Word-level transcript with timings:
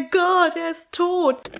mein 0.00 0.10
Gott, 0.10 0.56
er 0.56 0.70
ist 0.70 0.92
tot. 0.92 1.50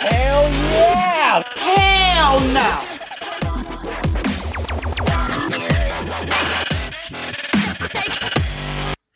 Hell 0.00 0.50
yeah! 0.72 1.44
Hell 1.56 2.40
no! 2.52 2.60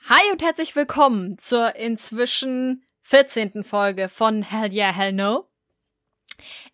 Hi 0.09 0.31
und 0.31 0.43
herzlich 0.43 0.77
willkommen 0.77 1.39
zur 1.39 1.75
inzwischen 1.77 2.85
14. 3.03 3.65
Folge 3.65 4.09
von 4.09 4.43
Hell 4.43 4.73
Yeah, 4.73 4.95
Hell 4.95 5.13
No. 5.13 5.49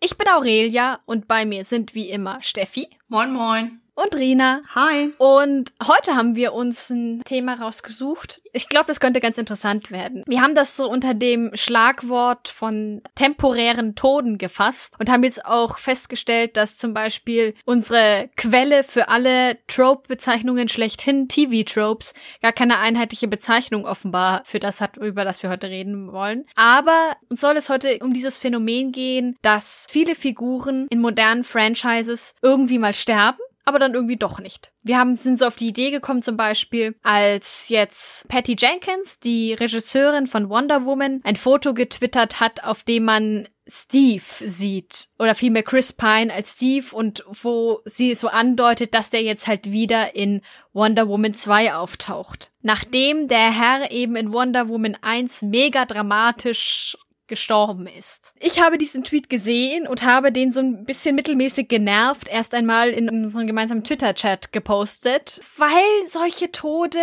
Ich 0.01 0.17
bin 0.17 0.29
Aurelia 0.29 1.01
und 1.07 1.29
bei 1.29 1.45
mir 1.45 1.65
sind 1.65 1.95
wie 1.95 2.11
immer 2.11 2.43
Steffi 2.43 2.89
Moin, 3.09 3.33
moin. 3.33 3.80
Und 3.95 4.17
Rina. 4.17 4.63
Hi. 4.75 5.13
Und 5.19 5.73
heute 5.87 6.17
haben 6.17 6.37
wir 6.37 6.53
uns 6.53 6.91
ein 6.91 7.23
Thema 7.25 7.55
rausgesucht. 7.55 8.41
Ich 8.53 8.69
glaube, 8.69 8.87
das 8.87 9.01
könnte 9.01 9.21
ganz 9.21 9.39
interessant 9.39 9.91
werden. 9.91 10.25
Wir 10.27 10.41
haben 10.41 10.55
das 10.55 10.77
so 10.77 10.91
unter 10.91 11.15
dem 11.15 11.51
Schlagwort 11.55 12.49
von 12.49 13.03
temporären 13.15 13.95
Toden 13.95 14.39
gefasst 14.39 14.95
und 14.99 15.11
haben 15.11 15.25
jetzt 15.25 15.45
auch 15.45 15.79
festgestellt, 15.79 16.57
dass 16.57 16.77
zum 16.77 16.95
Beispiel 16.95 17.55
unsere 17.65 18.31
Quelle 18.37 18.83
für 18.83 19.09
alle 19.09 19.59
Trope-Bezeichnungen 19.67 20.69
schlechthin, 20.69 21.29
TV-Tropes, 21.29 22.15
gar 22.43 22.53
keine 22.53 22.79
einheitliche 22.79 23.29
Bezeichnung 23.29 23.85
offenbar 23.85 24.43
für 24.45 24.59
das 24.59 24.81
hat, 24.81 24.97
über 24.97 25.25
das 25.25 25.43
wir 25.43 25.51
heute 25.51 25.69
reden 25.69 26.13
wollen. 26.13 26.47
Aber 26.55 27.17
uns 27.29 27.41
soll 27.41 27.57
es 27.57 27.69
heute 27.69 27.99
um 28.03 28.13
dieses 28.13 28.39
Phänomen 28.39 28.93
gehen, 28.93 29.37
dass 29.43 29.87
viele 29.91 30.15
Figuren 30.15 30.87
in 30.91 31.01
modernen 31.01 31.45
Franchises 31.45 32.35
irgendwie 32.43 32.79
mal 32.79 32.95
sterben 32.95 33.39
aber 33.65 33.79
dann 33.79 33.95
irgendwie 33.95 34.17
doch 34.17 34.41
nicht. 34.41 34.73
Wir 34.83 34.99
haben, 34.99 35.15
sind 35.15 35.39
so 35.39 35.47
auf 35.47 35.57
die 35.57 35.69
Idee 35.69 35.91
gekommen, 35.91 36.23
zum 36.23 36.37
Beispiel, 36.37 36.97
als 37.03 37.69
jetzt 37.69 38.29
Patty 38.29 38.57
Jenkins, 38.59 39.21
die 39.21 39.53
Regisseurin 39.53 40.27
von 40.27 40.49
Wonder 40.49 40.85
Woman, 40.85 41.21
ein 41.25 41.37
Foto 41.37 41.75
getwittert 41.75 42.41
hat, 42.41 42.65
auf 42.65 42.85
dem 42.85 43.05
man 43.05 43.49
Steve 43.71 44.25
sieht. 44.47 45.09
Oder 45.19 45.35
vielmehr 45.35 45.63
Chris 45.63 45.93
Pine 45.93 46.33
als 46.33 46.53
Steve 46.53 46.95
und 46.95 47.25
wo 47.29 47.81
sie 47.85 48.15
so 48.15 48.29
andeutet, 48.29 48.95
dass 48.95 49.11
der 49.11 49.23
jetzt 49.23 49.47
halt 49.47 49.71
wieder 49.71 50.17
in 50.17 50.43
Wonder 50.73 51.09
Woman 51.09 51.35
2 51.35 51.75
auftaucht. 51.75 52.51
Nachdem 52.63 53.29
der 53.29 53.53
Herr 53.53 53.91
eben 53.93 54.17
in 54.17 54.33
Wonder 54.33 54.69
Woman 54.69 54.97
1 55.01 55.43
mega 55.43 55.85
dramatisch 55.85 56.97
gestorben 57.31 57.87
ist. 57.87 58.35
Ich 58.39 58.61
habe 58.61 58.77
diesen 58.77 59.05
Tweet 59.05 59.31
gesehen 59.31 59.87
und 59.87 60.03
habe 60.03 60.33
den 60.33 60.53
so 60.53 60.61
ein 60.61 60.85
bisschen 60.85 61.15
mittelmäßig 61.15 61.69
genervt 61.69 62.29
erst 62.29 62.53
einmal 62.53 62.91
in 62.91 63.09
unserem 63.09 63.47
gemeinsamen 63.47 63.85
Twitter-Chat 63.85 64.53
gepostet, 64.53 65.41
weil 65.57 65.71
solche 66.07 66.53
Tode 66.53 66.99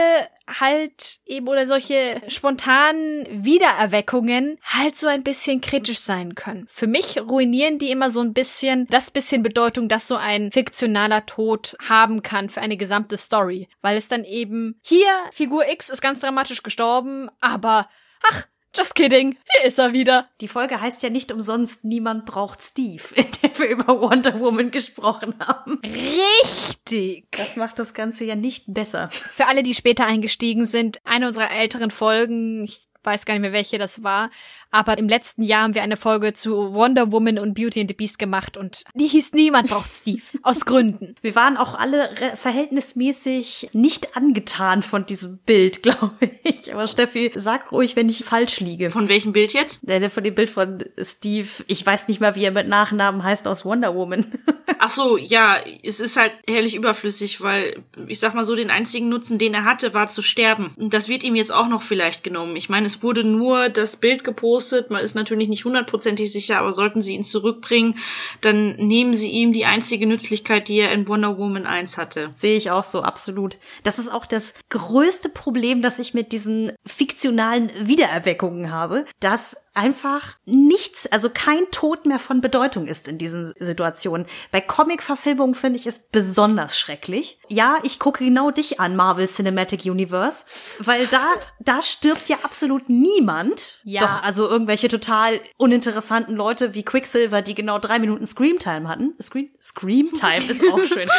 halt 0.47 1.19
eben 1.25 1.47
oder 1.47 1.67
solche 1.67 2.21
spontanen 2.27 3.25
Wiedererweckungen 3.43 4.59
halt 4.63 4.95
so 4.95 5.07
ein 5.07 5.23
bisschen 5.23 5.61
kritisch 5.61 5.99
sein 5.99 6.35
können. 6.35 6.67
Für 6.69 6.87
mich 6.87 7.19
ruinieren 7.19 7.79
die 7.79 7.91
immer 7.91 8.09
so 8.09 8.21
ein 8.21 8.33
bisschen 8.33 8.87
das 8.89 9.11
bisschen 9.11 9.43
Bedeutung, 9.43 9.89
dass 9.89 10.07
so 10.07 10.15
ein 10.15 10.51
fiktionaler 10.51 11.25
Tod 11.25 11.75
haben 11.87 12.21
kann 12.21 12.49
für 12.49 12.61
eine 12.61 12.77
gesamte 12.77 13.17
Story, 13.17 13.67
weil 13.81 13.97
es 13.97 14.07
dann 14.07 14.23
eben 14.23 14.79
hier 14.83 15.07
Figur 15.31 15.67
X 15.69 15.89
ist 15.89 16.01
ganz 16.01 16.21
dramatisch 16.21 16.63
gestorben, 16.63 17.29
aber 17.39 17.89
ach, 18.23 18.47
Just 18.77 18.93
kidding. 18.93 19.37
Hier 19.55 19.67
ist 19.67 19.79
er 19.79 19.91
wieder. 19.91 20.29
Die 20.39 20.47
Folge 20.47 20.79
heißt 20.79 21.01
ja 21.01 21.09
nicht 21.09 21.31
umsonst 21.31 21.83
Niemand 21.83 22.27
braucht 22.27 22.61
Steve, 22.61 23.03
in 23.15 23.25
der 23.41 23.57
wir 23.57 23.69
über 23.69 23.99
Wonder 23.99 24.39
Woman 24.39 24.69
gesprochen 24.69 25.33
haben. 25.39 25.81
Richtig. 25.83 27.25
Das 27.31 27.55
macht 27.55 27.79
das 27.79 27.95
Ganze 27.95 28.25
ja 28.25 28.35
nicht 28.35 28.65
besser. 28.67 29.09
Für 29.11 29.47
alle, 29.47 29.63
die 29.63 29.73
später 29.73 30.05
eingestiegen 30.05 30.65
sind, 30.65 30.99
eine 31.05 31.25
unserer 31.25 31.49
älteren 31.49 31.89
Folgen, 31.89 32.65
ich 32.65 32.86
weiß 33.07 33.25
gar 33.25 33.33
nicht 33.33 33.41
mehr, 33.41 33.53
welche 33.53 33.79
das 33.79 34.03
war, 34.03 34.29
aber 34.69 34.97
im 34.97 35.07
letzten 35.07 35.43
Jahr 35.43 35.63
haben 35.63 35.75
wir 35.75 35.81
eine 35.81 35.97
Folge 35.97 36.33
zu 36.33 36.73
Wonder 36.73 37.11
Woman 37.11 37.39
und 37.39 37.53
Beauty 37.53 37.81
and 37.81 37.89
the 37.89 37.95
Beast 37.95 38.19
gemacht 38.19 38.57
und 38.57 38.83
die 38.93 39.07
hieß 39.07 39.33
Niemand 39.33 39.69
braucht 39.69 39.93
Steve. 39.93 40.21
aus 40.43 40.65
Gründen. 40.65 41.15
Wir 41.21 41.35
waren 41.35 41.57
auch 41.57 41.77
alle 41.77 42.09
verhältnismäßig 42.35 43.69
nicht 43.73 44.15
angetan 44.15 44.83
von 44.83 45.05
diesem 45.05 45.37
Bild, 45.39 45.83
glaube 45.87 46.17
ich. 46.43 46.73
Aber 46.73 46.87
Steffi, 46.87 47.31
sag 47.35 47.71
ruhig, 47.71 47.95
wenn 47.95 48.09
ich 48.09 48.25
falsch 48.25 48.59
liege. 48.59 48.89
Von 48.89 49.07
welchem 49.07 49.33
Bild 49.33 49.53
jetzt? 49.53 49.81
Von 50.09 50.23
dem 50.23 50.35
Bild 50.35 50.49
von 50.49 50.83
Steve, 51.01 51.47
ich 51.67 51.85
weiß 51.85 52.07
nicht 52.07 52.19
mal, 52.19 52.35
wie 52.35 52.43
er 52.43 52.51
mit 52.51 52.67
Nachnamen 52.67 53.23
heißt 53.23 53.47
aus 53.47 53.63
Wonder 53.63 53.95
Woman. 53.95 54.33
Ach 54.79 54.89
so, 54.89 55.17
ja, 55.17 55.57
es 55.83 55.99
ist 55.99 56.17
halt 56.17 56.33
herrlich 56.47 56.75
überflüssig, 56.75 57.41
weil 57.41 57.83
ich 58.07 58.19
sag 58.19 58.33
mal 58.33 58.43
so, 58.43 58.55
den 58.55 58.69
einzigen 58.69 59.09
Nutzen, 59.09 59.39
den 59.39 59.53
er 59.53 59.65
hatte, 59.65 59.93
war 59.93 60.07
zu 60.07 60.21
sterben. 60.21 60.71
Und 60.75 60.93
das 60.93 61.09
wird 61.09 61.23
ihm 61.23 61.35
jetzt 61.35 61.53
auch 61.53 61.67
noch 61.67 61.81
vielleicht 61.81 62.23
genommen. 62.23 62.55
Ich 62.55 62.69
meine, 62.69 62.85
es 62.85 62.96
wurde 63.03 63.23
nur 63.23 63.69
das 63.69 63.97
Bild 63.97 64.23
gepostet 64.23 64.89
Man 64.89 65.03
ist 65.03 65.15
natürlich 65.15 65.47
nicht 65.47 65.65
hundertprozentig 65.65 66.31
sicher, 66.31 66.59
aber 66.59 66.71
sollten 66.71 67.01
sie 67.01 67.13
ihn 67.13 67.23
zurückbringen, 67.23 67.95
dann 68.41 68.75
nehmen 68.75 69.13
sie 69.13 69.29
ihm 69.29 69.53
die 69.53 69.65
einzige 69.65 70.07
Nützlichkeit, 70.07 70.67
die 70.67 70.79
er 70.79 70.91
in 70.91 71.07
Wonder 71.07 71.37
Woman 71.37 71.65
1 71.65 71.97
hatte. 71.97 72.29
Sehe 72.33 72.55
ich 72.55 72.71
auch 72.71 72.83
so, 72.83 73.01
absolut. 73.01 73.57
Das 73.83 73.99
ist 73.99 74.11
auch 74.11 74.25
das 74.25 74.53
größte 74.69 75.29
Problem, 75.29 75.81
das 75.81 75.99
ich 75.99 76.13
mit 76.13 76.31
diesen 76.31 76.71
fiktionalen 76.85 77.71
Wiedererweckungen 77.79 78.71
habe, 78.71 79.05
dass 79.19 79.57
einfach 79.77 80.37
nichts, 80.45 81.07
also 81.07 81.29
kein 81.29 81.69
Tod 81.71 82.05
mehr 82.05 82.19
von 82.19 82.41
Bedeutung 82.41 82.87
ist 82.87 83.07
in 83.07 83.17
diesen 83.17 83.53
Situationen. 83.57 84.25
Bei 84.51 84.59
Comic-Verfilmungen 84.59 85.55
finde 85.55 85.79
ich 85.79 85.85
es 85.85 85.99
besonders 85.99 86.77
schrecklich. 86.77 87.39
Ja, 87.47 87.77
ich 87.83 87.99
gucke 87.99 88.25
genau 88.25 88.51
dich 88.51 88.79
an, 88.79 88.95
Marvel 88.95 89.27
Cinematic 89.27 89.85
Universe, 89.85 90.43
weil 90.79 91.07
da, 91.07 91.25
da 91.59 91.81
stirbt 91.81 92.27
ja 92.27 92.37
absolut 92.43 92.89
niemand. 92.89 93.79
Ja. 93.83 94.01
Doch, 94.01 94.23
also 94.23 94.49
irgendwelche 94.49 94.87
total 94.87 95.39
uninteressanten 95.57 96.35
Leute 96.35 96.73
wie 96.73 96.83
Quicksilver, 96.83 97.41
die 97.41 97.55
genau 97.55 97.77
drei 97.79 97.99
Minuten 97.99 98.25
Screamtime 98.25 98.89
hatten. 98.89 99.15
Scream, 99.21 99.49
Screamtime 99.61 100.45
ist 100.49 100.63
auch 100.71 100.83
schön. 100.83 101.07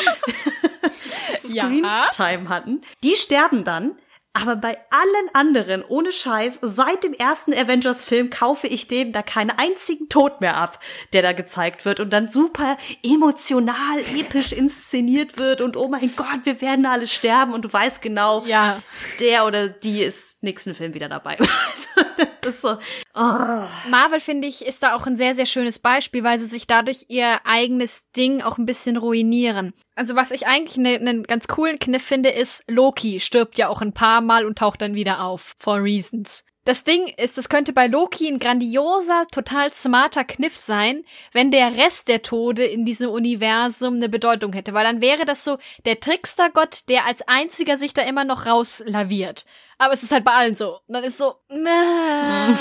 Ja. 1.51 1.65
Screamtime 1.65 2.49
hatten. 2.49 2.83
Die 3.03 3.15
sterben 3.15 3.65
dann. 3.65 3.97
Aber 4.41 4.56
bei 4.56 4.76
allen 4.91 5.28
anderen, 5.34 5.84
ohne 5.87 6.12
Scheiß, 6.12 6.59
seit 6.62 7.03
dem 7.04 7.12
ersten 7.12 7.53
Avengers-Film 7.53 8.31
kaufe 8.31 8.66
ich 8.66 8.88
denen 8.88 9.12
da 9.12 9.22
keinen 9.22 9.50
einzigen 9.50 10.09
Tod 10.09 10.41
mehr 10.41 10.56
ab, 10.56 10.78
der 11.12 11.22
da 11.22 11.32
gezeigt 11.32 11.84
wird 11.84 12.00
und 12.00 12.10
dann 12.12 12.28
super 12.28 12.76
emotional, 13.03 13.99
episch 14.19 14.53
inszeniert 14.53 15.38
wird 15.38 15.60
und 15.60 15.76
oh 15.76 15.88
mein 15.88 16.10
Gott, 16.16 16.41
wir 16.44 16.60
werden 16.60 16.87
alle 16.87 17.06
sterben 17.06 17.53
und 17.53 17.65
du 17.65 17.72
weißt 17.72 18.00
genau, 18.03 18.44
Ja. 18.47 18.82
der 19.21 19.47
oder 19.47 19.69
die 19.69 20.03
ist 20.03 20.43
nächsten 20.43 20.75
Film 20.75 20.94
wieder 20.94 21.09
dabei. 21.09 21.37
Ist 22.49 22.63
so, 22.63 22.79
oh. 23.15 23.67
Marvel, 23.89 24.21
finde 24.21 24.49
ich, 24.49 24.65
ist 24.65 24.83
da 24.83 24.95
auch 24.95 25.07
ein 25.07 25.15
sehr, 25.15 25.35
sehr 25.35 25.47
schönes 25.47 25.79
Beispiel, 25.79 26.25
weil 26.25 26.39
sie 26.39 26.47
sich 26.47 26.67
dadurch 26.67 27.07
ihr 27.09 27.45
eigenes 27.45 28.05
Ding 28.17 28.41
auch 28.41 28.57
ein 28.57 28.67
bisschen 28.67 28.97
ruinieren. 28.97 29.75
Also 29.95 30.17
was 30.17 30.31
ich 30.31 30.47
eigentlich 30.47 30.79
einen 30.79 31.05
ne 31.05 31.23
ganz 31.23 31.47
coolen 31.47 31.79
Kniff 31.79 32.03
finde, 32.03 32.31
ist, 32.31 32.65
Loki 32.67 33.21
stirbt 33.21 33.59
ja 33.59 33.69
auch 33.69 33.83
ein 33.83 33.93
paar 33.93 34.23
Mal 34.23 34.47
und 34.47 34.59
taucht 34.59 34.81
dann 34.81 34.95
wieder 34.95 35.23
auf. 35.23 35.57
For 35.59 35.83
reasons. 35.83 36.45
Das 36.69 36.85
Ding 36.85 37.09
ist, 37.17 37.39
das 37.39 37.49
könnte 37.49 37.73
bei 37.73 37.87
Loki 37.87 38.29
ein 38.29 38.39
grandioser, 38.39 39.27
total 39.33 39.73
smarter 39.73 40.23
Kniff 40.23 40.55
sein, 40.55 41.03
wenn 41.33 41.51
der 41.51 41.79
Rest 41.79 42.09
der 42.09 42.21
Tode 42.21 42.63
in 42.63 42.85
diesem 42.85 43.09
Universum 43.09 43.95
eine 43.95 44.11
Bedeutung 44.11 44.53
hätte, 44.53 44.75
weil 44.75 44.85
dann 44.85 45.01
wäre 45.01 45.25
das 45.25 45.45
so 45.45 45.57
der 45.87 45.99
Trickstergott, 45.99 46.87
der 46.91 47.07
als 47.07 47.27
einziger 47.27 47.79
sich 47.79 47.95
da 47.95 48.03
immer 48.03 48.25
noch 48.25 48.45
rauslaviert. 48.45 49.47
Aber 49.78 49.93
es 49.93 50.03
ist 50.03 50.12
halt 50.12 50.25
bei 50.25 50.33
allen 50.33 50.55
so. 50.55 50.81
Und 50.87 50.94
dann 50.94 51.05
ist 51.05 51.19
so, 51.19 51.37
äh, 51.49 52.55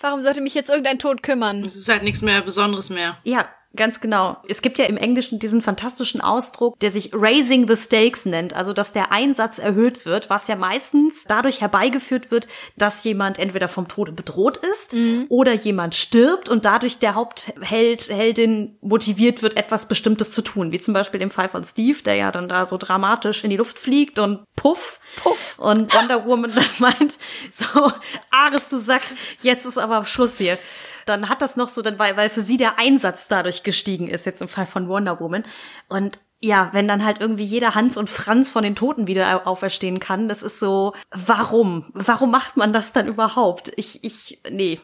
warum 0.00 0.22
sollte 0.22 0.40
mich 0.40 0.54
jetzt 0.54 0.70
irgendein 0.70 0.98
Tod 0.98 1.22
kümmern? 1.22 1.64
Es 1.64 1.76
ist 1.76 1.88
halt 1.88 2.02
nichts 2.02 2.22
mehr 2.22 2.40
Besonderes 2.40 2.90
mehr. 2.90 3.18
Ja, 3.24 3.48
ganz 3.76 4.00
genau. 4.00 4.36
Es 4.48 4.62
gibt 4.62 4.78
ja 4.78 4.86
im 4.86 4.96
Englischen 4.96 5.38
diesen 5.38 5.62
fantastischen 5.62 6.20
Ausdruck, 6.20 6.78
der 6.80 6.90
sich 6.90 7.10
raising 7.12 7.68
the 7.68 7.76
stakes 7.76 8.24
nennt, 8.24 8.54
also 8.54 8.72
dass 8.72 8.92
der 8.92 9.12
Einsatz 9.12 9.58
erhöht 9.58 10.04
wird, 10.04 10.28
was 10.28 10.48
ja 10.48 10.56
meistens 10.56 11.24
dadurch 11.24 11.60
herbeigeführt 11.60 12.30
wird, 12.30 12.48
dass 12.76 13.04
jemand 13.04 13.38
entweder 13.38 13.68
vom 13.68 13.86
Tode 13.86 14.12
bedroht 14.12 14.58
ist 14.58 14.94
oder 15.28 15.52
jemand 15.52 15.94
stirbt 15.94 16.48
und 16.48 16.64
dadurch 16.64 16.98
der 16.98 17.14
Hauptheld, 17.14 18.08
Heldin 18.10 18.76
motiviert 18.80 19.42
wird, 19.42 19.56
etwas 19.56 19.86
Bestimmtes 19.86 20.32
zu 20.32 20.42
tun, 20.42 20.72
wie 20.72 20.80
zum 20.80 20.94
Beispiel 20.94 21.20
im 21.20 21.30
Fall 21.30 21.48
von 21.48 21.64
Steve, 21.64 22.02
der 22.02 22.16
ja 22.16 22.32
dann 22.32 22.48
da 22.48 22.64
so 22.64 22.76
dramatisch 22.76 23.44
in 23.44 23.50
die 23.50 23.56
Luft 23.56 23.78
fliegt 23.78 24.18
und 24.18 24.44
puff, 24.56 25.00
puff. 25.22 25.58
Und 25.58 25.94
Wonder 25.94 26.26
Woman 26.26 26.52
dann 26.54 26.64
meint, 26.78 27.18
so, 27.52 27.92
Ares, 28.30 28.68
du 28.68 28.78
Sack, 28.78 29.02
jetzt 29.42 29.64
ist 29.64 29.78
aber 29.78 30.04
Schluss 30.04 30.38
hier 30.38 30.58
dann 31.06 31.28
hat 31.28 31.42
das 31.42 31.56
noch 31.56 31.68
so, 31.68 31.82
dann, 31.82 31.98
weil, 31.98 32.16
weil 32.16 32.30
für 32.30 32.42
sie 32.42 32.56
der 32.56 32.78
Einsatz 32.78 33.28
dadurch 33.28 33.62
gestiegen 33.62 34.08
ist, 34.08 34.26
jetzt 34.26 34.42
im 34.42 34.48
Fall 34.48 34.66
von 34.66 34.88
Wonder 34.88 35.20
Woman. 35.20 35.44
Und 35.88 36.20
ja, 36.42 36.70
wenn 36.72 36.88
dann 36.88 37.04
halt 37.04 37.20
irgendwie 37.20 37.44
jeder 37.44 37.74
Hans 37.74 37.98
und 37.98 38.08
Franz 38.08 38.50
von 38.50 38.62
den 38.62 38.74
Toten 38.74 39.06
wieder 39.06 39.46
auferstehen 39.46 40.00
kann, 40.00 40.26
das 40.26 40.42
ist 40.42 40.58
so, 40.58 40.94
warum? 41.10 41.84
Warum 41.92 42.30
macht 42.30 42.56
man 42.56 42.72
das 42.72 42.92
dann 42.92 43.08
überhaupt? 43.08 43.72
Ich, 43.76 44.02
ich, 44.04 44.40
nee. 44.50 44.80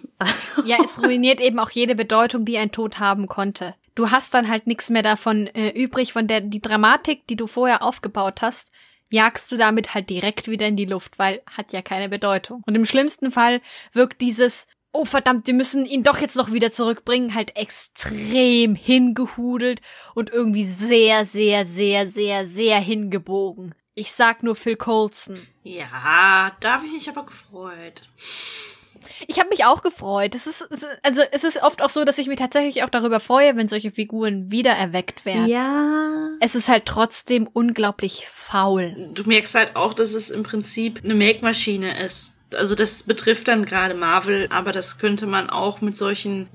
Ja, 0.66 0.76
es 0.84 1.02
ruiniert 1.02 1.40
eben 1.40 1.58
auch 1.58 1.70
jede 1.70 1.94
Bedeutung, 1.94 2.44
die 2.44 2.58
ein 2.58 2.72
Tod 2.72 2.98
haben 2.98 3.26
konnte. 3.26 3.74
du 3.96 4.10
hast 4.10 4.34
dann 4.34 4.48
halt 4.48 4.66
nichts 4.69 4.90
mehr 4.90 5.02
davon 5.02 5.48
äh, 5.48 5.70
übrig, 5.70 6.12
von 6.12 6.28
der 6.28 6.42
die 6.42 6.60
Dramatik, 6.60 7.26
die 7.26 7.36
du 7.36 7.46
vorher 7.48 7.82
aufgebaut 7.82 8.42
hast, 8.42 8.70
jagst 9.10 9.50
du 9.50 9.56
damit 9.56 9.94
halt 9.94 10.10
direkt 10.10 10.48
wieder 10.48 10.66
in 10.66 10.76
die 10.76 10.84
Luft, 10.84 11.19
weil 11.19 11.42
hat 11.46 11.72
ja 11.72 11.82
keine 11.82 12.08
Bedeutung. 12.08 12.62
Und 12.66 12.74
im 12.74 12.86
schlimmsten 12.86 13.30
Fall 13.30 13.60
wirkt 13.92 14.20
dieses 14.20 14.69
oh 14.92 15.04
verdammt, 15.04 15.46
die 15.46 15.52
müssen 15.52 15.86
ihn 15.86 16.02
doch 16.02 16.18
jetzt 16.18 16.36
noch 16.36 16.52
wieder 16.52 16.72
zurückbringen, 16.72 17.34
halt 17.34 17.56
extrem 17.56 18.74
hingehudelt 18.74 19.80
und 20.14 20.30
irgendwie 20.30 20.66
sehr, 20.66 21.26
sehr, 21.26 21.66
sehr, 21.66 22.06
sehr, 22.06 22.46
sehr 22.46 22.80
hingebogen. 22.80 23.74
Ich 23.94 24.12
sag 24.12 24.42
nur 24.42 24.56
Phil 24.56 24.76
Coulson. 24.76 25.46
Ja, 25.62 26.56
da 26.60 26.74
habe 26.74 26.86
ich 26.86 26.92
mich 26.92 27.08
aber 27.08 27.24
gefreut. 27.24 28.02
Ich 29.26 29.38
habe 29.38 29.48
mich 29.48 29.64
auch 29.64 29.82
gefreut. 29.82 30.34
Es 30.34 30.46
ist 30.46 30.68
also 31.02 31.22
es 31.32 31.44
ist 31.44 31.62
oft 31.62 31.82
auch 31.82 31.90
so, 31.90 32.04
dass 32.04 32.18
ich 32.18 32.26
mich 32.26 32.38
tatsächlich 32.38 32.82
auch 32.82 32.90
darüber 32.90 33.20
freue, 33.20 33.56
wenn 33.56 33.68
solche 33.68 33.92
Figuren 33.92 34.50
wieder 34.50 34.72
erweckt 34.72 35.24
werden. 35.24 35.46
Ja. 35.46 36.30
Es 36.40 36.54
ist 36.54 36.68
halt 36.68 36.86
trotzdem 36.86 37.48
unglaublich 37.50 38.26
faul. 38.28 39.10
Du 39.14 39.24
merkst 39.24 39.54
halt 39.54 39.76
auch, 39.76 39.94
dass 39.94 40.12
es 40.12 40.30
im 40.30 40.42
Prinzip 40.42 41.00
eine 41.02 41.14
Make-Maschine 41.14 41.98
ist 41.98 42.35
also 42.54 42.75
das 42.75 43.02
betrifft 43.02 43.48
dann 43.48 43.64
gerade 43.64 43.94
Marvel, 43.94 44.46
aber 44.50 44.72
das 44.72 44.98
könnte 44.98 45.26
man 45.26 45.50
auch 45.50 45.81
mit 45.81 45.96
solchen 45.96 46.48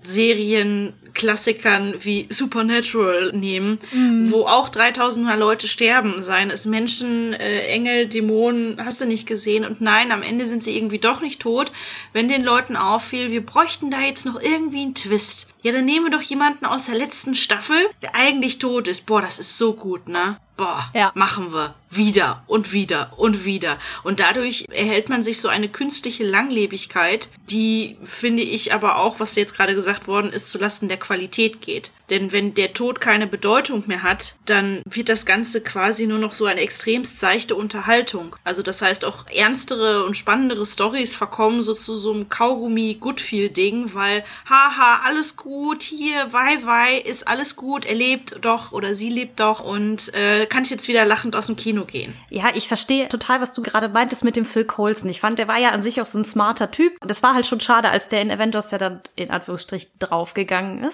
Serienklassikern 1.14 1.96
wie 2.04 2.28
Supernatural 2.30 3.32
nehmen, 3.34 3.80
mhm. 3.92 4.32
wo 4.32 4.46
auch 4.46 4.70
3000 4.70 5.26
Mal 5.26 5.40
Leute 5.40 5.68
sterben, 5.68 6.22
seien 6.22 6.50
es 6.50 6.66
Menschen, 6.66 7.34
äh, 7.34 7.68
Engel, 7.68 8.08
Dämonen, 8.08 8.84
hast 8.84 9.02
du 9.02 9.06
nicht 9.06 9.28
gesehen 9.28 9.66
und 9.66 9.82
nein, 9.82 10.12
am 10.12 10.24
Ende 10.24 10.46
sind 10.46 10.64
sie 10.64 10.76
irgendwie 10.76 11.00
doch 11.00 11.22
nicht 11.22 11.42
tot. 11.42 11.72
Wenn 12.14 12.28
den 12.28 12.44
Leuten 12.44 12.76
auffiel, 12.76 13.32
wir 13.32 13.46
bräuchten 13.46 13.92
da 13.92 14.02
jetzt 14.02 14.26
noch 14.26 14.40
irgendwie 14.42 14.82
einen 14.82 14.96
Twist. 14.96 15.54
Ja, 15.64 15.72
dann 15.72 15.86
nehmen 15.86 16.06
wir 16.06 16.12
doch 16.12 16.22
jemanden 16.22 16.66
aus 16.66 16.86
der 16.86 16.96
letzten 16.96 17.36
Staffel, 17.36 17.78
der 18.02 18.16
eigentlich 18.16 18.60
tot 18.60 18.88
ist. 18.88 19.06
Boah, 19.06 19.22
das 19.22 19.40
ist 19.40 19.58
so 19.58 19.74
gut, 19.74 20.08
ne? 20.08 20.38
boah, 20.62 20.92
ja. 20.94 21.12
machen 21.16 21.52
wir 21.54 21.74
wieder 21.90 22.44
und 22.46 22.72
wieder 22.72 23.14
und 23.18 23.46
wieder. 23.46 23.80
Und 24.04 24.20
dadurch 24.20 24.66
erhält 24.72 25.10
man 25.10 25.24
sich 25.24 25.42
so 25.42 25.48
eine 25.48 25.68
künstliche 25.70 26.24
Langlebigkeit, 26.24 27.30
die, 27.50 27.98
finde 28.02 28.44
ich, 28.44 28.74
aber 28.74 28.98
auch, 28.98 29.20
was 29.20 29.36
jetzt 29.36 29.56
gerade 29.56 29.74
gesagt 29.74 30.08
worden 30.08 30.32
ist, 30.32 30.50
zulasten 30.50 30.88
der 30.88 30.98
Qualität 31.02 31.62
geht. 31.62 31.92
Denn 32.10 32.32
wenn 32.32 32.54
der 32.54 32.74
Tod 32.74 33.00
keine 33.00 33.26
Bedeutung 33.26 33.84
mehr 33.88 34.04
hat, 34.04 34.36
dann 34.46 34.82
wird 34.86 35.10
das 35.10 35.26
Ganze 35.26 35.62
quasi 35.62 36.08
nur 36.08 36.20
noch 36.20 36.34
so 36.34 36.46
eine 36.46 36.60
extremst 36.60 37.20
seichte 37.20 37.56
Unterhaltung. 37.56 38.36
Also 38.44 38.64
das 38.64 38.82
heißt 38.82 39.06
auch 39.06 39.26
ernstere 39.34 40.06
und 40.06 40.18
spannendere 40.18 40.66
Stories 40.66 41.16
verkommen 41.16 41.62
so 41.62 41.74
zu 41.74 41.96
so 41.96 42.12
einem 42.12 42.28
Kaugummi-Goodfeel-Ding, 42.28 43.94
weil, 43.94 44.24
haha, 44.50 45.02
alles 45.06 45.38
gut, 45.38 45.84
hier, 45.84 46.34
wei, 46.34 46.58
wei, 46.64 46.98
ist 46.98 47.28
alles 47.28 47.56
gut, 47.56 47.86
er 47.86 47.96
lebt 47.96 48.38
doch 48.42 48.74
oder 48.74 48.94
sie 48.94 49.10
lebt 49.10 49.40
doch 49.40 49.62
und 49.62 50.14
äh, 50.14 50.46
kann 50.46 50.64
ich 50.64 50.70
jetzt 50.70 50.88
wieder 50.90 51.06
lachend 51.06 51.36
aus 51.36 51.48
dem 51.48 51.56
Kino 51.56 51.86
gehen. 51.86 52.14
Ja, 52.30 52.50
ich 52.54 52.68
verstehe 52.68 53.08
total, 53.08 53.42
was 53.42 53.54
du 53.54 53.62
gerade 53.62 53.90
meintest 53.90 54.24
mit 54.24 54.36
dem 54.36 54.46
Phil 54.46 54.66
Coulson. 54.66 55.10
Ich 55.10 55.22
fand, 55.22 55.40
der 55.40 55.48
war 55.48 55.60
ja 55.60 55.70
an 55.70 55.82
sich 55.82 56.02
auch 56.02 56.06
so 56.06 56.20
ein 56.20 56.26
smarter 56.26 56.72
Typ. 56.72 56.94
Das 57.00 57.24
war 57.24 57.34
halt 57.34 57.46
schon 57.46 57.62
schade, 57.62 57.90
als 57.90 58.10
der 58.10 58.22
in 58.22 58.32
Avengers 58.32 58.72
ja 58.72 58.78
dann 58.78 59.02
in 59.16 59.32
Anführungsstrichen 59.32 59.92
draufgegangen 60.00 60.84
ist. 60.84 60.91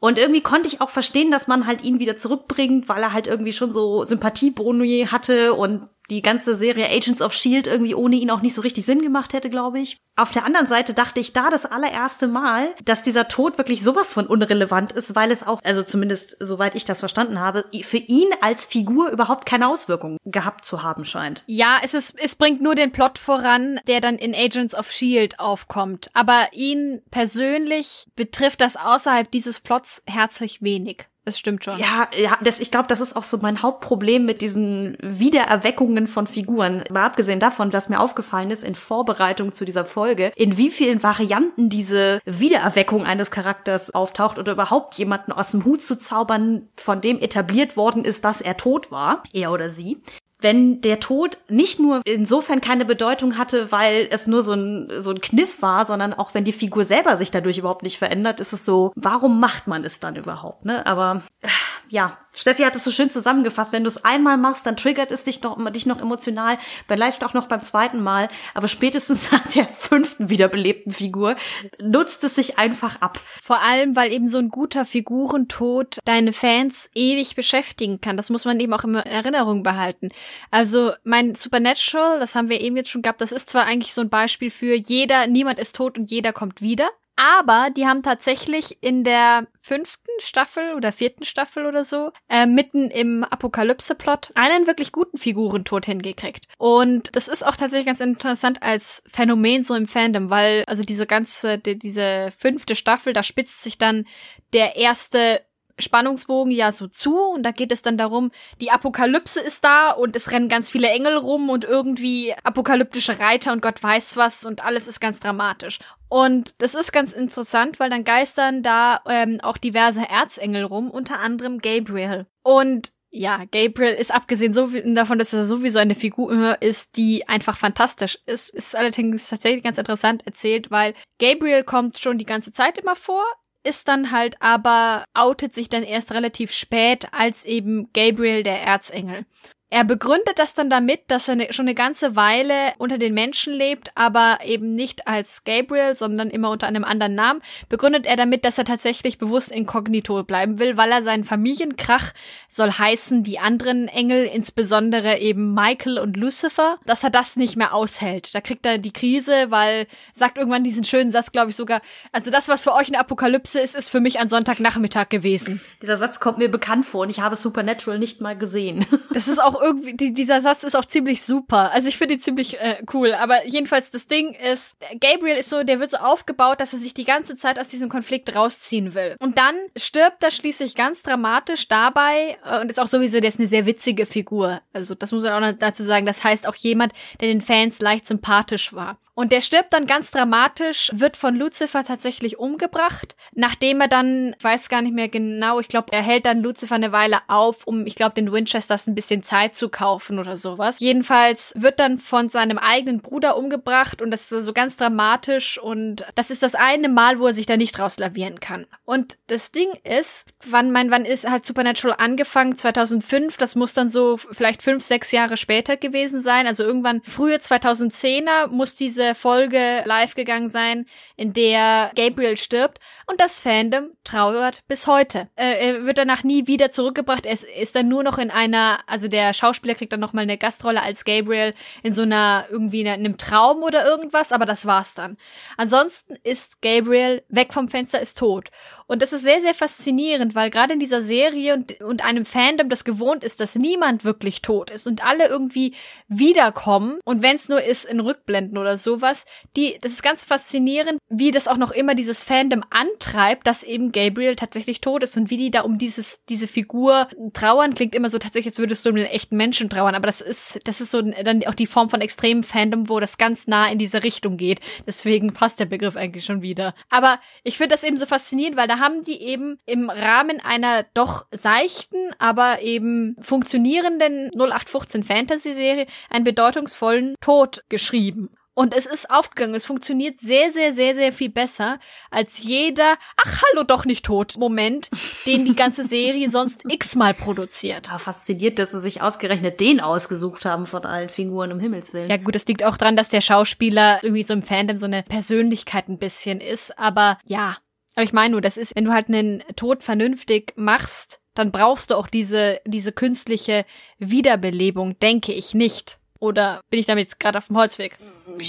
Und 0.00 0.18
irgendwie 0.18 0.40
konnte 0.40 0.68
ich 0.68 0.80
auch 0.80 0.90
verstehen, 0.90 1.30
dass 1.30 1.46
man 1.46 1.66
halt 1.66 1.82
ihn 1.82 1.98
wieder 1.98 2.16
zurückbringt, 2.16 2.88
weil 2.88 3.02
er 3.02 3.12
halt 3.12 3.26
irgendwie 3.26 3.52
schon 3.52 3.72
so 3.72 4.02
Sympathieboni 4.04 5.08
hatte 5.10 5.52
und 5.52 5.88
die 6.10 6.22
ganze 6.22 6.54
Serie 6.54 6.88
Agents 6.90 7.22
of 7.22 7.32
Shield 7.32 7.66
irgendwie 7.66 7.94
ohne 7.94 8.16
ihn 8.16 8.30
auch 8.30 8.42
nicht 8.42 8.54
so 8.54 8.60
richtig 8.60 8.84
Sinn 8.84 9.02
gemacht 9.02 9.32
hätte, 9.32 9.50
glaube 9.50 9.80
ich. 9.80 9.96
Auf 10.16 10.32
der 10.32 10.44
anderen 10.44 10.66
Seite 10.66 10.92
dachte 10.92 11.20
ich 11.20 11.32
da 11.32 11.48
das 11.48 11.64
allererste 11.64 12.28
Mal, 12.28 12.74
dass 12.84 13.02
dieser 13.02 13.28
Tod 13.28 13.56
wirklich 13.56 13.82
sowas 13.82 14.12
von 14.12 14.26
unrelevant 14.26 14.92
ist, 14.92 15.14
weil 15.14 15.30
es 15.30 15.46
auch, 15.46 15.60
also 15.64 15.82
zumindest 15.82 16.36
soweit 16.40 16.74
ich 16.74 16.84
das 16.84 17.00
verstanden 17.00 17.40
habe, 17.40 17.64
für 17.82 17.96
ihn 17.96 18.28
als 18.40 18.66
Figur 18.66 19.10
überhaupt 19.10 19.46
keine 19.46 19.68
Auswirkungen 19.68 20.18
gehabt 20.24 20.64
zu 20.64 20.82
haben 20.82 21.04
scheint. 21.04 21.42
Ja, 21.46 21.78
es 21.82 21.94
ist, 21.94 22.18
es 22.18 22.36
bringt 22.36 22.60
nur 22.60 22.74
den 22.74 22.92
Plot 22.92 23.18
voran, 23.18 23.80
der 23.86 24.00
dann 24.00 24.16
in 24.16 24.34
Agents 24.34 24.74
of 24.74 24.90
Shield 24.90 25.40
aufkommt. 25.40 26.10
Aber 26.12 26.48
ihn 26.52 27.00
persönlich 27.10 28.06
betrifft 28.16 28.60
das 28.60 28.76
außerhalb 28.76 29.30
dieses 29.30 29.60
Plots 29.60 30.02
herzlich 30.06 30.60
wenig. 30.60 31.06
Das 31.24 31.38
stimmt 31.38 31.64
schon. 31.64 31.78
Ja, 31.78 32.08
ja 32.16 32.38
das, 32.42 32.60
ich 32.60 32.70
glaube, 32.70 32.88
das 32.88 33.00
ist 33.00 33.14
auch 33.14 33.24
so 33.24 33.38
mein 33.38 33.62
Hauptproblem 33.62 34.24
mit 34.24 34.40
diesen 34.40 34.96
Wiedererweckungen 35.00 36.06
von 36.06 36.26
Figuren. 36.26 36.82
Mal 36.90 37.04
abgesehen 37.04 37.40
davon, 37.40 37.70
dass 37.70 37.90
mir 37.90 38.00
aufgefallen 38.00 38.50
ist 38.50 38.64
in 38.64 38.74
Vorbereitung 38.74 39.52
zu 39.52 39.66
dieser 39.66 39.84
Folge, 39.84 40.32
in 40.34 40.56
wie 40.56 40.70
vielen 40.70 41.02
Varianten 41.02 41.68
diese 41.68 42.20
Wiedererweckung 42.24 43.04
eines 43.04 43.30
Charakters 43.30 43.94
auftaucht 43.94 44.38
oder 44.38 44.52
überhaupt 44.52 44.94
jemanden 44.94 45.32
aus 45.32 45.50
dem 45.50 45.64
Hut 45.64 45.82
zu 45.82 45.98
zaubern, 45.98 46.68
von 46.76 47.02
dem 47.02 47.18
etabliert 47.20 47.76
worden 47.76 48.04
ist, 48.04 48.24
dass 48.24 48.40
er 48.40 48.56
tot 48.56 48.90
war, 48.90 49.22
er 49.32 49.52
oder 49.52 49.68
sie 49.68 50.02
wenn 50.40 50.80
der 50.80 51.00
Tod 51.00 51.38
nicht 51.48 51.78
nur 51.78 52.00
insofern 52.04 52.60
keine 52.60 52.84
Bedeutung 52.84 53.38
hatte, 53.38 53.72
weil 53.72 54.08
es 54.10 54.26
nur 54.26 54.42
so 54.42 54.52
ein, 54.52 54.90
so 54.98 55.10
ein 55.10 55.20
Kniff 55.20 55.62
war, 55.62 55.84
sondern 55.84 56.14
auch 56.14 56.34
wenn 56.34 56.44
die 56.44 56.52
Figur 56.52 56.84
selber 56.84 57.16
sich 57.16 57.30
dadurch 57.30 57.58
überhaupt 57.58 57.82
nicht 57.82 57.98
verändert, 57.98 58.40
ist 58.40 58.52
es 58.52 58.64
so, 58.64 58.92
warum 58.94 59.40
macht 59.40 59.66
man 59.66 59.84
es 59.84 60.00
dann 60.00 60.16
überhaupt, 60.16 60.64
ne? 60.64 60.86
Aber 60.86 61.22
äh, 61.42 61.48
ja, 61.88 62.16
Steffi 62.32 62.62
hat 62.62 62.76
es 62.76 62.84
so 62.84 62.92
schön 62.92 63.10
zusammengefasst. 63.10 63.72
Wenn 63.72 63.82
du 63.82 63.88
es 63.88 64.04
einmal 64.04 64.38
machst, 64.38 64.64
dann 64.64 64.76
triggert 64.76 65.10
es 65.10 65.24
dich 65.24 65.42
noch, 65.42 65.58
dich 65.72 65.86
noch 65.86 66.00
emotional, 66.00 66.58
vielleicht 66.86 67.24
auch 67.24 67.34
noch 67.34 67.48
beim 67.48 67.62
zweiten 67.62 68.00
Mal, 68.00 68.28
aber 68.54 68.68
spätestens 68.68 69.32
nach 69.32 69.46
der 69.48 69.66
fünften 69.68 70.30
wiederbelebten 70.30 70.92
Figur 70.92 71.36
nutzt 71.80 72.22
es 72.22 72.36
sich 72.36 72.58
einfach 72.58 73.00
ab. 73.00 73.20
Vor 73.42 73.60
allem, 73.60 73.96
weil 73.96 74.12
eben 74.12 74.28
so 74.28 74.38
ein 74.38 74.50
guter 74.50 74.84
Figurentod 74.84 75.98
deine 76.04 76.32
Fans 76.32 76.90
ewig 76.94 77.34
beschäftigen 77.34 78.00
kann. 78.00 78.16
Das 78.16 78.30
muss 78.30 78.44
man 78.44 78.60
eben 78.60 78.72
auch 78.72 78.84
in 78.84 78.94
Erinnerung 78.94 79.62
behalten. 79.64 80.10
Also 80.50 80.92
mein 81.04 81.34
Supernatural, 81.34 82.18
das 82.20 82.34
haben 82.34 82.48
wir 82.48 82.60
eben 82.60 82.76
jetzt 82.76 82.90
schon 82.90 83.02
gehabt, 83.02 83.20
das 83.20 83.32
ist 83.32 83.50
zwar 83.50 83.64
eigentlich 83.64 83.94
so 83.94 84.00
ein 84.00 84.10
Beispiel 84.10 84.50
für 84.50 84.74
jeder, 84.74 85.26
niemand 85.26 85.58
ist 85.58 85.76
tot 85.76 85.98
und 85.98 86.10
jeder 86.10 86.32
kommt 86.32 86.60
wieder. 86.60 86.90
Aber 87.20 87.68
die 87.68 87.86
haben 87.86 88.02
tatsächlich 88.02 88.82
in 88.82 89.04
der 89.04 89.46
fünften 89.60 90.08
Staffel 90.20 90.72
oder 90.74 90.90
vierten 90.90 91.26
Staffel 91.26 91.66
oder 91.66 91.84
so, 91.84 92.12
äh, 92.30 92.46
mitten 92.46 92.90
im 92.90 93.24
Apokalypse-Plot, 93.24 94.32
einen 94.36 94.66
wirklich 94.66 94.90
guten 94.90 95.18
Figurentod 95.18 95.84
hingekriegt. 95.84 96.46
Und 96.56 97.14
das 97.14 97.28
ist 97.28 97.44
auch 97.44 97.56
tatsächlich 97.56 97.84
ganz 97.84 98.00
interessant 98.00 98.62
als 98.62 99.02
Phänomen 99.06 99.62
so 99.62 99.74
im 99.74 99.86
Fandom, 99.86 100.30
weil 100.30 100.64
also 100.66 100.82
diese 100.82 101.06
ganze, 101.06 101.58
die, 101.58 101.78
diese 101.78 102.32
fünfte 102.38 102.74
Staffel, 102.74 103.12
da 103.12 103.22
spitzt 103.22 103.60
sich 103.60 103.76
dann 103.76 104.06
der 104.54 104.76
erste 104.76 105.42
Spannungsbogen 105.80 106.52
ja 106.52 106.72
so 106.72 106.86
zu 106.86 107.18
und 107.18 107.42
da 107.42 107.50
geht 107.50 107.72
es 107.72 107.82
dann 107.82 107.98
darum, 107.98 108.30
die 108.60 108.70
Apokalypse 108.70 109.40
ist 109.40 109.64
da 109.64 109.90
und 109.90 110.16
es 110.16 110.30
rennen 110.30 110.48
ganz 110.48 110.70
viele 110.70 110.88
Engel 110.88 111.16
rum 111.16 111.50
und 111.50 111.64
irgendwie 111.64 112.34
apokalyptische 112.44 113.18
Reiter 113.18 113.52
und 113.52 113.62
Gott 113.62 113.82
weiß 113.82 114.16
was 114.16 114.44
und 114.44 114.64
alles 114.64 114.88
ist 114.88 115.00
ganz 115.00 115.20
dramatisch. 115.20 115.78
Und 116.08 116.54
das 116.58 116.74
ist 116.74 116.92
ganz 116.92 117.12
interessant, 117.12 117.78
weil 117.78 117.88
dann 117.88 118.04
geistern 118.04 118.62
da 118.62 119.00
ähm, 119.06 119.38
auch 119.42 119.58
diverse 119.58 120.08
Erzengel 120.08 120.64
rum, 120.64 120.90
unter 120.90 121.20
anderem 121.20 121.58
Gabriel. 121.60 122.26
Und 122.42 122.92
ja, 123.12 123.44
Gabriel 123.50 123.94
ist 123.94 124.14
abgesehen 124.14 124.52
so 124.52 124.68
davon, 124.84 125.18
dass 125.18 125.32
er 125.32 125.44
sowieso 125.44 125.78
eine 125.78 125.96
Figur 125.96 126.62
ist, 126.62 126.96
die 126.96 127.28
einfach 127.28 127.56
fantastisch 127.56 128.18
ist, 128.26 128.50
ist 128.50 128.76
allerdings 128.76 129.28
tatsächlich 129.28 129.64
ganz 129.64 129.78
interessant 129.78 130.24
erzählt, 130.26 130.70
weil 130.70 130.94
Gabriel 131.18 131.64
kommt 131.64 131.98
schon 131.98 132.18
die 132.18 132.26
ganze 132.26 132.52
Zeit 132.52 132.78
immer 132.78 132.94
vor, 132.94 133.24
ist 133.62 133.88
dann 133.88 134.10
halt 134.10 134.36
aber, 134.40 135.04
outet 135.14 135.52
sich 135.52 135.68
dann 135.68 135.82
erst 135.82 136.12
relativ 136.12 136.52
spät 136.52 137.12
als 137.12 137.44
eben 137.44 137.92
Gabriel 137.92 138.42
der 138.42 138.62
Erzengel. 138.62 139.26
Er 139.72 139.84
begründet 139.84 140.40
das 140.40 140.54
dann 140.54 140.68
damit, 140.68 141.02
dass 141.06 141.28
er 141.28 141.36
ne, 141.36 141.52
schon 141.52 141.66
eine 141.66 141.76
ganze 141.76 142.16
Weile 142.16 142.72
unter 142.78 142.98
den 142.98 143.14
Menschen 143.14 143.52
lebt, 143.52 143.92
aber 143.94 144.38
eben 144.44 144.74
nicht 144.74 145.06
als 145.06 145.44
Gabriel, 145.44 145.94
sondern 145.94 146.28
immer 146.28 146.50
unter 146.50 146.66
einem 146.66 146.82
anderen 146.82 147.14
Namen. 147.14 147.40
Begründet 147.68 148.04
er 148.04 148.16
damit, 148.16 148.44
dass 148.44 148.58
er 148.58 148.64
tatsächlich 148.64 149.18
bewusst 149.18 149.52
inkognito 149.52 150.24
bleiben 150.24 150.58
will, 150.58 150.76
weil 150.76 150.90
er 150.90 151.04
seinen 151.04 151.22
Familienkrach 151.22 152.12
soll 152.48 152.72
heißen, 152.72 153.22
die 153.22 153.38
anderen 153.38 153.86
Engel, 153.86 154.24
insbesondere 154.24 155.18
eben 155.18 155.54
Michael 155.54 155.98
und 155.98 156.16
Lucifer, 156.16 156.78
dass 156.84 157.04
er 157.04 157.10
das 157.10 157.36
nicht 157.36 157.54
mehr 157.54 157.72
aushält. 157.72 158.34
Da 158.34 158.40
kriegt 158.40 158.66
er 158.66 158.78
die 158.78 158.92
Krise, 158.92 159.52
weil 159.52 159.86
sagt 160.12 160.36
irgendwann 160.36 160.64
diesen 160.64 160.82
schönen 160.82 161.12
Satz, 161.12 161.30
glaube 161.30 161.50
ich 161.50 161.56
sogar, 161.56 161.80
also 162.10 162.32
das, 162.32 162.48
was 162.48 162.64
für 162.64 162.74
euch 162.74 162.88
eine 162.88 162.98
Apokalypse 162.98 163.60
ist, 163.60 163.76
ist 163.76 163.88
für 163.88 164.00
mich 164.00 164.18
ein 164.18 164.28
Sonntagnachmittag 164.28 165.10
gewesen. 165.10 165.60
Dieser 165.80 165.96
Satz 165.96 166.18
kommt 166.18 166.38
mir 166.38 166.50
bekannt 166.50 166.86
vor 166.86 167.02
und 167.02 167.10
ich 167.10 167.20
habe 167.20 167.36
Supernatural 167.36 168.00
nicht 168.00 168.20
mal 168.20 168.36
gesehen. 168.36 168.84
Das 169.12 169.28
ist 169.28 169.42
auch 169.42 169.59
irgendwie, 169.60 169.94
die, 169.94 170.12
dieser 170.12 170.40
Satz 170.40 170.62
ist 170.62 170.74
auch 170.74 170.84
ziemlich 170.84 171.22
super. 171.22 171.70
Also 171.72 171.88
ich 171.88 171.98
finde 171.98 172.14
ihn 172.14 172.20
ziemlich 172.20 172.60
äh, 172.60 172.82
cool. 172.92 173.14
Aber 173.14 173.46
jedenfalls, 173.46 173.90
das 173.90 174.06
Ding 174.06 174.34
ist, 174.34 174.76
Gabriel 175.00 175.36
ist 175.36 175.50
so, 175.50 175.62
der 175.62 175.80
wird 175.80 175.90
so 175.90 175.98
aufgebaut, 175.98 176.60
dass 176.60 176.72
er 176.72 176.78
sich 176.78 176.94
die 176.94 177.04
ganze 177.04 177.36
Zeit 177.36 177.58
aus 177.58 177.68
diesem 177.68 177.88
Konflikt 177.88 178.34
rausziehen 178.34 178.94
will. 178.94 179.16
Und 179.20 179.38
dann 179.38 179.54
stirbt 179.76 180.22
er 180.22 180.30
schließlich 180.30 180.74
ganz 180.74 181.02
dramatisch 181.02 181.68
dabei 181.68 182.38
äh, 182.44 182.60
und 182.60 182.70
ist 182.70 182.80
auch 182.80 182.88
sowieso, 182.88 183.20
der 183.20 183.28
ist 183.28 183.38
eine 183.38 183.48
sehr 183.48 183.66
witzige 183.66 184.06
Figur. 184.06 184.60
Also 184.72 184.94
das 184.94 185.12
muss 185.12 185.22
man 185.22 185.44
auch 185.44 185.58
dazu 185.58 185.84
sagen. 185.84 186.06
Das 186.06 186.24
heißt 186.24 186.46
auch 186.46 186.56
jemand, 186.56 186.92
der 187.20 187.28
den 187.28 187.40
Fans 187.40 187.80
leicht 187.80 188.06
sympathisch 188.06 188.72
war. 188.72 188.98
Und 189.14 189.32
der 189.32 189.42
stirbt 189.42 189.72
dann 189.72 189.86
ganz 189.86 190.10
dramatisch, 190.10 190.90
wird 190.94 191.16
von 191.16 191.34
Lucifer 191.34 191.84
tatsächlich 191.84 192.38
umgebracht, 192.38 193.16
nachdem 193.32 193.82
er 193.82 193.88
dann, 193.88 194.34
ich 194.38 194.42
weiß 194.42 194.68
gar 194.70 194.80
nicht 194.80 194.94
mehr 194.94 195.08
genau, 195.08 195.60
ich 195.60 195.68
glaube, 195.68 195.92
er 195.92 196.02
hält 196.02 196.24
dann 196.24 196.42
Lucifer 196.42 196.76
eine 196.76 196.92
Weile 196.92 197.20
auf, 197.28 197.66
um, 197.66 197.86
ich 197.86 197.96
glaube, 197.96 198.14
den 198.14 198.32
Winchesters 198.32 198.86
ein 198.86 198.94
bisschen 198.94 199.22
Zeit 199.22 199.49
zu 199.52 199.68
kaufen 199.68 200.18
oder 200.18 200.36
sowas. 200.36 200.80
Jedenfalls 200.80 201.54
wird 201.56 201.80
dann 201.80 201.98
von 201.98 202.28
seinem 202.28 202.58
eigenen 202.58 203.00
Bruder 203.00 203.36
umgebracht 203.36 204.02
und 204.02 204.10
das 204.10 204.30
ist 204.30 204.44
so 204.44 204.52
ganz 204.52 204.76
dramatisch 204.76 205.58
und 205.58 206.04
das 206.14 206.30
ist 206.30 206.42
das 206.42 206.54
eine 206.54 206.88
Mal, 206.88 207.18
wo 207.18 207.26
er 207.26 207.32
sich 207.32 207.46
da 207.46 207.56
nicht 207.56 207.78
rauslavieren 207.78 208.40
kann. 208.40 208.66
Und 208.84 209.16
das 209.26 209.52
Ding 209.52 209.68
ist, 209.84 210.26
wann 210.44 210.70
mein, 210.70 210.90
wann 210.90 211.04
ist 211.04 211.28
halt 211.28 211.44
Supernatural 211.44 211.96
angefangen? 211.98 212.56
2005, 212.56 213.36
das 213.36 213.54
muss 213.54 213.74
dann 213.74 213.88
so 213.88 214.16
vielleicht 214.16 214.62
fünf, 214.62 214.84
sechs 214.84 215.12
Jahre 215.12 215.36
später 215.36 215.76
gewesen 215.76 216.20
sein. 216.20 216.46
Also 216.46 216.62
irgendwann 216.62 217.02
frühe 217.02 217.36
2010er 217.36 218.48
muss 218.48 218.74
diese 218.76 219.14
Folge 219.14 219.82
live 219.84 220.14
gegangen 220.14 220.48
sein, 220.48 220.86
in 221.16 221.32
der 221.32 221.92
Gabriel 221.94 222.36
stirbt 222.36 222.78
und 223.06 223.20
das 223.20 223.38
Fandom 223.38 223.90
trauert 224.04 224.62
bis 224.68 224.86
heute. 224.86 225.28
Äh, 225.36 225.68
er 225.68 225.84
wird 225.84 225.98
danach 225.98 226.24
nie 226.24 226.46
wieder 226.46 226.70
zurückgebracht. 226.70 227.26
Er 227.26 227.38
ist 227.56 227.76
dann 227.76 227.88
nur 227.88 228.02
noch 228.02 228.18
in 228.18 228.30
einer, 228.30 228.80
also 228.86 229.08
der 229.08 229.34
Schauspieler 229.40 229.74
kriegt 229.74 229.92
dann 229.92 230.00
noch 230.00 230.12
mal 230.12 230.22
eine 230.22 230.38
Gastrolle 230.38 230.82
als 230.82 231.04
Gabriel 231.04 231.54
in 231.82 231.92
so 231.92 232.02
einer 232.02 232.46
irgendwie 232.50 232.82
in 232.82 232.88
einem 232.88 233.16
Traum 233.16 233.62
oder 233.62 233.86
irgendwas, 233.86 234.32
aber 234.32 234.46
das 234.46 234.66
war's 234.66 234.94
dann. 234.94 235.16
Ansonsten 235.56 236.16
ist 236.22 236.60
Gabriel 236.62 237.22
weg 237.28 237.52
vom 237.52 237.68
Fenster, 237.68 238.00
ist 238.00 238.18
tot. 238.18 238.50
Und 238.90 239.02
das 239.02 239.12
ist 239.12 239.22
sehr, 239.22 239.40
sehr 239.40 239.54
faszinierend, 239.54 240.34
weil 240.34 240.50
gerade 240.50 240.72
in 240.72 240.80
dieser 240.80 241.00
Serie 241.00 241.54
und, 241.54 241.80
und 241.80 242.04
einem 242.04 242.24
Fandom 242.24 242.68
das 242.68 242.82
gewohnt 242.82 243.22
ist, 243.22 243.38
dass 243.38 243.54
niemand 243.54 244.04
wirklich 244.04 244.42
tot 244.42 244.68
ist 244.68 244.88
und 244.88 245.06
alle 245.06 245.28
irgendwie 245.28 245.74
wiederkommen. 246.08 246.98
Und 247.04 247.22
wenn 247.22 247.36
es 247.36 247.48
nur 247.48 247.62
ist 247.62 247.84
in 247.84 248.00
Rückblenden 248.00 248.58
oder 248.58 248.76
sowas, 248.76 249.26
die, 249.56 249.78
das 249.80 249.92
ist 249.92 250.02
ganz 250.02 250.24
faszinierend, 250.24 250.98
wie 251.08 251.30
das 251.30 251.46
auch 251.46 251.56
noch 251.56 251.70
immer 251.70 251.94
dieses 251.94 252.24
Fandom 252.24 252.64
antreibt, 252.70 253.46
dass 253.46 253.62
eben 253.62 253.92
Gabriel 253.92 254.34
tatsächlich 254.34 254.80
tot 254.80 255.04
ist 255.04 255.16
und 255.16 255.30
wie 255.30 255.36
die 255.36 255.52
da 255.52 255.60
um 255.60 255.78
dieses, 255.78 256.24
diese 256.24 256.48
Figur 256.48 257.06
trauern, 257.32 257.74
klingt 257.74 257.94
immer 257.94 258.08
so 258.08 258.18
tatsächlich, 258.18 258.54
als 258.54 258.58
würdest 258.58 258.84
du 258.84 258.90
um 258.90 258.96
den 258.96 259.06
echten 259.06 259.36
Menschen 259.36 259.70
trauern. 259.70 259.94
Aber 259.94 260.08
das 260.08 260.20
ist, 260.20 260.58
das 260.64 260.80
ist 260.80 260.90
so 260.90 261.00
dann 261.00 261.46
auch 261.46 261.54
die 261.54 261.66
Form 261.68 261.90
von 261.90 262.00
extremem 262.00 262.42
Fandom, 262.42 262.88
wo 262.88 262.98
das 262.98 263.18
ganz 263.18 263.46
nah 263.46 263.70
in 263.70 263.78
diese 263.78 264.02
Richtung 264.02 264.36
geht. 264.36 264.58
Deswegen 264.84 265.32
passt 265.32 265.60
der 265.60 265.66
Begriff 265.66 265.94
eigentlich 265.94 266.24
schon 266.24 266.42
wieder. 266.42 266.74
Aber 266.88 267.20
ich 267.44 267.56
finde 267.56 267.74
das 267.74 267.84
eben 267.84 267.96
so 267.96 268.06
faszinierend, 268.06 268.56
weil 268.56 268.66
da 268.66 268.79
haben 268.80 269.04
die 269.04 269.22
eben 269.22 269.58
im 269.66 269.90
Rahmen 269.90 270.40
einer 270.40 270.84
doch 270.94 271.26
seichten, 271.30 272.10
aber 272.18 272.62
eben 272.62 273.16
funktionierenden 273.20 274.30
0815 274.34 275.04
Fantasy-Serie 275.04 275.86
einen 276.08 276.24
bedeutungsvollen 276.24 277.14
Tod 277.20 277.62
geschrieben. 277.68 278.30
Und 278.60 278.76
es 278.76 278.84
ist 278.84 279.10
aufgegangen. 279.10 279.54
Es 279.54 279.64
funktioniert 279.64 280.18
sehr, 280.18 280.50
sehr, 280.50 280.72
sehr, 280.72 280.94
sehr 280.94 281.12
viel 281.12 281.30
besser 281.30 281.78
als 282.10 282.42
jeder, 282.42 282.98
ach, 283.16 283.42
hallo, 283.42 283.62
doch 283.62 283.86
nicht 283.86 284.04
tot, 284.04 284.36
Moment, 284.36 284.90
den 285.24 285.44
die 285.44 285.54
ganze 285.54 285.84
Serie 285.84 286.28
sonst 286.30 286.62
x-mal 286.68 287.14
produziert. 287.14 287.86
Ja, 287.86 287.98
fasziniert, 287.98 288.58
dass 288.58 288.72
sie 288.72 288.80
sich 288.80 289.00
ausgerechnet 289.00 289.60
den 289.60 289.80
ausgesucht 289.80 290.44
haben 290.44 290.66
von 290.66 290.84
allen 290.84 291.08
Figuren, 291.08 291.52
um 291.52 291.60
Himmels 291.60 291.94
Willen. 291.94 292.10
Ja, 292.10 292.18
gut, 292.18 292.36
es 292.36 292.46
liegt 292.46 292.62
auch 292.62 292.76
dran, 292.76 292.96
dass 292.96 293.08
der 293.08 293.22
Schauspieler 293.22 294.00
irgendwie 294.02 294.24
so 294.24 294.34
im 294.34 294.42
Fandom 294.42 294.76
so 294.76 294.86
eine 294.86 295.04
Persönlichkeit 295.04 295.88
ein 295.88 295.98
bisschen 295.98 296.42
ist. 296.42 296.78
Aber 296.78 297.18
ja, 297.24 297.56
aber 298.00 298.06
ich 298.06 298.14
meine 298.14 298.32
nur, 298.32 298.40
das 298.40 298.56
ist, 298.56 298.74
wenn 298.76 298.86
du 298.86 298.94
halt 298.94 299.08
einen 299.08 299.42
Tod 299.56 299.84
vernünftig 299.84 300.54
machst, 300.56 301.20
dann 301.34 301.52
brauchst 301.52 301.90
du 301.90 301.96
auch 301.96 302.06
diese, 302.06 302.58
diese 302.64 302.92
künstliche 302.92 303.66
Wiederbelebung, 303.98 304.98
denke 305.00 305.34
ich 305.34 305.52
nicht. 305.52 305.98
Oder 306.18 306.62
bin 306.70 306.80
ich 306.80 306.86
damit 306.86 307.04
jetzt 307.04 307.20
gerade 307.20 307.36
auf 307.36 307.48
dem 307.48 307.58
Holzweg? 307.58 307.98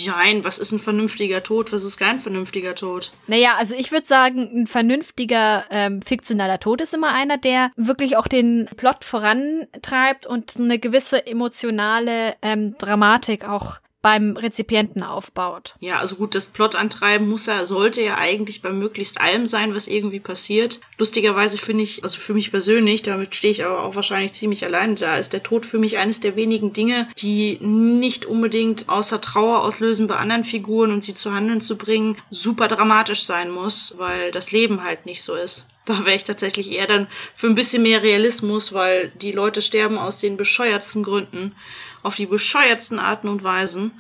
Nein, 0.08 0.46
was 0.46 0.58
ist 0.58 0.72
ein 0.72 0.80
vernünftiger 0.80 1.44
Tod? 1.44 1.74
Was 1.74 1.84
ist 1.84 1.98
kein 1.98 2.22
vernünftiger 2.22 2.76
Tod? 2.76 3.12
Naja, 3.28 3.56
also 3.58 3.76
ich 3.76 3.92
würde 3.92 4.08
sagen, 4.08 4.50
ein 4.54 4.68
vernünftiger 4.68 5.66
ähm, 5.70 6.02
fiktionaler 6.02 6.62
Tod 6.62 6.80
ist 6.80 6.94
immer 6.94 7.14
einer, 7.14 7.38
der 7.38 7.72
wirklich 7.76 8.16
auch 8.16 8.28
den 8.28 8.70
Plot 8.78 9.04
vorantreibt 9.04 10.26
und 10.28 10.58
eine 10.58 10.80
gewisse 10.80 11.28
emotionale 11.28 12.36
ähm, 12.42 12.78
Dramatik 12.78 13.50
auch 13.50 13.82
beim 14.02 14.36
Rezipienten 14.36 15.04
aufbaut. 15.04 15.76
Ja, 15.80 16.00
also 16.00 16.16
gut, 16.16 16.34
das 16.34 16.48
Plot-Antreiben 16.48 17.28
muss 17.28 17.46
ja, 17.46 17.66
sollte 17.66 18.02
ja 18.02 18.18
eigentlich 18.18 18.62
bei 18.62 18.72
möglichst 18.72 19.22
allem 19.22 19.46
sein, 19.48 19.76
was 19.76 19.88
irgendwie 19.88 20.20
passiert. 20.20 20.80
Lustigerweise 20.98 21.58
finde 21.58 21.84
ich, 21.84 22.04
also 22.04 22.20
für 22.20 22.34
mich 22.34 22.52
persönlich, 22.52 23.04
damit 23.04 23.36
stehe 23.36 23.52
ich 23.52 23.64
aber 23.64 23.84
auch 23.84 23.96
wahrscheinlich 23.96 24.34
ziemlich 24.34 24.66
allein 24.66 24.96
da, 24.96 25.18
ist 25.18 25.34
der 25.34 25.44
Tod 25.44 25.66
für 25.66 25.78
mich 25.78 25.98
eines 26.00 26.20
der 26.20 26.36
wenigen 26.36 26.74
Dinge, 26.74 27.08
die 27.18 27.58
nicht 27.62 28.26
unbedingt 28.26 28.90
außer 28.90 29.22
Trauer 29.22 29.62
auslösen 29.62 30.08
bei 30.08 30.16
anderen 30.16 30.44
Figuren 30.44 30.92
und 30.92 31.04
sie 31.04 31.14
zu 31.14 31.34
Handeln 31.34 31.62
zu 31.62 31.78
bringen, 31.78 32.18
super 32.32 32.68
dramatisch 32.68 33.24
sein 33.24 33.52
muss, 33.52 33.96
weil 33.98 34.32
das 34.32 34.52
Leben 34.52 34.84
halt 34.84 35.06
nicht 35.06 35.22
so 35.22 35.36
ist. 35.36 35.68
Da 35.86 36.06
wäre 36.06 36.16
ich 36.16 36.24
tatsächlich 36.24 36.72
eher 36.72 36.86
dann 36.86 37.08
für 37.36 37.48
ein 37.48 37.56
bisschen 37.56 37.82
mehr 37.82 38.04
Realismus, 38.04 38.72
weil 38.72 39.12
die 39.22 39.32
Leute 39.32 39.64
sterben 39.64 39.98
aus 39.98 40.20
den 40.20 40.38
bescheuertsten 40.38 41.04
Gründen 41.04 41.56
auf 42.04 42.16
die 42.16 42.26
bescheuertsten 42.26 43.00
Arten 43.00 43.28
und 43.28 43.44
Weisen. 43.44 43.92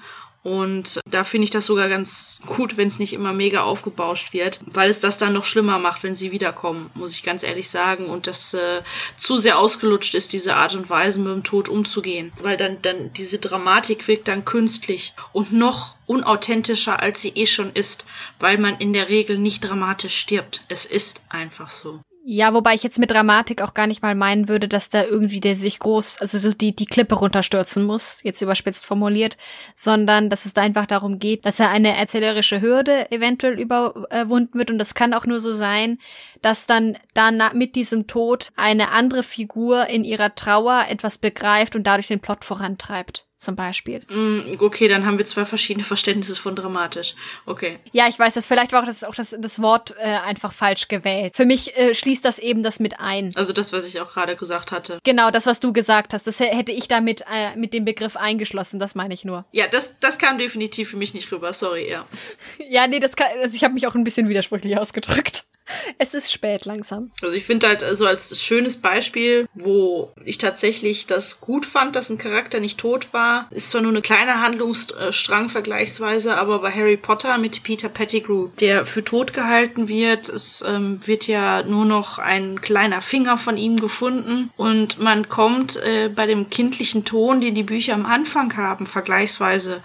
Und 0.43 0.99
da 1.05 1.23
finde 1.23 1.43
ich 1.45 1.51
das 1.51 1.67
sogar 1.67 1.87
ganz 1.87 2.41
gut, 2.47 2.75
wenn 2.75 2.87
es 2.87 2.97
nicht 2.97 3.13
immer 3.13 3.31
mega 3.31 3.61
aufgebauscht 3.61 4.33
wird, 4.33 4.59
weil 4.65 4.89
es 4.89 4.99
das 4.99 5.19
dann 5.19 5.33
noch 5.33 5.43
schlimmer 5.43 5.77
macht, 5.77 6.01
wenn 6.01 6.15
sie 6.15 6.31
wiederkommen, 6.31 6.89
muss 6.95 7.11
ich 7.11 7.21
ganz 7.21 7.43
ehrlich 7.43 7.69
sagen. 7.69 8.07
Und 8.07 8.25
das 8.25 8.55
äh, 8.55 8.81
zu 9.17 9.37
sehr 9.37 9.59
ausgelutscht 9.59 10.15
ist, 10.15 10.33
diese 10.33 10.55
Art 10.55 10.73
und 10.73 10.89
Weise 10.89 11.19
mit 11.19 11.31
dem 11.31 11.43
Tod 11.43 11.69
umzugehen. 11.69 12.31
Weil 12.41 12.57
dann, 12.57 12.81
dann 12.81 13.13
diese 13.13 13.37
Dramatik 13.37 14.07
wirkt 14.07 14.27
dann 14.27 14.43
künstlich 14.43 15.13
und 15.31 15.53
noch 15.53 15.93
unauthentischer, 16.07 16.99
als 16.99 17.21
sie 17.21 17.29
eh 17.35 17.45
schon 17.45 17.71
ist, 17.73 18.07
weil 18.39 18.57
man 18.57 18.77
in 18.77 18.93
der 18.93 19.09
Regel 19.09 19.37
nicht 19.37 19.63
dramatisch 19.63 20.17
stirbt. 20.17 20.63
Es 20.69 20.85
ist 20.87 21.21
einfach 21.29 21.69
so. 21.69 22.01
Ja, 22.23 22.53
wobei 22.53 22.75
ich 22.75 22.83
jetzt 22.83 22.99
mit 22.99 23.09
Dramatik 23.09 23.63
auch 23.63 23.73
gar 23.73 23.87
nicht 23.87 24.03
mal 24.03 24.13
meinen 24.13 24.47
würde, 24.47 24.67
dass 24.67 24.89
da 24.89 25.03
irgendwie 25.03 25.39
der 25.39 25.55
sich 25.55 25.79
groß, 25.79 26.19
also 26.21 26.37
so 26.37 26.53
die, 26.53 26.75
die 26.75 26.85
Klippe 26.85 27.15
runterstürzen 27.15 27.83
muss, 27.83 28.21
jetzt 28.23 28.41
überspitzt 28.41 28.85
formuliert, 28.85 29.37
sondern 29.73 30.29
dass 30.29 30.45
es 30.45 30.53
da 30.53 30.61
einfach 30.61 30.85
darum 30.85 31.17
geht, 31.17 31.43
dass 31.47 31.59
er 31.59 31.71
eine 31.71 31.97
erzählerische 31.97 32.61
Hürde 32.61 33.09
eventuell 33.11 33.59
überwunden 33.59 34.59
wird. 34.59 34.69
Und 34.69 34.77
das 34.77 34.93
kann 34.93 35.15
auch 35.15 35.25
nur 35.25 35.39
so 35.39 35.51
sein, 35.51 35.97
dass 36.41 36.65
dann 36.65 36.97
dann 37.13 37.41
mit 37.57 37.75
diesem 37.75 38.07
Tod 38.07 38.49
eine 38.55 38.89
andere 38.89 39.23
Figur 39.23 39.87
in 39.87 40.03
ihrer 40.03 40.35
Trauer 40.35 40.85
etwas 40.89 41.17
begreift 41.17 41.75
und 41.75 41.83
dadurch 41.83 42.07
den 42.07 42.19
Plot 42.19 42.45
vorantreibt 42.45 43.25
zum 43.41 43.55
Beispiel. 43.55 44.01
Mm, 44.07 44.57
okay, 44.59 44.87
dann 44.87 45.05
haben 45.05 45.17
wir 45.17 45.25
zwei 45.25 45.45
verschiedene 45.45 45.83
Verständnisse 45.83 46.39
von 46.39 46.55
dramatisch. 46.55 47.15
Okay. 47.45 47.79
Ja, 47.91 48.07
ich 48.07 48.17
weiß, 48.17 48.35
das 48.35 48.45
vielleicht 48.45 48.71
war 48.71 48.81
auch 48.81 48.85
das, 48.85 49.03
auch 49.03 49.15
das, 49.15 49.35
das 49.37 49.61
Wort 49.61 49.95
äh, 49.97 50.03
einfach 50.03 50.53
falsch 50.53 50.87
gewählt. 50.87 51.35
Für 51.35 51.45
mich 51.45 51.75
äh, 51.75 51.93
schließt 51.93 52.23
das 52.23 52.37
eben 52.37 52.61
das 52.61 52.79
mit 52.79 52.99
ein. 52.99 53.31
Also 53.35 53.51
das, 53.51 53.73
was 53.73 53.87
ich 53.87 53.99
auch 53.99 54.11
gerade 54.11 54.35
gesagt 54.35 54.71
hatte. 54.71 54.99
Genau, 55.03 55.31
das, 55.31 55.47
was 55.47 55.59
du 55.59 55.73
gesagt 55.73 56.13
hast, 56.13 56.27
das 56.27 56.39
hätte 56.39 56.71
ich 56.71 56.87
damit 56.87 57.23
äh, 57.31 57.55
mit 57.55 57.73
dem 57.73 57.83
Begriff 57.83 58.15
eingeschlossen, 58.15 58.79
das 58.79 58.93
meine 58.93 59.13
ich 59.13 59.25
nur. 59.25 59.45
Ja, 59.51 59.67
das, 59.67 59.99
das 59.99 60.19
kam 60.19 60.37
definitiv 60.37 60.91
für 60.91 60.97
mich 60.97 61.13
nicht 61.13 61.31
rüber, 61.31 61.51
sorry, 61.53 61.89
ja. 61.89 62.05
ja, 62.69 62.87
nee, 62.87 62.99
das 62.99 63.15
kann, 63.15 63.27
also 63.41 63.55
ich 63.55 63.63
habe 63.63 63.73
mich 63.73 63.87
auch 63.87 63.95
ein 63.95 64.03
bisschen 64.03 64.29
widersprüchlich 64.29 64.77
ausgedrückt. 64.77 65.45
Es 65.97 66.13
ist 66.13 66.31
spät 66.31 66.65
langsam. 66.65 67.11
Also 67.21 67.35
ich 67.35 67.45
finde 67.45 67.67
halt 67.67 67.85
so 67.91 68.05
als 68.05 68.39
schönes 68.41 68.77
Beispiel, 68.77 69.47
wo 69.53 70.13
ich 70.25 70.37
tatsächlich 70.37 71.07
das 71.07 71.41
gut 71.41 71.65
fand, 71.65 71.95
dass 71.95 72.09
ein 72.09 72.17
Charakter 72.17 72.59
nicht 72.59 72.79
tot 72.79 73.13
war, 73.13 73.47
ist 73.51 73.69
zwar 73.69 73.81
nur 73.81 73.91
eine 73.91 74.01
kleine 74.01 74.41
Handlungsstrang 74.41 75.49
vergleichsweise, 75.49 76.37
aber 76.37 76.59
bei 76.59 76.71
Harry 76.71 76.97
Potter 76.97 77.37
mit 77.37 77.63
Peter 77.63 77.89
Pettigrew, 77.89 78.49
der 78.59 78.85
für 78.85 79.03
tot 79.03 79.33
gehalten 79.33 79.87
wird. 79.87 80.29
Es 80.29 80.63
ähm, 80.67 80.99
wird 81.05 81.27
ja 81.27 81.63
nur 81.63 81.85
noch 81.85 82.19
ein 82.19 82.61
kleiner 82.61 83.01
Finger 83.01 83.37
von 83.37 83.57
ihm 83.57 83.79
gefunden 83.79 84.51
und 84.57 84.99
man 84.99 85.29
kommt 85.29 85.77
äh, 85.77 86.09
bei 86.09 86.25
dem 86.25 86.49
kindlichen 86.49 87.05
Ton, 87.05 87.41
den 87.41 87.55
die 87.55 87.63
Bücher 87.63 87.93
am 87.93 88.05
Anfang 88.05 88.55
haben, 88.57 88.87
vergleichsweise 88.87 89.81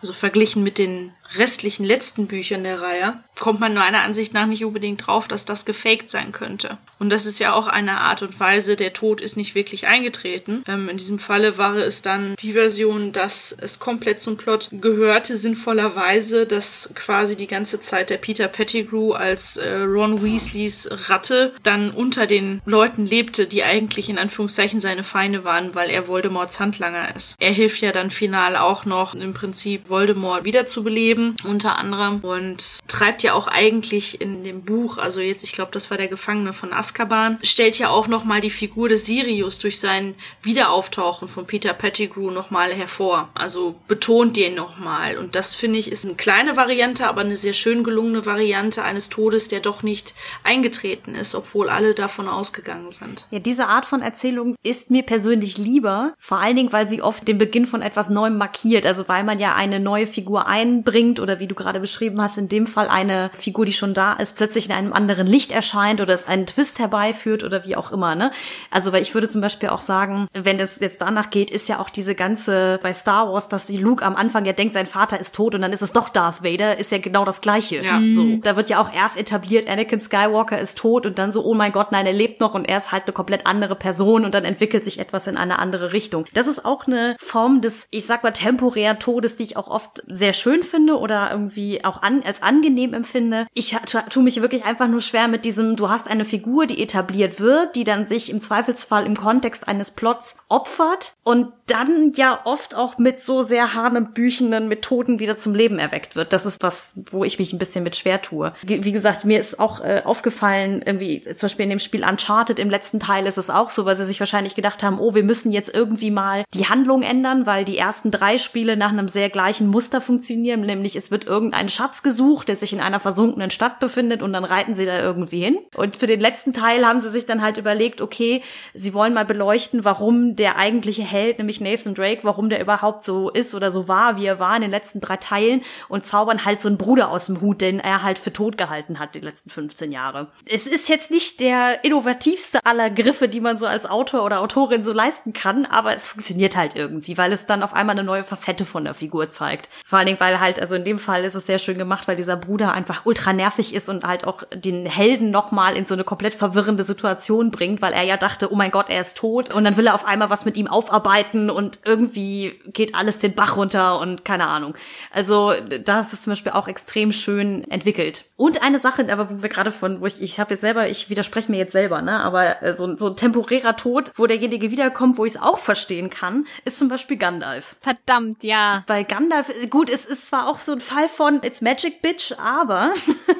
also 0.00 0.12
verglichen 0.12 0.62
mit 0.62 0.78
den 0.78 1.12
restlichen 1.36 1.84
letzten 1.84 2.26
Büchern 2.26 2.64
der 2.64 2.80
Reihe, 2.80 3.20
kommt 3.38 3.60
man 3.60 3.74
meiner 3.74 4.02
Ansicht 4.02 4.34
nach 4.34 4.46
nicht 4.46 4.64
unbedingt 4.64 5.06
drauf, 5.06 5.28
dass 5.28 5.44
das 5.44 5.64
gefaked 5.64 6.10
sein 6.10 6.32
könnte. 6.32 6.78
Und 6.98 7.10
das 7.10 7.26
ist 7.26 7.38
ja 7.38 7.52
auch 7.52 7.66
eine 7.66 7.98
Art 7.98 8.22
und 8.22 8.38
Weise, 8.40 8.76
der 8.76 8.92
Tod 8.92 9.20
ist 9.20 9.36
nicht 9.36 9.54
wirklich 9.54 9.86
eingetreten. 9.86 10.64
Ähm, 10.66 10.88
in 10.88 10.96
diesem 10.96 11.18
Falle 11.18 11.58
war 11.58 11.76
es 11.76 12.02
dann 12.02 12.34
die 12.36 12.54
Version, 12.54 13.12
dass 13.12 13.56
es 13.58 13.78
komplett 13.78 14.20
zum 14.20 14.36
Plot 14.36 14.70
gehörte, 14.72 15.36
sinnvollerweise, 15.36 16.46
dass 16.46 16.90
quasi 16.94 17.36
die 17.36 17.46
ganze 17.46 17.80
Zeit 17.80 18.10
der 18.10 18.16
Peter 18.16 18.48
Pettigrew 18.48 19.12
als 19.12 19.56
äh, 19.56 19.68
Ron 19.68 20.22
Weasleys 20.22 20.88
Ratte 20.90 21.54
dann 21.62 21.90
unter 21.90 22.26
den 22.26 22.60
Leuten 22.64 23.06
lebte, 23.06 23.46
die 23.46 23.62
eigentlich 23.62 24.08
in 24.08 24.18
Anführungszeichen 24.18 24.80
seine 24.80 25.04
Feinde 25.04 25.44
waren, 25.44 25.74
weil 25.74 25.90
er 25.90 26.08
Voldemorts 26.08 26.58
Handlanger 26.58 27.14
ist. 27.14 27.36
Er 27.38 27.52
hilft 27.52 27.80
ja 27.80 27.92
dann 27.92 28.10
final 28.10 28.56
auch 28.56 28.84
noch 28.84 29.14
im 29.14 29.34
Prinzip 29.34 29.88
Voldemort 29.88 30.44
wiederzubeleben, 30.44 31.17
unter 31.44 31.76
anderem, 31.76 32.20
und 32.20 32.78
treibt 32.88 33.22
ja 33.22 33.34
auch 33.34 33.46
eigentlich 33.46 34.20
in 34.20 34.44
dem 34.44 34.62
Buch, 34.62 34.98
also 34.98 35.20
jetzt, 35.20 35.44
ich 35.44 35.52
glaube, 35.52 35.70
das 35.72 35.90
war 35.90 35.98
der 35.98 36.08
Gefangene 36.08 36.52
von 36.52 36.72
Azkaban, 36.72 37.38
stellt 37.42 37.78
ja 37.78 37.90
auch 37.90 38.08
nochmal 38.08 38.40
die 38.40 38.50
Figur 38.50 38.88
des 38.88 39.06
Sirius 39.06 39.58
durch 39.58 39.80
sein 39.80 40.14
Wiederauftauchen 40.42 41.28
von 41.28 41.46
Peter 41.46 41.72
Pettigrew 41.72 42.30
nochmal 42.30 42.72
hervor. 42.72 43.28
Also 43.34 43.74
betont 43.88 44.36
den 44.36 44.54
nochmal. 44.54 45.18
Und 45.18 45.34
das 45.34 45.54
finde 45.54 45.78
ich 45.78 45.90
ist 45.90 46.04
eine 46.04 46.14
kleine 46.14 46.56
Variante, 46.56 47.06
aber 47.08 47.22
eine 47.22 47.36
sehr 47.36 47.52
schön 47.52 47.84
gelungene 47.84 48.26
Variante 48.26 48.82
eines 48.84 49.08
Todes, 49.08 49.48
der 49.48 49.60
doch 49.60 49.82
nicht 49.82 50.14
eingetreten 50.44 51.14
ist, 51.14 51.34
obwohl 51.34 51.68
alle 51.68 51.94
davon 51.94 52.28
ausgegangen 52.28 52.90
sind. 52.90 53.26
Ja, 53.30 53.38
diese 53.38 53.66
Art 53.66 53.86
von 53.86 54.02
Erzählung 54.02 54.54
ist 54.62 54.90
mir 54.90 55.02
persönlich 55.02 55.58
lieber, 55.58 56.14
vor 56.18 56.38
allen 56.38 56.56
Dingen, 56.56 56.72
weil 56.72 56.86
sie 56.86 57.02
oft 57.02 57.26
den 57.26 57.38
Beginn 57.38 57.66
von 57.66 57.82
etwas 57.82 58.10
Neuem 58.10 58.36
markiert. 58.38 58.86
Also 58.86 59.08
weil 59.08 59.24
man 59.24 59.38
ja 59.38 59.54
eine 59.54 59.80
neue 59.80 60.06
Figur 60.06 60.46
einbringt 60.46 61.07
oder 61.16 61.38
wie 61.38 61.46
du 61.46 61.54
gerade 61.54 61.80
beschrieben 61.80 62.20
hast, 62.20 62.38
in 62.38 62.48
dem 62.48 62.66
Fall 62.66 62.88
eine 62.88 63.30
Figur, 63.34 63.64
die 63.64 63.72
schon 63.72 63.94
da 63.94 64.12
ist, 64.12 64.36
plötzlich 64.36 64.66
in 64.66 64.72
einem 64.72 64.92
anderen 64.92 65.26
Licht 65.26 65.50
erscheint 65.50 66.00
oder 66.00 66.12
es 66.12 66.28
einen 66.28 66.46
Twist 66.46 66.78
herbeiführt 66.78 67.44
oder 67.44 67.64
wie 67.64 67.76
auch 67.76 67.92
immer. 67.92 68.14
Ne? 68.14 68.30
Also 68.70 68.92
weil 68.92 69.02
ich 69.02 69.14
würde 69.14 69.28
zum 69.28 69.40
Beispiel 69.40 69.70
auch 69.70 69.80
sagen, 69.80 70.28
wenn 70.34 70.60
es 70.60 70.80
jetzt 70.80 71.00
danach 71.00 71.30
geht, 71.30 71.50
ist 71.50 71.68
ja 71.68 71.78
auch 71.78 71.90
diese 71.90 72.14
ganze 72.14 72.78
bei 72.82 72.92
Star 72.92 73.32
Wars, 73.32 73.48
dass 73.48 73.66
die 73.66 73.76
Luke 73.76 74.04
am 74.04 74.16
Anfang 74.16 74.44
ja 74.44 74.52
denkt, 74.52 74.74
sein 74.74 74.86
Vater 74.86 75.18
ist 75.18 75.34
tot 75.34 75.54
und 75.54 75.62
dann 75.62 75.72
ist 75.72 75.82
es 75.82 75.92
doch 75.92 76.08
Darth 76.08 76.42
Vader, 76.44 76.78
ist 76.78 76.92
ja 76.92 76.98
genau 76.98 77.24
das 77.24 77.40
Gleiche. 77.40 77.82
Ja. 77.82 78.00
So, 78.12 78.36
da 78.42 78.56
wird 78.56 78.68
ja 78.68 78.80
auch 78.80 78.92
erst 78.92 79.16
etabliert, 79.16 79.68
Anakin 79.68 80.00
Skywalker 80.00 80.58
ist 80.58 80.78
tot 80.78 81.06
und 81.06 81.18
dann 81.18 81.32
so, 81.32 81.44
oh 81.44 81.54
mein 81.54 81.72
Gott, 81.72 81.92
nein, 81.92 82.06
er 82.06 82.12
lebt 82.12 82.40
noch 82.40 82.54
und 82.54 82.64
er 82.64 82.76
ist 82.76 82.92
halt 82.92 83.04
eine 83.04 83.12
komplett 83.12 83.46
andere 83.46 83.76
Person 83.76 84.24
und 84.24 84.34
dann 84.34 84.44
entwickelt 84.44 84.84
sich 84.84 84.98
etwas 84.98 85.26
in 85.26 85.36
eine 85.36 85.58
andere 85.58 85.92
Richtung. 85.92 86.26
Das 86.34 86.46
ist 86.46 86.64
auch 86.64 86.86
eine 86.86 87.16
Form 87.18 87.60
des, 87.60 87.86
ich 87.90 88.06
sag 88.06 88.22
mal, 88.22 88.32
temporären 88.32 88.98
Todes, 88.98 89.36
die 89.36 89.44
ich 89.44 89.56
auch 89.56 89.68
oft 89.68 90.02
sehr 90.06 90.32
schön 90.32 90.62
finde 90.62 90.96
oder 91.00 91.30
irgendwie 91.30 91.84
auch 91.84 92.02
an, 92.02 92.22
als 92.24 92.42
angenehm 92.42 92.94
empfinde. 92.94 93.46
Ich 93.54 93.76
tue 94.10 94.22
mich 94.22 94.40
wirklich 94.40 94.64
einfach 94.64 94.88
nur 94.88 95.00
schwer 95.00 95.28
mit 95.28 95.44
diesem, 95.44 95.76
du 95.76 95.88
hast 95.88 96.08
eine 96.08 96.24
Figur, 96.24 96.66
die 96.66 96.82
etabliert 96.82 97.40
wird, 97.40 97.76
die 97.76 97.84
dann 97.84 98.06
sich 98.06 98.30
im 98.30 98.40
Zweifelsfall 98.40 99.06
im 99.06 99.16
Kontext 99.16 99.68
eines 99.68 99.90
Plots 99.90 100.36
opfert 100.48 101.14
und 101.24 101.52
dann 101.66 102.12
ja 102.14 102.40
oft 102.44 102.74
auch 102.74 102.98
mit 102.98 103.20
so 103.20 103.42
sehr 103.42 103.74
hanebüchenden 103.74 104.68
Methoden 104.68 105.18
wieder 105.18 105.36
zum 105.36 105.54
Leben 105.54 105.78
erweckt 105.78 106.16
wird. 106.16 106.32
Das 106.32 106.46
ist 106.46 106.62
was, 106.62 106.94
wo 107.10 107.24
ich 107.24 107.38
mich 107.38 107.52
ein 107.52 107.58
bisschen 107.58 107.84
mit 107.84 107.96
schwer 107.96 108.22
tue. 108.22 108.54
Wie 108.62 108.92
gesagt, 108.92 109.24
mir 109.24 109.38
ist 109.38 109.60
auch 109.60 109.80
äh, 109.80 110.02
aufgefallen, 110.04 110.82
irgendwie 110.84 111.20
zum 111.20 111.46
Beispiel 111.46 111.64
in 111.64 111.70
dem 111.70 111.78
Spiel 111.78 112.04
Uncharted 112.04 112.58
im 112.58 112.70
letzten 112.70 113.00
Teil 113.00 113.26
ist 113.26 113.38
es 113.38 113.50
auch 113.50 113.70
so, 113.70 113.84
weil 113.84 113.96
sie 113.96 114.06
sich 114.06 114.20
wahrscheinlich 114.20 114.54
gedacht 114.54 114.82
haben, 114.82 114.98
oh, 114.98 115.14
wir 115.14 115.22
müssen 115.22 115.52
jetzt 115.52 115.74
irgendwie 115.74 116.10
mal 116.10 116.44
die 116.54 116.68
Handlung 116.68 117.02
ändern, 117.02 117.46
weil 117.46 117.64
die 117.64 117.78
ersten 117.78 118.10
drei 118.10 118.38
Spiele 118.38 118.76
nach 118.76 118.90
einem 118.90 119.08
sehr 119.08 119.28
gleichen 119.28 119.68
Muster 119.68 120.00
funktionieren, 120.00 120.62
nämlich 120.62 120.87
es 120.96 121.10
wird 121.10 121.24
irgendein 121.24 121.68
Schatz 121.68 122.02
gesucht, 122.02 122.48
der 122.48 122.56
sich 122.56 122.72
in 122.72 122.80
einer 122.80 123.00
versunkenen 123.00 123.50
Stadt 123.50 123.80
befindet 123.80 124.22
und 124.22 124.32
dann 124.32 124.44
reiten 124.44 124.74
sie 124.74 124.84
da 124.84 124.98
irgendwie 124.98 125.42
hin. 125.42 125.58
Und 125.74 125.96
für 125.96 126.06
den 126.06 126.20
letzten 126.20 126.52
Teil 126.52 126.86
haben 126.86 127.00
sie 127.00 127.10
sich 127.10 127.26
dann 127.26 127.42
halt 127.42 127.56
überlegt, 127.56 128.00
okay, 128.00 128.42
sie 128.74 128.94
wollen 128.94 129.14
mal 129.14 129.24
beleuchten, 129.24 129.84
warum 129.84 130.36
der 130.36 130.56
eigentliche 130.56 131.02
Held, 131.02 131.38
nämlich 131.38 131.60
Nathan 131.60 131.94
Drake, 131.94 132.20
warum 132.22 132.48
der 132.48 132.60
überhaupt 132.60 133.04
so 133.04 133.30
ist 133.30 133.54
oder 133.54 133.70
so 133.70 133.88
war, 133.88 134.16
wie 134.16 134.26
er 134.26 134.38
war 134.38 134.56
in 134.56 134.62
den 134.62 134.70
letzten 134.70 135.00
drei 135.00 135.16
Teilen 135.16 135.62
und 135.88 136.06
zaubern 136.06 136.44
halt 136.44 136.60
so 136.60 136.68
einen 136.68 136.78
Bruder 136.78 137.10
aus 137.10 137.26
dem 137.26 137.40
Hut, 137.40 137.60
den 137.60 137.80
er 137.80 138.02
halt 138.02 138.18
für 138.18 138.32
tot 138.32 138.58
gehalten 138.58 138.98
hat 138.98 139.14
die 139.14 139.20
letzten 139.20 139.50
15 139.50 139.92
Jahre. 139.92 140.28
Es 140.46 140.66
ist 140.66 140.88
jetzt 140.88 141.10
nicht 141.10 141.40
der 141.40 141.84
innovativste 141.84 142.60
aller 142.64 142.90
Griffe, 142.90 143.28
die 143.28 143.40
man 143.40 143.58
so 143.58 143.66
als 143.66 143.86
Autor 143.86 144.24
oder 144.24 144.40
Autorin 144.40 144.84
so 144.84 144.92
leisten 144.92 145.32
kann, 145.32 145.66
aber 145.66 145.94
es 145.94 146.08
funktioniert 146.08 146.56
halt 146.56 146.76
irgendwie, 146.76 147.18
weil 147.18 147.32
es 147.32 147.46
dann 147.46 147.62
auf 147.62 147.74
einmal 147.74 147.96
eine 147.96 148.04
neue 148.04 148.24
Facette 148.24 148.64
von 148.64 148.84
der 148.84 148.94
Figur 148.94 149.30
zeigt. 149.30 149.68
Vor 149.84 149.98
allen 149.98 150.06
Dingen, 150.06 150.20
weil 150.20 150.40
halt, 150.40 150.60
also 150.60 150.77
in 150.78 150.84
dem 150.84 150.98
Fall 150.98 151.24
ist 151.24 151.34
es 151.34 151.46
sehr 151.46 151.58
schön 151.58 151.78
gemacht, 151.78 152.08
weil 152.08 152.16
dieser 152.16 152.36
Bruder 152.36 152.72
einfach 152.72 153.04
ultra 153.04 153.32
nervig 153.32 153.74
ist 153.74 153.88
und 153.88 154.04
halt 154.04 154.26
auch 154.26 154.44
den 154.54 154.86
Helden 154.86 155.30
nochmal 155.30 155.76
in 155.76 155.86
so 155.86 155.94
eine 155.94 156.04
komplett 156.04 156.34
verwirrende 156.34 156.84
Situation 156.84 157.50
bringt, 157.50 157.82
weil 157.82 157.92
er 157.92 158.02
ja 158.02 158.16
dachte, 158.16 158.52
oh 158.52 158.56
mein 158.56 158.70
Gott, 158.70 158.88
er 158.88 159.00
ist 159.00 159.16
tot 159.16 159.52
und 159.52 159.64
dann 159.64 159.76
will 159.76 159.86
er 159.86 159.94
auf 159.94 160.06
einmal 160.06 160.30
was 160.30 160.44
mit 160.44 160.56
ihm 160.56 160.66
aufarbeiten 160.66 161.50
und 161.50 161.80
irgendwie 161.84 162.60
geht 162.66 162.94
alles 162.94 163.18
den 163.18 163.34
Bach 163.34 163.56
runter 163.56 164.00
und 164.00 164.24
keine 164.24 164.46
Ahnung. 164.46 164.74
Also 165.12 165.52
das 165.84 166.12
ist 166.12 166.24
zum 166.24 166.32
Beispiel 166.32 166.52
auch 166.52 166.68
extrem 166.68 167.12
schön 167.12 167.64
entwickelt. 167.64 168.24
Und 168.36 168.62
eine 168.62 168.78
Sache, 168.78 169.06
aber 169.12 169.30
wo 169.30 169.42
wir 169.42 169.48
gerade 169.48 169.72
von, 169.72 170.00
wo 170.00 170.06
ich, 170.06 170.22
ich 170.22 170.38
habe 170.38 170.52
jetzt 170.52 170.60
selber, 170.60 170.88
ich 170.88 171.10
widerspreche 171.10 171.50
mir 171.50 171.58
jetzt 171.58 171.72
selber, 171.72 172.02
ne, 172.02 172.20
aber 172.20 172.62
äh, 172.62 172.74
so, 172.74 172.96
so 172.96 173.08
ein 173.08 173.16
temporärer 173.16 173.76
Tod, 173.76 174.12
wo 174.16 174.26
derjenige 174.26 174.70
wiederkommt, 174.70 175.18
wo 175.18 175.24
ich 175.24 175.34
es 175.34 175.42
auch 175.42 175.58
verstehen 175.58 176.08
kann, 176.08 176.46
ist 176.64 176.78
zum 176.78 176.88
Beispiel 176.88 177.16
Gandalf. 177.16 177.76
Verdammt, 177.80 178.44
ja. 178.44 178.84
Weil 178.86 179.04
Gandalf, 179.04 179.50
gut, 179.70 179.90
es 179.90 180.06
ist 180.06 180.28
zwar 180.28 180.48
auch 180.48 180.57
so 180.60 180.72
ein 180.72 180.80
Fall 180.80 181.08
von 181.08 181.40
It's 181.42 181.60
Magic 181.60 182.02
Bitch, 182.02 182.32
aber 182.38 182.94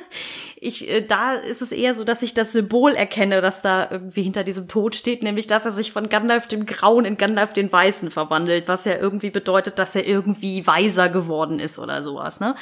ich, 0.60 0.88
äh, 0.88 1.00
da 1.00 1.34
ist 1.34 1.62
es 1.62 1.72
eher 1.72 1.94
so, 1.94 2.04
dass 2.04 2.22
ich 2.22 2.34
das 2.34 2.52
Symbol 2.52 2.94
erkenne, 2.94 3.40
das 3.40 3.62
da 3.62 3.88
irgendwie 3.90 4.22
hinter 4.22 4.44
diesem 4.44 4.68
Tod 4.68 4.94
steht, 4.94 5.22
nämlich, 5.22 5.46
dass 5.46 5.66
er 5.66 5.72
sich 5.72 5.92
von 5.92 6.08
Gandalf 6.08 6.46
dem 6.46 6.66
Grauen 6.66 7.04
in 7.04 7.16
Gandalf 7.16 7.52
den 7.52 7.70
Weißen 7.70 8.10
verwandelt, 8.10 8.68
was 8.68 8.84
ja 8.84 8.96
irgendwie 8.96 9.30
bedeutet, 9.30 9.78
dass 9.78 9.94
er 9.94 10.06
irgendwie 10.06 10.66
weiser 10.66 11.08
geworden 11.08 11.60
ist 11.60 11.78
oder 11.78 12.02
sowas, 12.02 12.40
ne? 12.40 12.56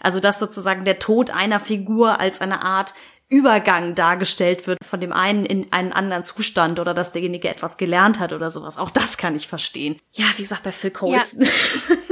Also, 0.00 0.20
dass 0.20 0.38
sozusagen 0.38 0.84
der 0.84 0.98
Tod 0.98 1.30
einer 1.30 1.60
Figur 1.60 2.20
als 2.20 2.40
eine 2.40 2.62
Art 2.62 2.94
Übergang 3.30 3.94
dargestellt 3.94 4.66
wird 4.66 4.78
von 4.84 5.00
dem 5.00 5.12
einen 5.12 5.46
in 5.46 5.72
einen 5.72 5.92
anderen 5.92 6.24
Zustand 6.24 6.80
oder 6.80 6.94
dass 6.94 7.12
derjenige 7.12 7.48
etwas 7.48 7.76
gelernt 7.76 8.18
hat 8.18 8.32
oder 8.32 8.50
sowas. 8.50 8.76
Auch 8.76 8.90
das 8.90 9.18
kann 9.18 9.36
ich 9.36 9.46
verstehen. 9.46 10.00
Ja, 10.12 10.24
wie 10.36 10.42
gesagt, 10.42 10.64
bei 10.64 10.72
Phil 10.72 10.90
Coulson. 10.90 11.42
Ja. 11.42 11.48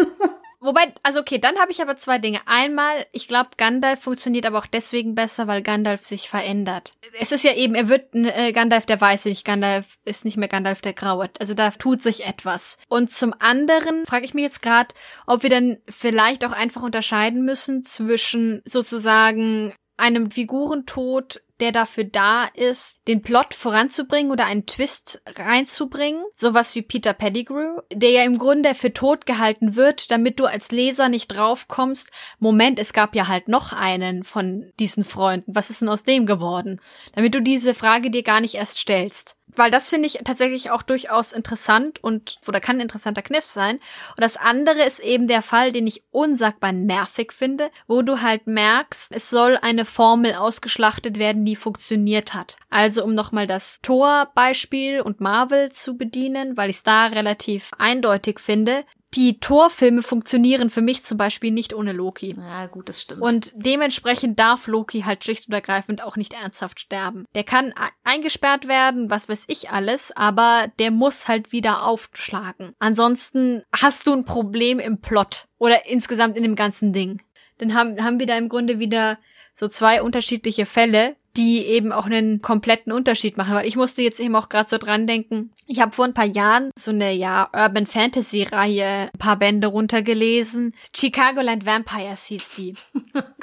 Wobei, 0.68 0.92
also 1.02 1.20
okay, 1.20 1.38
dann 1.38 1.59
habe 1.59 1.72
ich 1.72 1.81
aber 1.81 1.96
zwei 1.96 2.18
Dinge. 2.18 2.40
Einmal, 2.44 3.07
ich 3.12 3.26
glaube, 3.26 3.48
Gandalf 3.57 4.00
funktioniert 4.00 4.44
aber 4.44 4.59
auch 4.59 4.66
deswegen 4.66 5.14
besser, 5.14 5.46
weil 5.46 5.62
Gandalf 5.62 6.04
sich 6.04 6.28
verändert. 6.28 6.92
Es 7.18 7.33
ist 7.33 7.42
ja 7.42 7.54
eben, 7.54 7.74
er 7.74 7.88
wird 7.88 8.14
äh, 8.14 8.52
Gandalf 8.52 8.85
der 8.85 9.00
Weiße, 9.00 9.31
nicht 9.31 9.46
Gandalf 9.46 9.96
ist 10.04 10.26
nicht 10.26 10.37
mehr 10.37 10.46
Gandalf 10.46 10.83
der 10.83 10.92
Graue. 10.92 11.31
Also 11.40 11.54
da 11.54 11.70
tut 11.70 12.02
sich 12.02 12.26
etwas. 12.26 12.76
Und 12.90 13.11
zum 13.11 13.33
anderen 13.38 14.04
frage 14.04 14.26
ich 14.26 14.35
mich 14.35 14.44
jetzt 14.44 14.61
gerade, 14.61 14.94
ob 15.26 15.42
wir 15.42 15.48
dann 15.48 15.78
vielleicht 15.88 16.44
auch 16.44 16.52
einfach 16.52 16.83
unterscheiden 16.83 17.46
müssen 17.46 17.83
zwischen 17.83 18.61
sozusagen 18.66 19.72
einem 19.96 20.31
Figurentod 20.31 21.40
der 21.61 21.73
dafür 21.73 22.05
da 22.05 22.44
ist, 22.44 23.01
den 23.09 23.23
Plot 23.23 23.55
voranzubringen 23.55 24.33
oder 24.33 24.47
einen 24.47 24.66
Twist 24.66 25.21
reinzubringen. 25.27 26.23
Sowas 26.35 26.75
wie 26.75 26.83
Peter 26.83 27.12
Pettigrew, 27.12 27.81
der 27.92 28.11
ja 28.11 28.23
im 28.23 28.38
Grunde 28.38 28.75
für 28.75 28.92
tot 28.92 29.27
gehalten 29.27 29.75
wird, 29.77 30.11
damit 30.11 30.38
du 30.38 30.47
als 30.47 30.71
Leser 30.71 31.09
nicht 31.09 31.29
draufkommst, 31.29 32.11
Moment, 32.38 32.79
es 32.79 32.92
gab 32.92 33.14
ja 33.14 33.29
halt 33.29 33.49
noch 33.49 33.73
einen 33.73 34.25
von 34.25 34.73
diesen 34.79 35.05
Freunden. 35.05 35.55
Was 35.55 35.71
ist 35.71 35.81
denn 35.81 35.88
aus 35.88 36.05
dem 36.05 36.27
geworden? 36.27 36.81
Damit 37.14 37.35
du 37.35 37.42
diese 37.42 37.75
Frage 37.75 38.11
dir 38.11 38.23
gar 38.23 38.40
nicht 38.40 38.55
erst 38.55 38.79
stellst 38.79 39.38
weil 39.59 39.71
das 39.71 39.90
finde 39.90 40.07
ich 40.07 40.21
tatsächlich 40.25 40.71
auch 40.71 40.83
durchaus 40.83 41.33
interessant 41.33 42.03
und 42.03 42.38
oder 42.47 42.61
kann 42.61 42.77
ein 42.77 42.83
interessanter 42.83 43.23
Kniff 43.23 43.44
sein. 43.44 43.77
Und 43.77 44.21
das 44.21 44.37
andere 44.37 44.83
ist 44.83 45.01
eben 45.01 45.27
der 45.27 45.42
Fall, 45.42 45.73
den 45.73 45.87
ich 45.87 46.05
unsagbar 46.11 46.73
nervig 46.73 47.33
finde, 47.33 47.71
wo 47.87 48.03
du 48.03 48.23
halt 48.23 48.47
merkst, 48.47 49.12
es 49.12 49.31
soll 49.31 49.59
eine 49.61 49.85
Formel 49.85 50.35
ausgeschlachtet 50.35 51.18
werden, 51.18 51.44
die 51.49 51.57
funktioniert 51.57 52.35
hat. 52.35 52.59
Also 52.69 53.03
um 53.03 53.15
nochmal 53.15 53.47
das 53.47 53.81
Tor-Beispiel 53.81 55.01
und 55.01 55.21
Marvel 55.21 55.73
zu 55.73 55.97
bedienen, 55.97 56.57
weil 56.59 56.69
ich 56.69 56.77
es 56.77 56.83
da 56.83 57.07
relativ 57.07 57.71
eindeutig 57.79 58.39
finde, 58.39 58.85
die 59.15 59.41
Torfilme 59.41 60.03
funktionieren 60.03 60.69
für 60.69 60.83
mich 60.83 61.03
zum 61.03 61.17
Beispiel 61.17 61.51
nicht 61.51 61.73
ohne 61.73 61.93
Loki. 61.93 62.37
Ja, 62.39 62.67
gut, 62.67 62.91
das 62.91 63.01
stimmt. 63.01 63.23
Und 63.23 63.53
dementsprechend 63.57 64.39
darf 64.39 64.67
Loki 64.67 65.01
halt 65.01 65.25
schlicht 65.25 65.49
und 65.49 65.55
ergreifend 65.55 66.05
auch 66.05 66.17
nicht 66.17 66.35
ernsthaft 66.35 66.79
sterben. 66.79 67.25
Der 67.35 67.45
kann 67.45 67.73
eingesperrt 68.05 68.69
werden, 68.69 69.09
was 69.09 69.31
weiß 69.31 69.47
ich 69.49 69.71
alles, 69.71 70.15
aber 70.15 70.71
der 70.79 70.91
muss 70.91 71.27
halt 71.27 71.53
wieder 71.53 71.87
aufschlagen. 71.87 72.75
Ansonsten 72.79 73.63
hast 73.73 74.07
du 74.07 74.13
ein 74.13 74.27
Problem 74.27 74.79
im 74.79 75.01
Plot 75.01 75.47
oder 75.57 75.87
insgesamt 75.87 76.37
in 76.37 76.43
dem 76.43 76.55
ganzen 76.55 76.93
Ding. 76.93 77.23
Dann 77.57 77.73
haben, 77.73 78.05
haben 78.05 78.19
wir 78.19 78.27
da 78.27 78.37
im 78.37 78.51
Grunde 78.51 78.79
wieder 78.79 79.19
so 79.55 79.69
zwei 79.69 80.03
unterschiedliche 80.03 80.67
Fälle, 80.67 81.17
die 81.37 81.64
eben 81.64 81.93
auch 81.93 82.07
einen 82.07 82.43
kompletten 82.43 82.93
Unterschied 82.93 83.37
machen. 83.37 83.55
Weil 83.55 83.67
ich 83.67 83.77
musste 83.77 84.03
jetzt 84.03 84.21
eben 84.21 84.35
auch 84.37 84.49
gerade 84.49 84.69
so 84.69 84.79
dran 84.79 85.07
denken. 85.07 85.53
Ich 85.67 85.81
habe 85.81 85.93
vor 85.93 86.05
ein 86.05 86.14
paar 86.14 86.25
Jahren 86.25 86.71
so 86.77 86.91
eine 86.91 87.12
ja 87.12 87.49
Urban 87.53 87.87
Fantasy 87.87 88.43
Reihe, 88.43 89.11
ein 89.12 89.19
paar 89.19 89.37
Bände 89.37 89.69
runtergelesen. 89.69 90.75
Chicagoland 90.95 91.67
Vampires 91.67 92.25
hieß 92.25 92.51
die. 92.57 92.75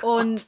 Oh 0.01 0.17
Und 0.17 0.45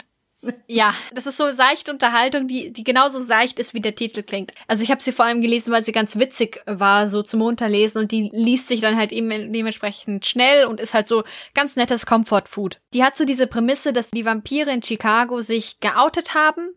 ja, 0.67 0.93
das 1.13 1.25
ist 1.25 1.37
so 1.37 1.51
seichte 1.51 1.91
Unterhaltung, 1.91 2.47
die, 2.47 2.71
die 2.71 2.83
genauso 2.83 3.19
seicht 3.19 3.59
ist, 3.59 3.73
wie 3.73 3.81
der 3.81 3.95
Titel 3.95 4.21
klingt. 4.23 4.53
Also 4.67 4.83
ich 4.83 4.91
habe 4.91 5.01
sie 5.01 5.11
vor 5.11 5.25
allem 5.25 5.41
gelesen, 5.41 5.73
weil 5.73 5.81
sie 5.81 5.91
ganz 5.91 6.19
witzig 6.19 6.61
war, 6.65 7.09
so 7.09 7.23
zum 7.23 7.41
Runterlesen 7.41 8.01
und 8.01 8.11
die 8.11 8.29
liest 8.33 8.67
sich 8.67 8.79
dann 8.79 8.97
halt 8.97 9.11
eben 9.11 9.29
dementsprechend 9.51 10.25
schnell 10.25 10.65
und 10.65 10.79
ist 10.79 10.93
halt 10.93 11.07
so 11.07 11.23
ganz 11.53 11.75
nettes 11.75 12.05
Comfort 12.05 12.43
Food. 12.45 12.79
Die 12.93 13.03
hat 13.03 13.17
so 13.17 13.25
diese 13.25 13.47
Prämisse, 13.47 13.93
dass 13.93 14.11
die 14.11 14.25
Vampire 14.25 14.71
in 14.71 14.83
Chicago 14.83 15.41
sich 15.41 15.79
geoutet 15.79 16.35
haben 16.35 16.69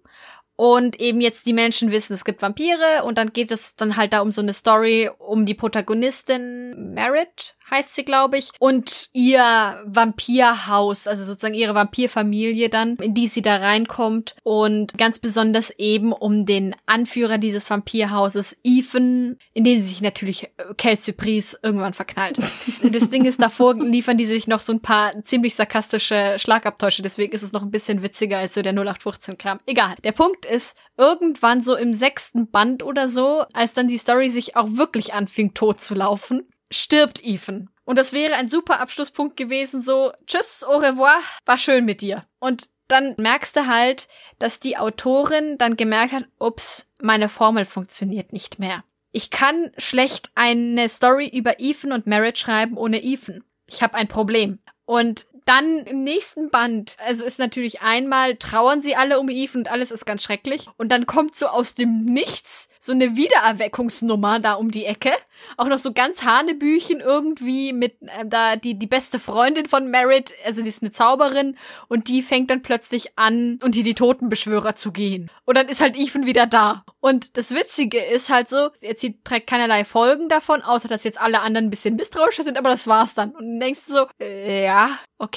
und 0.61 1.01
eben 1.01 1.23
jetzt 1.23 1.47
die 1.47 1.55
Menschen 1.55 1.91
wissen, 1.91 2.13
es 2.13 2.23
gibt 2.23 2.43
Vampire 2.43 3.03
und 3.05 3.17
dann 3.17 3.33
geht 3.33 3.51
es 3.51 3.77
dann 3.77 3.97
halt 3.97 4.13
da 4.13 4.21
um 4.21 4.31
so 4.31 4.43
eine 4.43 4.53
Story 4.53 5.09
um 5.19 5.47
die 5.47 5.55
Protagonistin 5.55 6.93
Merritt 6.93 7.57
heißt 7.71 7.95
sie, 7.95 8.05
glaube 8.05 8.37
ich, 8.37 8.51
und 8.59 9.09
ihr 9.13 9.81
Vampirhaus, 9.87 11.07
also 11.07 11.25
sozusagen 11.25 11.55
ihre 11.55 11.75
Vampirfamilie 11.75 12.69
dann, 12.69 12.97
in 12.97 13.15
die 13.15 13.29
sie 13.29 13.43
da 13.43 13.57
reinkommt 13.57 14.35
und 14.43 14.99
ganz 14.99 15.19
besonders 15.19 15.71
eben 15.79 16.13
um 16.13 16.47
den 16.47 16.75
Anführer 16.87 17.39
dieses 17.39 17.71
Vampirhauses, 17.71 18.59
Ethan, 18.65 19.39
in 19.55 19.65
den 19.65 19.81
sie 19.81 19.89
sich 19.89 20.03
natürlich 20.03 20.45
äh, 20.45 20.75
Quelle 20.77 20.97
Surprise 20.97 21.59
irgendwann 21.63 21.93
verknallt. 21.93 22.39
das 22.83 23.11
Ding 23.11 23.25
ist, 23.25 23.41
davor 23.41 23.75
liefern 23.75 24.17
die 24.17 24.27
sich 24.27 24.49
noch 24.49 24.61
so 24.61 24.73
ein 24.73 24.81
paar 24.81 25.21
ziemlich 25.23 25.55
sarkastische 25.55 26.37
Schlagabtäusche, 26.39 27.03
deswegen 27.03 27.33
ist 27.33 27.43
es 27.43 27.53
noch 27.53 27.63
ein 27.63 27.71
bisschen 27.71 28.03
witziger 28.03 28.39
als 28.39 28.55
so 28.55 28.63
der 28.63 28.75
0815-Kram. 28.75 29.61
Egal. 29.67 29.95
Der 30.03 30.13
Punkt 30.13 30.45
ist, 30.51 30.77
irgendwann 30.97 31.61
so 31.61 31.77
im 31.77 31.93
sechsten 31.93 32.51
Band 32.51 32.83
oder 32.83 33.09
so, 33.09 33.45
als 33.53 33.75
dann 33.75 33.89
die 33.89 33.99
Story 33.99 34.31
sich 34.31 34.57
auch 34.57 34.69
wirklich 34.73 35.15
anfing 35.15 35.55
tot 35.55 35.81
zu 35.81 35.95
laufen, 35.95 36.49
stirbt 36.71 37.25
Ethan. 37.25 37.71
Und 37.85 37.97
das 37.97 38.13
wäre 38.13 38.35
ein 38.35 38.49
super 38.49 38.81
Abschlusspunkt 38.81 39.37
gewesen, 39.37 39.81
so, 39.81 40.13
tschüss, 40.27 40.65
au 40.65 40.77
revoir, 40.77 41.19
war 41.45 41.59
schön 41.59 41.85
mit 41.85 42.01
dir. 42.01 42.25
Und 42.39 42.69
dann 42.89 43.15
merkst 43.19 43.57
du 43.57 43.67
halt, 43.67 44.09
dass 44.39 44.61
die 44.61 44.77
Autorin 44.77 45.59
dann 45.59 45.77
gemerkt 45.77 46.13
hat, 46.13 46.25
ups, 46.39 46.91
meine 47.01 47.29
Formel 47.29 47.65
funktioniert 47.65 48.33
nicht 48.33 48.59
mehr. 48.59 48.85
Ich 49.13 49.31
kann 49.31 49.73
schlecht 49.79 50.31
eine 50.35 50.89
Story 50.89 51.29
über 51.29 51.59
Ethan 51.61 51.93
und 51.93 52.07
Merritt 52.07 52.39
schreiben 52.39 52.77
ohne 52.77 53.03
Ethan. 53.03 53.45
Ich 53.67 53.83
habe 53.83 53.95
ein 53.95 54.09
Problem. 54.09 54.59
Und 54.85 55.27
dann 55.45 55.79
im 55.87 56.05
nächsten 56.05 56.51
Band, 56.51 56.97
also 57.05 57.25
ist 57.25 57.39
natürlich 57.39 57.83
einmal, 57.83 58.37
trauern 58.37 58.81
sie 58.81 58.97
alle 58.97 59.21
um 59.21 59.29
Ethan 59.29 59.63
und 59.63 59.71
alles 59.71 59.91
ist 59.91 60.07
ganz 60.07 60.23
schrecklich. 60.23 60.67
Und 60.77 60.91
dann 60.91 61.07
kommt 61.07 61.35
so 61.35 61.47
aus 61.47 61.75
dem 61.75 62.01
Nichts 62.01 62.71
so 62.81 62.93
eine 62.93 63.15
Wiedererweckungsnummer 63.15 64.41
da 64.41 64.55
um 64.55 64.71
die 64.71 64.87
Ecke. 64.87 65.13
Auch 65.57 65.69
noch 65.69 65.79
so 65.79 65.93
ganz 65.93 66.23
Hanebüchen 66.23 67.01
irgendwie 67.01 67.73
mit 67.73 68.01
äh, 68.03 68.25
da 68.27 68.57
die, 68.57 68.79
die 68.79 68.87
beste 68.87 69.19
Freundin 69.19 69.67
von 69.67 69.91
Merritt, 69.91 70.33
also 70.45 70.63
die 70.63 70.69
ist 70.69 70.83
eine 70.83 70.91
Zauberin 70.91 71.57
und 71.89 72.09
die 72.09 72.23
fängt 72.23 72.51
dann 72.51 72.63
plötzlich 72.63 73.19
an, 73.19 73.59
unter 73.63 73.83
die 73.83 73.95
Totenbeschwörer 73.95 74.75
zu 74.75 74.93
gehen. 74.93 75.31
Und 75.45 75.57
dann 75.57 75.69
ist 75.69 75.81
halt 75.81 75.97
Ethan 75.97 76.27
wieder 76.27 76.47
da. 76.47 76.85
Und 77.01 77.37
das 77.37 77.55
Witzige 77.55 78.03
ist 78.03 78.31
halt 78.31 78.49
so, 78.49 78.71
jetzt 78.81 79.07
trägt 79.25 79.47
keinerlei 79.47 79.85
Folgen 79.85 80.29
davon, 80.29 80.63
außer 80.63 80.89
dass 80.89 81.05
jetzt 81.05 81.21
alle 81.21 81.41
anderen 81.41 81.67
ein 81.67 81.71
bisschen 81.71 81.97
misstrauischer 81.97 82.45
sind, 82.45 82.59
aber 82.59 82.71
das 82.71 82.87
war's 82.87 83.15
dann. 83.15 83.31
Und 83.31 83.47
dann 83.47 83.61
denkst 83.61 83.87
du 83.87 83.93
so, 83.93 84.07
äh, 84.21 84.65
ja, 84.65 84.99
okay, 85.19 85.30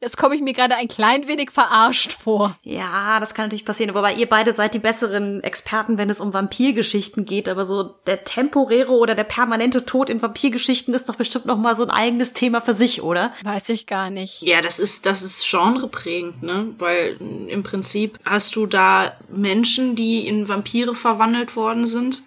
Jetzt 0.00 0.16
komme 0.16 0.36
ich 0.36 0.42
mir 0.42 0.52
gerade 0.52 0.76
ein 0.76 0.86
klein 0.86 1.26
wenig 1.26 1.50
verarscht 1.50 2.12
vor. 2.12 2.56
Ja, 2.62 3.18
das 3.18 3.34
kann 3.34 3.46
natürlich 3.46 3.64
passieren. 3.64 3.96
Wobei 3.96 4.14
ihr 4.14 4.28
beide 4.28 4.52
seid 4.52 4.74
die 4.74 4.78
besseren 4.78 5.42
Experten, 5.42 5.98
wenn 5.98 6.08
es 6.08 6.20
um 6.20 6.32
Vampirgeschichten 6.32 7.24
geht. 7.24 7.48
Aber 7.48 7.64
so 7.64 7.82
der 8.06 8.22
temporäre 8.22 8.92
oder 8.92 9.16
der 9.16 9.24
permanente 9.24 9.84
Tod 9.84 10.08
in 10.08 10.22
Vampirgeschichten 10.22 10.94
ist 10.94 11.08
doch 11.08 11.16
bestimmt 11.16 11.46
noch 11.46 11.58
mal 11.58 11.74
so 11.74 11.82
ein 11.82 11.90
eigenes 11.90 12.32
Thema 12.32 12.60
für 12.60 12.74
sich, 12.74 13.02
oder? 13.02 13.32
Weiß 13.42 13.70
ich 13.70 13.86
gar 13.86 14.10
nicht. 14.10 14.42
Ja, 14.42 14.60
das 14.60 14.78
ist, 14.78 15.04
das 15.04 15.22
ist 15.22 15.50
genreprägend, 15.50 16.44
ne? 16.44 16.72
Weil 16.78 17.16
im 17.48 17.64
Prinzip 17.64 18.20
hast 18.24 18.54
du 18.54 18.66
da 18.66 19.16
Menschen, 19.28 19.96
die 19.96 20.28
in 20.28 20.46
Vampire 20.46 20.94
verwandelt 20.94 21.56
worden 21.56 21.88
sind 21.88 22.22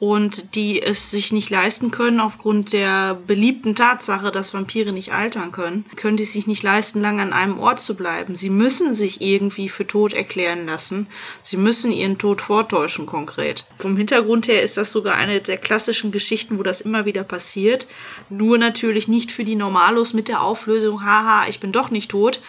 und 0.00 0.54
die 0.54 0.82
es 0.82 1.10
sich 1.10 1.30
nicht 1.30 1.50
leisten 1.50 1.90
können 1.90 2.20
aufgrund 2.20 2.72
der 2.72 3.14
beliebten 3.26 3.74
Tatsache, 3.74 4.32
dass 4.32 4.54
Vampire 4.54 4.92
nicht 4.92 5.12
altern 5.12 5.52
können, 5.52 5.84
können 5.94 6.16
die 6.16 6.24
sich 6.24 6.46
nicht 6.46 6.62
leisten, 6.62 7.02
lange 7.02 7.20
an 7.20 7.34
einem 7.34 7.60
Ort 7.60 7.80
zu 7.80 7.94
bleiben. 7.94 8.34
Sie 8.34 8.48
müssen 8.48 8.94
sich 8.94 9.20
irgendwie 9.20 9.68
für 9.68 9.86
tot 9.86 10.14
erklären 10.14 10.64
lassen. 10.64 11.06
Sie 11.42 11.58
müssen 11.58 11.92
ihren 11.92 12.16
Tod 12.16 12.40
vortäuschen 12.40 13.04
konkret. 13.04 13.66
Vom 13.78 13.98
Hintergrund 13.98 14.48
her 14.48 14.62
ist 14.62 14.78
das 14.78 14.90
sogar 14.90 15.16
eine 15.16 15.42
der 15.42 15.58
klassischen 15.58 16.12
Geschichten, 16.12 16.58
wo 16.58 16.62
das 16.62 16.80
immer 16.80 17.04
wieder 17.04 17.22
passiert. 17.22 17.86
Nur 18.30 18.56
natürlich 18.56 19.06
nicht 19.06 19.30
für 19.30 19.44
die 19.44 19.54
Normalos 19.54 20.14
mit 20.14 20.28
der 20.28 20.40
Auflösung, 20.40 21.04
haha, 21.04 21.46
ich 21.46 21.60
bin 21.60 21.72
doch 21.72 21.90
nicht 21.90 22.10
tot, 22.10 22.40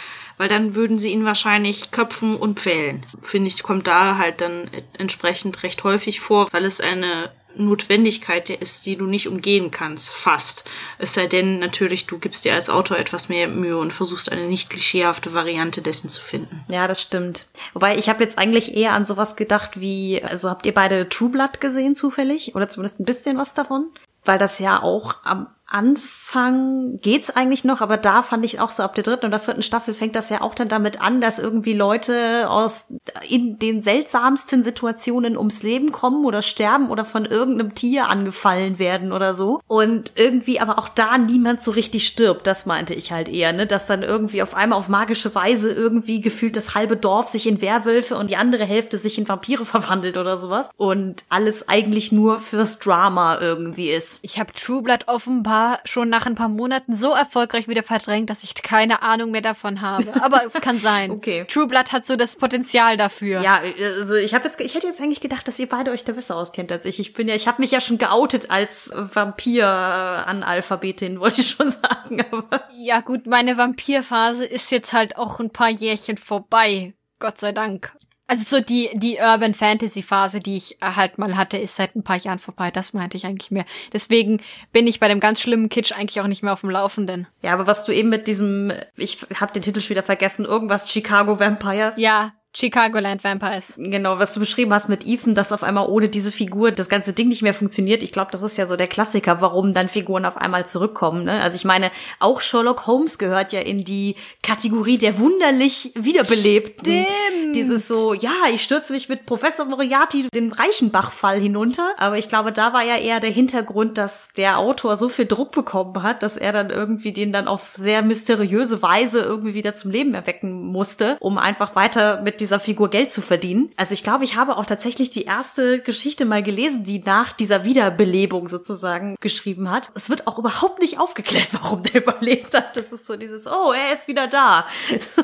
weil 0.41 0.49
dann 0.49 0.73
würden 0.73 0.97
sie 0.97 1.12
ihn 1.12 1.23
wahrscheinlich 1.23 1.91
köpfen 1.91 2.36
und 2.36 2.60
pfählen. 2.60 3.06
Finde 3.21 3.47
ich, 3.47 3.62
kommt 3.62 3.86
da 3.86 4.17
halt 4.17 4.41
dann 4.41 4.71
entsprechend 4.97 5.62
recht 5.62 5.84
häufig 5.84 6.19
vor, 6.19 6.47
weil 6.51 6.65
es 6.65 6.82
eine 6.82 7.30
Notwendigkeit 7.56 8.49
ist, 8.49 8.88
die 8.88 8.95
du 8.95 9.06
nicht 9.06 9.27
umgehen 9.27 9.69
kannst, 9.69 10.10
fast. 10.10 10.65
Es 10.97 11.13
sei 11.13 11.27
denn, 11.27 11.60
natürlich, 11.60 12.08
du 12.08 12.17
gibst 12.17 12.43
dir 12.43 12.56
als 12.56 12.71
Autor 12.71 12.97
etwas 12.97 13.30
mehr 13.30 13.47
Mühe 13.47 13.77
und 13.77 13.93
versuchst 13.93 14.32
eine 14.32 14.47
nicht 14.47 14.71
klischeehafte 14.71 15.36
Variante 15.36 15.84
dessen 15.84 16.10
zu 16.10 16.23
finden. 16.23 16.63
Ja, 16.69 16.88
das 16.88 17.04
stimmt. 17.04 17.45
Wobei 17.73 17.95
ich 17.95 18.10
habe 18.10 18.23
jetzt 18.23 18.39
eigentlich 18.39 18.75
eher 18.75 18.93
an 18.93 19.06
sowas 19.06 19.36
gedacht 19.36 19.80
wie, 19.80 20.23
also 20.23 20.49
habt 20.49 20.65
ihr 20.65 20.73
beide 20.73 21.08
True 21.08 21.30
Blood 21.30 21.62
gesehen 21.62 21.93
zufällig? 21.93 22.56
Oder 22.56 22.67
zumindest 22.67 22.99
ein 22.99 23.06
bisschen 23.06 23.38
was 23.38 23.54
davon? 23.54 23.91
Weil 24.25 24.39
das 24.39 24.58
ja 24.58 24.82
auch 24.82 25.17
am 25.23 25.45
Anfang 25.73 26.99
geht's 26.99 27.29
eigentlich 27.29 27.63
noch, 27.63 27.79
aber 27.79 27.95
da 27.95 28.23
fand 28.23 28.43
ich 28.43 28.60
auch 28.60 28.71
so 28.71 28.84
ab 28.84 28.93
der 28.93 29.05
dritten 29.05 29.25
oder 29.25 29.39
vierten 29.39 29.62
Staffel 29.62 29.93
fängt 29.93 30.17
das 30.17 30.29
ja 30.29 30.41
auch 30.41 30.53
dann 30.53 30.67
damit 30.67 30.99
an, 30.99 31.21
dass 31.21 31.39
irgendwie 31.39 31.73
Leute 31.73 32.49
aus 32.49 32.93
in 33.29 33.57
den 33.57 33.79
seltsamsten 33.79 34.63
Situationen 34.63 35.38
ums 35.38 35.63
Leben 35.63 35.93
kommen 35.93 36.25
oder 36.25 36.41
sterben 36.41 36.89
oder 36.89 37.05
von 37.05 37.25
irgendeinem 37.25 37.73
Tier 37.73 38.10
angefallen 38.10 38.79
werden 38.79 39.13
oder 39.13 39.34
so 39.34 39.62
und 39.67 40.12
irgendwie 40.15 40.60
aber 40.60 40.77
auch 40.77 40.89
da 40.89 41.17
niemand 41.17 41.62
so 41.62 41.71
richtig 41.71 42.05
stirbt. 42.05 42.47
Das 42.47 42.65
meinte 42.65 42.93
ich 42.93 43.13
halt 43.13 43.29
eher, 43.29 43.53
ne, 43.53 43.65
dass 43.65 43.88
dann 43.88 44.03
irgendwie 44.03 44.43
auf 44.43 44.53
einmal 44.53 44.77
auf 44.77 44.89
magische 44.89 45.34
Weise 45.36 45.71
irgendwie 45.71 46.19
gefühlt 46.19 46.57
das 46.57 46.75
halbe 46.75 46.97
Dorf 46.97 47.29
sich 47.29 47.47
in 47.47 47.62
Werwölfe 47.62 48.17
und 48.17 48.29
die 48.29 48.36
andere 48.36 48.65
Hälfte 48.65 48.97
sich 48.97 49.17
in 49.17 49.27
Vampire 49.27 49.65
verwandelt 49.71 50.17
oder 50.17 50.36
sowas 50.36 50.69
und 50.75 51.23
alles 51.29 51.69
eigentlich 51.69 52.12
nur 52.12 52.39
fürs 52.39 52.77
Drama 52.79 53.39
irgendwie 53.39 53.89
ist. 53.89 54.19
Ich 54.21 54.38
habe 54.38 54.51
True 54.51 54.81
Blood 54.81 55.07
offenbar 55.07 55.61
schon 55.86 56.10
nach 56.10 56.26
ein 56.26 56.36
paar 56.36 56.50
Monaten 56.50 56.93
so 56.93 57.12
erfolgreich 57.12 57.67
wieder 57.67 57.84
verdrängt, 57.84 58.30
dass 58.30 58.43
ich 58.43 58.54
keine 58.56 59.02
Ahnung 59.02 59.32
mehr 59.32 59.41
davon 59.41 59.82
habe. 59.82 60.21
Aber 60.21 60.45
es 60.45 60.54
kann 60.62 60.80
sein. 60.80 61.12
Okay. 61.21 61.45
True 61.47 61.67
Blood 61.67 61.91
hat 61.91 62.04
so 62.06 62.15
das 62.15 62.36
Potenzial 62.36 62.97
dafür. 62.97 63.41
Ja, 63.41 63.60
also 63.80 64.15
ich 64.15 64.34
habe 64.34 64.45
jetzt, 64.45 64.60
ich 64.60 64.74
hätte 64.74 64.88
jetzt 64.88 65.00
eigentlich 65.02 65.21
gedacht, 65.21 65.47
dass 65.47 65.60
ihr 65.60 65.69
beide 65.69 65.91
euch 65.91 66.04
da 66.04 66.13
besser 66.13 66.36
auskennt 66.36 66.71
als 66.71 66.86
ich. 66.86 67.00
Ich 67.00 67.13
bin 67.13 67.28
ja, 67.28 67.36
ich 67.36 67.47
habe 67.47 67.62
mich 67.62 67.69
ja 67.71 67.80
schon 67.82 68.00
geoutet 68.00 68.50
als 68.50 68.91
Vampir-Analphabetin, 68.95 71.19
wollte 71.19 71.41
ich 71.41 71.52
schon 71.52 71.69
sagen. 71.69 72.26
Aber 72.32 72.63
ja 72.74 73.02
gut, 73.02 73.28
meine 73.28 73.58
Vampirphase 73.58 74.45
ist 74.45 74.71
jetzt 74.71 74.93
halt 74.93 75.17
auch 75.17 75.39
ein 75.39 75.52
paar 75.52 75.69
Jährchen 75.69 76.17
vorbei. 76.17 76.95
Gott 77.19 77.39
sei 77.39 77.52
Dank. 77.52 77.93
Also 78.31 78.45
so 78.45 78.63
die, 78.63 78.89
die 78.93 79.17
Urban 79.17 79.53
Fantasy 79.53 80.01
Phase, 80.01 80.39
die 80.39 80.55
ich 80.55 80.77
halt 80.81 81.17
mal 81.17 81.35
hatte, 81.35 81.57
ist 81.57 81.75
seit 81.75 81.97
ein 81.97 82.03
paar 82.03 82.15
Jahren 82.15 82.39
vorbei. 82.39 82.71
Das 82.71 82.93
meinte 82.93 83.17
ich 83.17 83.25
eigentlich 83.25 83.51
mehr. 83.51 83.65
Deswegen 83.91 84.39
bin 84.71 84.87
ich 84.87 85.01
bei 85.01 85.09
dem 85.09 85.19
ganz 85.19 85.41
schlimmen 85.41 85.67
Kitsch 85.67 85.91
eigentlich 85.91 86.21
auch 86.21 86.27
nicht 86.27 86.41
mehr 86.41 86.53
auf 86.53 86.61
dem 86.61 86.69
Laufenden. 86.69 87.27
Ja, 87.41 87.51
aber 87.51 87.67
was 87.67 87.83
du 87.83 87.91
eben 87.91 88.07
mit 88.07 88.27
diesem, 88.27 88.71
ich 88.95 89.17
habe 89.35 89.51
den 89.51 89.61
Titel 89.61 89.81
schon 89.81 89.89
wieder 89.89 90.03
vergessen, 90.03 90.45
irgendwas 90.45 90.89
Chicago 90.89 91.41
Vampires. 91.41 91.97
Ja, 91.97 92.31
Chicagoland 92.53 93.23
Vampires. 93.23 93.75
Genau, 93.77 94.19
was 94.19 94.33
du 94.33 94.41
beschrieben 94.41 94.73
hast 94.73 94.89
mit 94.89 95.05
Ethan, 95.07 95.35
dass 95.35 95.53
auf 95.53 95.63
einmal 95.63 95.87
ohne 95.87 96.09
diese 96.09 96.31
Figur 96.33 96.71
das 96.71 96.89
ganze 96.89 97.13
Ding 97.13 97.29
nicht 97.29 97.41
mehr 97.41 97.53
funktioniert. 97.53 98.03
Ich 98.03 98.11
glaube, 98.11 98.31
das 98.31 98.41
ist 98.41 98.57
ja 98.57 98.65
so 98.65 98.75
der 98.75 98.87
Klassiker, 98.87 99.39
warum 99.39 99.71
dann 99.71 99.87
Figuren 99.87 100.25
auf 100.25 100.35
einmal 100.35 100.65
zurückkommen. 100.65 101.23
Ne? 101.23 101.41
Also 101.41 101.55
ich 101.55 101.63
meine, 101.63 101.91
auch 102.19 102.41
Sherlock 102.41 102.87
Holmes 102.87 103.17
gehört 103.17 103.53
ja 103.53 103.61
in 103.61 103.85
die 103.85 104.15
Kategorie 104.43 104.97
der 104.97 105.17
wunderlich 105.19 105.91
Wiederbelebten. 105.95 106.83
Stimmt. 106.83 107.55
Dieses 107.55 107.87
so, 107.87 108.13
ja, 108.13 108.33
ich 108.53 108.63
stürze 108.63 108.91
mich 108.91 109.07
mit 109.07 109.25
Professor 109.25 109.65
Moriarty 109.65 110.27
den 110.33 110.51
Reichenbach-Fall 110.51 111.39
hinunter. 111.39 111.93
Aber 111.97 112.17
ich 112.17 112.27
glaube, 112.27 112.51
da 112.51 112.73
war 112.73 112.83
ja 112.83 112.97
eher 112.97 113.21
der 113.21 113.31
Hintergrund, 113.31 113.97
dass 113.97 114.33
der 114.33 114.57
Autor 114.57 114.97
so 114.97 115.07
viel 115.07 115.25
Druck 115.25 115.53
bekommen 115.53 116.03
hat, 116.03 116.21
dass 116.21 116.35
er 116.35 116.51
dann 116.51 116.69
irgendwie 116.69 117.13
den 117.13 117.31
dann 117.31 117.47
auf 117.47 117.71
sehr 117.75 118.01
mysteriöse 118.01 118.81
Weise 118.81 119.21
irgendwie 119.21 119.53
wieder 119.53 119.73
zum 119.73 119.89
Leben 119.91 120.13
erwecken 120.13 120.65
musste, 120.65 121.15
um 121.21 121.37
einfach 121.37 121.75
weiter 121.75 122.21
mit 122.21 122.40
mit 122.40 122.40
dieser 122.41 122.60
Figur 122.60 122.89
Geld 122.89 123.12
zu 123.12 123.21
verdienen. 123.21 123.71
Also 123.77 123.93
ich 123.93 124.04
glaube, 124.04 124.23
ich 124.23 124.36
habe 124.36 124.58
auch 124.58 124.65
tatsächlich 124.65 125.10
die 125.10 125.23
erste 125.23 125.80
Geschichte 125.80 126.25
mal 126.25 126.43
gelesen, 126.43 126.84
die 126.84 126.99
nach 126.99 127.32
dieser 127.32 127.63
Wiederbelebung 127.63 128.47
sozusagen 128.47 129.15
geschrieben 129.21 129.69
hat. 129.69 129.91
Es 129.95 130.10
wird 130.10 130.27
auch 130.27 130.38
überhaupt 130.38 130.82
nicht 130.82 130.99
aufgeklärt, 130.99 131.49
warum 131.51 131.84
der 131.84 132.01
überlebt 132.01 132.54
hat. 132.56 132.75
Das 132.75 132.91
ist 132.91 133.06
so 133.06 133.15
dieses, 133.15 133.47
oh, 133.47 133.71
er 133.71 133.93
ist 133.93 134.08
wieder 134.08 134.27
da. 134.27 134.65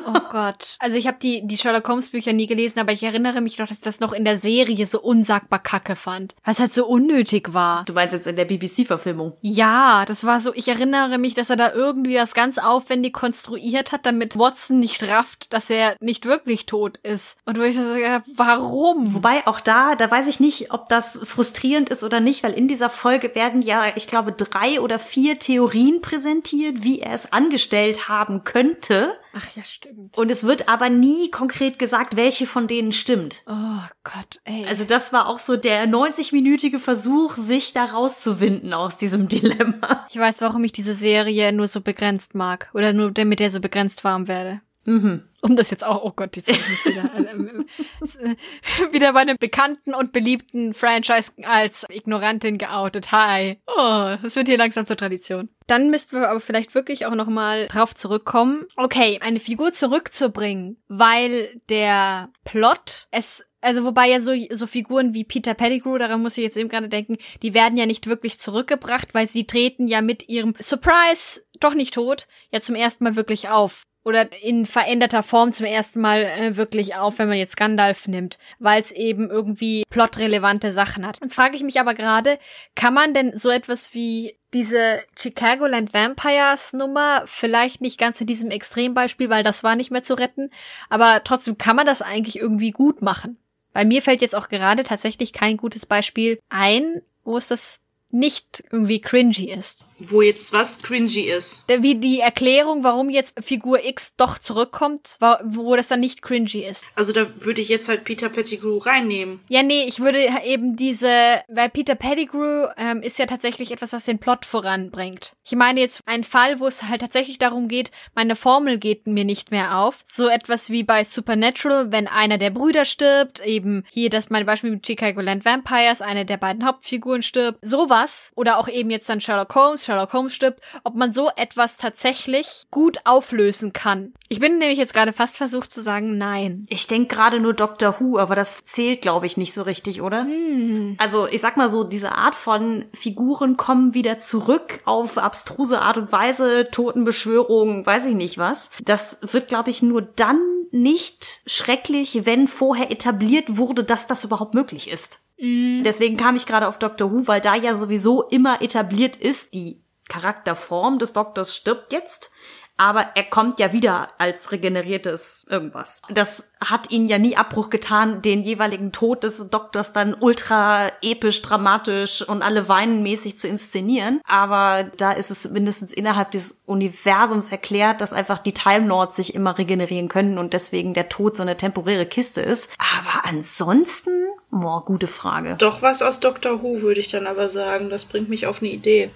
Oh 0.05 0.19
Gott. 0.31 0.77
Also 0.79 0.95
ich 0.95 1.07
habe 1.07 1.17
die, 1.21 1.45
die 1.45 1.57
Sherlock 1.57 1.87
Holmes 1.87 2.09
Bücher 2.09 2.33
nie 2.33 2.47
gelesen, 2.47 2.79
aber 2.79 2.91
ich 2.91 3.03
erinnere 3.03 3.41
mich 3.41 3.57
noch, 3.57 3.67
dass 3.67 3.79
ich 3.79 3.83
das 3.83 3.99
noch 3.99 4.13
in 4.13 4.23
der 4.23 4.37
Serie 4.37 4.85
so 4.85 5.01
unsagbar 5.01 5.59
kacke 5.59 5.95
fand. 5.95 6.35
Weil 6.43 6.53
es 6.53 6.59
halt 6.59 6.73
so 6.73 6.85
unnötig 6.85 7.53
war. 7.53 7.83
Du 7.85 7.93
meinst 7.93 8.13
jetzt 8.13 8.27
in 8.27 8.35
der 8.35 8.45
BBC-Verfilmung? 8.45 9.33
Ja, 9.41 10.05
das 10.05 10.23
war 10.23 10.39
so, 10.39 10.53
ich 10.53 10.67
erinnere 10.67 11.17
mich, 11.17 11.33
dass 11.33 11.49
er 11.49 11.55
da 11.55 11.73
irgendwie 11.73 12.17
was 12.17 12.35
ganz 12.35 12.57
aufwendig 12.57 13.13
konstruiert 13.13 13.91
hat, 13.91 14.05
damit 14.05 14.37
Watson 14.37 14.79
nicht 14.79 15.03
rafft, 15.03 15.51
dass 15.51 15.69
er 15.69 15.95
nicht 15.99 16.25
wirklich 16.25 16.65
tot 16.67 16.99
ist. 17.07 17.37
Und 17.45 17.57
wo 17.57 17.63
ich 17.63 17.75
so 17.75 17.81
gesagt 17.81 18.05
habe, 18.05 18.25
warum? 18.35 19.13
Wobei 19.13 19.45
auch 19.47 19.59
da, 19.59 19.95
da 19.95 20.11
weiß 20.11 20.27
ich 20.27 20.39
nicht, 20.39 20.71
ob 20.71 20.89
das 20.89 21.19
frustrierend 21.23 21.89
ist 21.89 22.03
oder 22.03 22.19
nicht, 22.19 22.43
weil 22.43 22.53
in 22.53 22.67
dieser 22.67 22.89
Folge 22.89 23.33
werden 23.33 23.61
ja, 23.61 23.85
ich 23.95 24.07
glaube, 24.07 24.33
drei 24.33 24.81
oder 24.81 24.99
vier 24.99 25.39
Theorien 25.39 26.01
präsentiert, 26.01 26.83
wie 26.83 26.99
er 26.99 27.13
es 27.13 27.31
angestellt 27.31 28.09
haben 28.09 28.43
könnte. 28.43 29.17
Ach 29.33 29.45
ja, 29.55 29.63
stimmt. 29.63 30.17
Und 30.17 30.31
es 30.31 30.43
wird 30.43 30.67
aber 30.67 30.89
nie 30.89 31.31
konkret 31.31 31.79
gesagt, 31.79 32.15
welche 32.15 32.47
von 32.47 32.67
denen 32.67 32.91
stimmt. 32.91 33.43
Oh 33.47 33.81
Gott, 34.03 34.41
ey. 34.45 34.65
Also 34.67 34.83
das 34.83 35.13
war 35.13 35.27
auch 35.27 35.39
so 35.39 35.57
der 35.57 35.87
90-minütige 35.87 36.79
Versuch, 36.79 37.35
sich 37.35 37.73
da 37.73 37.85
rauszuwinden 37.85 38.73
aus 38.73 38.97
diesem 38.97 39.27
Dilemma. 39.27 40.05
ich 40.09 40.17
weiß, 40.17 40.41
warum 40.41 40.63
ich 40.63 40.71
diese 40.71 40.93
Serie 40.93 41.53
nur 41.53 41.67
so 41.67 41.81
begrenzt 41.81 42.35
mag. 42.35 42.69
Oder 42.73 42.93
nur 42.93 43.11
damit 43.11 43.39
der 43.39 43.49
so 43.49 43.59
begrenzt 43.59 44.03
warm 44.03 44.27
werde. 44.27 44.61
Mhm. 44.85 45.23
Um 45.47 45.55
das 45.55 45.71
jetzt 45.71 45.85
auch, 45.85 46.03
oh 46.03 46.11
Gott, 46.13 46.35
jetzt 46.35 46.51
hab 46.51 46.57
ich 46.57 46.85
wieder, 46.85 47.09
äh, 47.15 48.31
äh, 48.31 48.35
wieder 48.93 49.13
bei 49.13 49.21
einem 49.21 49.37
bekannten 49.39 49.93
und 49.93 50.11
beliebten 50.11 50.73
Franchise 50.73 51.31
als 51.43 51.85
Ignorantin 51.89 52.57
geoutet. 52.57 53.13
Hi. 53.13 53.57
Oh, 53.65 54.17
das 54.21 54.35
wird 54.35 54.49
hier 54.49 54.57
langsam 54.57 54.85
zur 54.85 54.97
Tradition. 54.97 55.47
Dann 55.65 55.89
müssten 55.89 56.19
wir 56.19 56.29
aber 56.29 56.41
vielleicht 56.41 56.75
wirklich 56.75 57.05
auch 57.05 57.15
noch 57.15 57.27
mal 57.27 57.67
drauf 57.67 57.95
zurückkommen. 57.95 58.65
Okay, 58.75 59.19
eine 59.21 59.39
Figur 59.39 59.71
zurückzubringen, 59.71 60.77
weil 60.89 61.61
der 61.69 62.29
Plot 62.43 63.07
es 63.11 63.45
also 63.59 63.83
wobei 63.83 64.07
ja 64.07 64.19
so, 64.19 64.33
so 64.51 64.67
Figuren 64.67 65.13
wie 65.13 65.23
Peter 65.23 65.53
Pettigrew, 65.53 65.97
daran 65.97 66.21
muss 66.21 66.37
ich 66.37 66.43
jetzt 66.43 66.57
eben 66.57 66.69
gerade 66.69 66.89
denken, 66.89 67.17
die 67.41 67.53
werden 67.53 67.77
ja 67.77 67.85
nicht 67.85 68.05
wirklich 68.05 68.37
zurückgebracht, 68.37 69.13
weil 69.13 69.27
sie 69.27 69.47
treten 69.47 69.87
ja 69.87 70.01
mit 70.01 70.29
ihrem 70.29 70.53
Surprise 70.59 71.41
doch 71.59 71.73
nicht 71.73 71.95
tot, 71.95 72.27
ja 72.51 72.59
zum 72.59 72.75
ersten 72.75 73.03
Mal 73.03 73.15
wirklich 73.15 73.49
auf 73.49 73.83
oder 74.07 74.29
in 74.41 74.65
veränderter 74.65 75.21
Form 75.21 75.51
zum 75.51 75.65
ersten 75.65 75.99
Mal 75.99 76.23
äh, 76.23 76.55
wirklich 76.55 76.95
auf, 76.95 77.19
wenn 77.19 77.27
man 77.27 77.37
jetzt 77.37 77.57
Gandalf 77.57 78.07
nimmt, 78.07 78.39
weil 78.57 78.79
es 78.79 78.93
eben 78.93 79.29
irgendwie 79.29 79.83
plotrelevante 79.89 80.71
Sachen 80.71 81.05
hat. 81.05 81.19
Jetzt 81.21 81.35
frage 81.35 81.57
ich 81.57 81.63
mich 81.63 81.81
aber 81.81 81.93
gerade, 81.93 82.39
kann 82.73 82.93
man 82.93 83.13
denn 83.13 83.37
so 83.37 83.49
etwas 83.49 83.93
wie 83.93 84.37
diese 84.53 85.03
Chicagoland 85.19 85.93
Vampires 85.93 86.71
Nummer 86.71 87.23
vielleicht 87.25 87.81
nicht 87.81 87.99
ganz 87.99 88.21
in 88.21 88.27
diesem 88.27 88.49
Extrembeispiel, 88.49 89.29
weil 89.29 89.43
das 89.43 89.65
war 89.65 89.75
nicht 89.75 89.91
mehr 89.91 90.03
zu 90.03 90.13
retten, 90.13 90.51
aber 90.89 91.21
trotzdem 91.25 91.57
kann 91.57 91.75
man 91.75 91.85
das 91.85 92.01
eigentlich 92.01 92.39
irgendwie 92.39 92.71
gut 92.71 93.01
machen. 93.01 93.37
Bei 93.73 93.83
mir 93.83 94.01
fällt 94.01 94.21
jetzt 94.21 94.35
auch 94.35 94.47
gerade 94.47 94.85
tatsächlich 94.85 95.33
kein 95.33 95.57
gutes 95.57 95.85
Beispiel 95.85 96.39
ein, 96.47 97.01
wo 97.25 97.35
es 97.35 97.49
das 97.49 97.81
nicht 98.09 98.63
irgendwie 98.71 99.01
cringy 99.01 99.51
ist. 99.51 99.85
Wo 99.99 100.21
jetzt 100.21 100.53
was 100.53 100.81
cringy 100.81 101.21
ist. 101.21 101.63
Wie 101.67 101.95
die 101.95 102.19
Erklärung, 102.19 102.83
warum 102.83 103.09
jetzt 103.09 103.33
Figur 103.43 103.83
X 103.83 104.15
doch 104.15 104.37
zurückkommt, 104.37 105.17
wo 105.43 105.75
das 105.75 105.87
dann 105.87 105.99
nicht 105.99 106.21
cringy 106.21 106.63
ist. 106.63 106.87
Also 106.95 107.13
da 107.13 107.25
würde 107.39 107.61
ich 107.61 107.69
jetzt 107.69 107.89
halt 107.89 108.03
Peter 108.03 108.29
Pettigrew 108.29 108.77
reinnehmen. 108.77 109.39
Ja, 109.47 109.63
nee, 109.63 109.85
ich 109.87 109.99
würde 109.99 110.27
eben 110.43 110.75
diese, 110.75 111.41
weil 111.47 111.69
Peter 111.69 111.95
Pettigrew 111.95 112.67
ähm, 112.77 113.01
ist 113.01 113.19
ja 113.19 113.25
tatsächlich 113.25 113.71
etwas, 113.71 113.93
was 113.93 114.05
den 114.05 114.19
Plot 114.19 114.45
voranbringt. 114.45 115.33
Ich 115.43 115.55
meine 115.55 115.79
jetzt 115.79 116.01
einen 116.05 116.23
Fall, 116.23 116.59
wo 116.59 116.67
es 116.67 116.83
halt 116.83 117.01
tatsächlich 117.01 117.39
darum 117.39 117.67
geht, 117.67 117.91
meine 118.15 118.35
Formel 118.35 118.77
geht 118.77 119.07
mir 119.07 119.25
nicht 119.25 119.51
mehr 119.51 119.79
auf. 119.79 119.99
So 120.03 120.27
etwas 120.27 120.69
wie 120.69 120.83
bei 120.83 121.03
Supernatural, 121.03 121.91
wenn 121.91 122.07
einer 122.07 122.37
der 122.37 122.49
Brüder 122.49 122.85
stirbt, 122.85 123.45
eben 123.45 123.83
hier 123.91 124.09
das 124.09 124.29
mein 124.29 124.45
Beispiel 124.45 124.71
mit 124.71 124.85
Chicago 124.85 125.21
Land 125.21 125.45
Vampires, 125.45 126.01
eine 126.01 126.25
der 126.25 126.37
beiden 126.37 126.65
Hauptfiguren 126.65 127.21
stirbt, 127.21 127.59
sowas. 127.61 128.31
Oder 128.35 128.57
auch 128.57 128.67
eben 128.67 128.89
jetzt 128.89 129.09
dann 129.09 129.21
Sherlock 129.21 129.53
Holmes, 129.55 129.86
Sherlock 129.87 130.11
Holmes 130.13 130.35
stirbt, 130.35 130.61
ob 130.83 130.95
man 130.95 131.11
so 131.11 131.29
etwas 131.35 131.77
tatsächlich 131.77 132.65
gut 132.71 132.97
auflösen 133.05 133.71
kann. 133.71 134.13
Ich 134.27 134.39
bin 134.39 134.57
nämlich 134.57 134.77
jetzt 134.77 134.93
gerade 134.93 135.13
fast 135.13 135.37
versucht 135.37 135.71
zu 135.71 135.81
sagen, 135.81 136.17
nein. 136.17 136.65
Ich 136.69 136.87
denke 136.87 137.15
gerade 137.15 137.39
nur 137.39 137.53
Doctor 137.53 137.95
Who, 137.99 138.19
aber 138.19 138.35
das 138.35 138.65
zählt, 138.65 139.01
glaube 139.01 139.25
ich, 139.25 139.37
nicht 139.37 139.53
so 139.53 139.63
richtig, 139.63 140.01
oder? 140.01 140.23
Hm. 140.23 140.95
Also 140.97 141.27
ich 141.27 141.39
sag 141.39 141.55
mal 141.55 141.69
so, 141.69 141.85
diese 141.85 142.11
Art 142.11 142.35
von 142.35 142.85
Figuren 142.93 143.55
kommen 143.55 143.93
wieder 143.93 144.17
zurück 144.17 144.81
auf 144.83 145.17
abstruse 145.17 145.81
Art 145.81 145.97
und 145.97 146.11
Weise, 146.11 146.67
Totenbeschwörung, 146.69 147.85
weiß 147.85 148.05
ich 148.07 148.15
nicht 148.15 148.37
was. 148.37 148.69
Das 148.83 149.17
wird, 149.21 149.47
glaube 149.47 149.69
ich, 149.69 149.81
nur 149.81 150.01
dann 150.01 150.41
nicht 150.71 151.41
schrecklich, 151.45 152.25
wenn 152.25 152.47
vorher 152.47 152.91
etabliert 152.91 153.57
wurde, 153.57 153.85
dass 153.85 154.07
das 154.07 154.25
überhaupt 154.25 154.53
möglich 154.53 154.89
ist. 154.89 155.21
Mhm. 155.37 155.83
Deswegen 155.83 156.17
kam 156.17 156.35
ich 156.35 156.45
gerade 156.45 156.67
auf 156.67 156.79
Doctor 156.79 157.11
Who, 157.11 157.27
weil 157.27 157.41
da 157.41 157.55
ja 157.55 157.75
sowieso 157.75 158.23
immer 158.23 158.61
etabliert 158.61 159.15
ist, 159.15 159.53
die 159.53 159.81
Charakterform 160.09 160.99
des 160.99 161.13
Doktors 161.13 161.55
stirbt 161.55 161.93
jetzt, 161.93 162.31
aber 162.77 163.07
er 163.15 163.23
kommt 163.23 163.59
ja 163.59 163.73
wieder 163.73 164.09
als 164.19 164.51
regeneriertes 164.51 165.45
irgendwas. 165.49 166.01
Das 166.09 166.47
hat 166.63 166.91
ihn 166.91 167.07
ja 167.07 167.17
nie 167.17 167.35
Abbruch 167.35 167.69
getan, 167.69 168.21
den 168.21 168.43
jeweiligen 168.43 168.91
Tod 168.91 169.23
des 169.23 169.49
Doktors 169.49 169.93
dann 169.93 170.15
ultra 170.19 170.91
episch, 171.01 171.41
dramatisch 171.41 172.27
und 172.27 172.43
alle 172.43 172.69
weinen 172.69 173.01
mäßig 173.01 173.39
zu 173.39 173.47
inszenieren. 173.47 174.21
Aber 174.27 174.85
da 174.97 175.11
ist 175.11 175.31
es 175.31 175.49
mindestens 175.49 175.91
innerhalb 175.91 176.31
des 176.31 176.61
Universums 176.65 177.49
erklärt, 177.49 178.01
dass 178.01 178.13
einfach 178.13 178.39
die 178.39 178.53
Time 178.53 178.87
Lords 178.87 179.15
sich 179.15 179.33
immer 179.33 179.57
regenerieren 179.57 180.07
können 180.07 180.37
und 180.37 180.53
deswegen 180.53 180.93
der 180.93 181.09
Tod 181.09 181.35
so 181.35 181.43
eine 181.43 181.57
temporäre 181.57 182.05
Kiste 182.05 182.41
ist. 182.41 182.69
Aber 182.77 183.25
ansonsten, 183.25 184.11
boah, 184.51 184.85
gute 184.85 185.07
Frage. 185.07 185.55
Doch 185.57 185.81
was 185.81 186.03
aus 186.03 186.19
Doctor 186.19 186.61
Who, 186.61 186.81
würde 186.81 186.99
ich 186.99 187.07
dann 187.07 187.25
aber 187.25 187.49
sagen. 187.49 187.89
Das 187.89 188.05
bringt 188.05 188.29
mich 188.29 188.45
auf 188.45 188.61
eine 188.61 188.69
Idee. 188.69 189.09